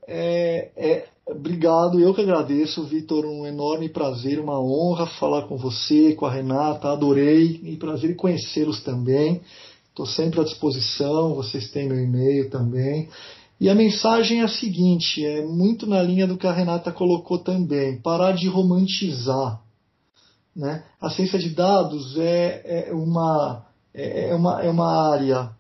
É, 0.07 0.71
é, 0.77 1.09
obrigado, 1.25 1.99
eu 1.99 2.13
que 2.13 2.21
agradeço, 2.21 2.85
Vitor. 2.85 3.25
Um 3.25 3.47
enorme 3.47 3.89
prazer, 3.89 4.39
uma 4.39 4.61
honra 4.61 5.07
falar 5.07 5.49
com 5.49 5.57
você, 5.57 6.15
com 6.15 6.27
a 6.27 6.33
Renata. 6.33 6.93
Adorei 6.93 7.61
e 7.63 7.77
prazer 7.77 8.11
em 8.11 8.17
conhecê-los 8.17 8.83
também. 8.83 9.41
Estou 9.89 10.07
sempre 10.07 10.41
à 10.41 10.45
disposição, 10.45 11.35
vocês 11.35 11.71
têm 11.71 11.89
meu 11.89 11.99
e-mail 11.99 12.51
também. 12.51 13.09
E 13.61 13.69
a 13.69 13.75
mensagem 13.75 14.41
é 14.41 14.45
a 14.45 14.49
seguinte: 14.49 15.25
é 15.25 15.45
muito 15.45 15.87
na 15.87 16.03
linha 16.03 16.27
do 16.27 16.37
que 16.37 16.47
a 16.47 16.53
Renata 16.53 16.93
colocou 16.93 17.39
também, 17.39 18.01
parar 18.01 18.33
de 18.33 18.49
romantizar. 18.49 19.61
Né? 20.55 20.85
A 21.01 21.11
ciência 21.11 21.39
de 21.39 21.51
dados 21.51 22.17
é, 22.17 22.89
é, 22.89 22.95
uma, 22.95 23.67
é, 23.93 24.31
é, 24.31 24.35
uma, 24.35 24.63
é 24.63 24.71
uma 24.71 25.11
área 25.11 25.51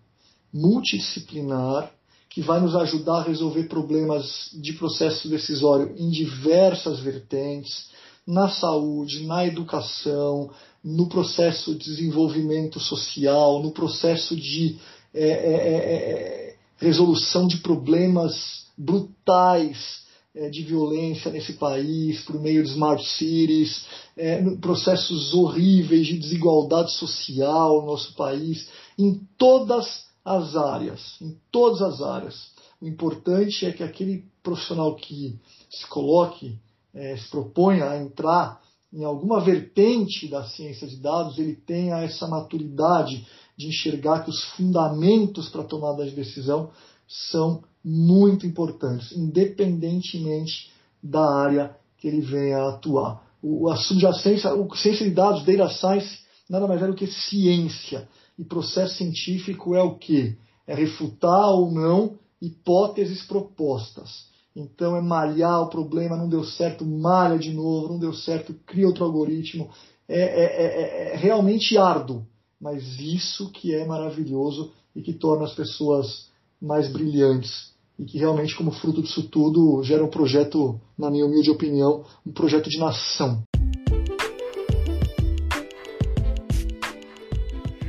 multidisciplinar 0.52 1.90
que 2.30 2.40
vai 2.40 2.60
nos 2.60 2.74
ajudar 2.74 3.18
a 3.18 3.22
resolver 3.22 3.64
problemas 3.64 4.50
de 4.54 4.72
processo 4.72 5.28
decisório 5.28 5.94
em 5.96 6.10
diversas 6.10 6.98
vertentes, 7.00 7.90
na 8.26 8.48
saúde, 8.48 9.24
na 9.26 9.46
educação, 9.46 10.50
no 10.82 11.08
processo 11.08 11.74
de 11.74 11.84
desenvolvimento 11.84 12.80
social, 12.80 13.62
no 13.62 13.70
processo 13.70 14.34
de 14.34 14.78
é, 15.12 15.28
é, 15.28 15.54
é, 15.64 16.40
é 16.40 16.43
resolução 16.84 17.46
de 17.46 17.58
problemas 17.58 18.66
brutais 18.76 20.04
é, 20.34 20.50
de 20.50 20.62
violência 20.62 21.30
nesse 21.30 21.54
país 21.54 22.22
por 22.24 22.40
meio 22.40 22.62
de 22.62 22.70
smart 22.70 23.04
cities, 23.04 23.86
é, 24.16 24.42
processos 24.56 25.32
horríveis 25.32 26.06
de 26.06 26.18
desigualdade 26.18 26.92
social 26.92 27.80
no 27.80 27.86
nosso 27.86 28.14
país, 28.14 28.68
em 28.98 29.20
todas 29.38 30.06
as 30.24 30.56
áreas, 30.56 31.16
em 31.20 31.38
todas 31.50 31.80
as 31.82 32.00
áreas. 32.02 32.52
O 32.80 32.86
importante 32.86 33.64
é 33.64 33.72
que 33.72 33.82
aquele 33.82 34.24
profissional 34.42 34.94
que 34.96 35.38
se 35.70 35.86
coloque, 35.86 36.58
é, 36.92 37.16
se 37.16 37.30
proponha 37.30 37.88
a 37.90 37.98
entrar 37.98 38.60
em 38.92 39.04
alguma 39.04 39.40
vertente 39.40 40.28
da 40.28 40.44
ciência 40.44 40.86
de 40.86 40.96
dados, 40.96 41.38
ele 41.38 41.56
tenha 41.56 41.96
essa 42.02 42.28
maturidade 42.28 43.26
de 43.56 43.68
enxergar 43.68 44.24
que 44.24 44.30
os 44.30 44.42
fundamentos 44.56 45.48
para 45.48 45.62
a 45.62 45.66
tomada 45.66 46.04
de 46.04 46.10
decisão 46.10 46.70
são 47.06 47.62
muito 47.84 48.46
importantes, 48.46 49.12
independentemente 49.12 50.72
da 51.02 51.24
área 51.24 51.76
que 51.98 52.08
ele 52.08 52.20
venha 52.20 52.58
a 52.58 52.70
atuar. 52.70 53.22
O, 53.42 53.68
a 53.68 53.76
subjacência, 53.76 54.52
o 54.54 54.74
ciência 54.74 55.06
de 55.06 55.14
dados, 55.14 55.44
data 55.44 55.68
science, 55.68 56.18
nada 56.48 56.66
mais 56.66 56.82
é 56.82 56.86
do 56.86 56.94
que 56.94 57.06
ciência. 57.06 58.08
E 58.38 58.44
processo 58.44 58.96
científico 58.96 59.74
é 59.74 59.82
o 59.82 59.96
que? 59.96 60.36
É 60.66 60.74
refutar 60.74 61.50
ou 61.50 61.70
não 61.70 62.18
hipóteses 62.40 63.22
propostas. 63.22 64.26
Então 64.56 64.96
é 64.96 65.02
malhar 65.02 65.62
o 65.62 65.68
problema, 65.68 66.16
não 66.16 66.28
deu 66.28 66.44
certo, 66.44 66.84
malha 66.84 67.38
de 67.38 67.52
novo, 67.52 67.88
não 67.88 67.98
deu 67.98 68.14
certo, 68.14 68.54
cria 68.66 68.86
outro 68.86 69.04
algoritmo. 69.04 69.70
É, 70.08 70.20
é, 70.20 70.44
é, 70.44 71.14
é 71.14 71.16
realmente 71.16 71.76
árduo 71.76 72.26
mas 72.64 72.98
isso 72.98 73.50
que 73.50 73.74
é 73.74 73.84
maravilhoso 73.84 74.72
e 74.96 75.02
que 75.02 75.12
torna 75.12 75.44
as 75.44 75.52
pessoas 75.52 76.30
mais 76.58 76.90
brilhantes 76.90 77.74
e 77.98 78.06
que 78.06 78.16
realmente, 78.16 78.56
como 78.56 78.70
fruto 78.70 79.02
disso 79.02 79.28
tudo, 79.28 79.82
gera 79.82 80.02
um 80.02 80.08
projeto, 80.08 80.80
na 80.96 81.10
minha 81.10 81.26
humilde 81.26 81.50
opinião, 81.50 82.06
um 82.26 82.32
projeto 82.32 82.70
de 82.70 82.78
nação. 82.78 83.42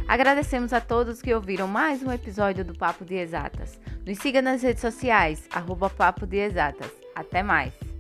Agradecemos 0.05 0.73
a 0.73 0.82
todos 0.82 1.21
que 1.21 1.34
ouviram 1.34 1.69
mais 1.69 2.03
um 2.03 2.11
episódio 2.11 2.65
do 2.65 2.78
Papo 2.78 3.05
de 3.05 3.15
Exatas. 3.15 3.80
Nos 4.05 4.17
siga 4.17 4.41
nas 4.41 4.61
redes 4.61 4.82
sociais, 4.82 5.47
arroba 5.51 5.89
Papo 5.89 6.28
de 6.28 6.36
Exatas. 6.36 6.91
Até 7.15 7.41
mais! 7.41 7.95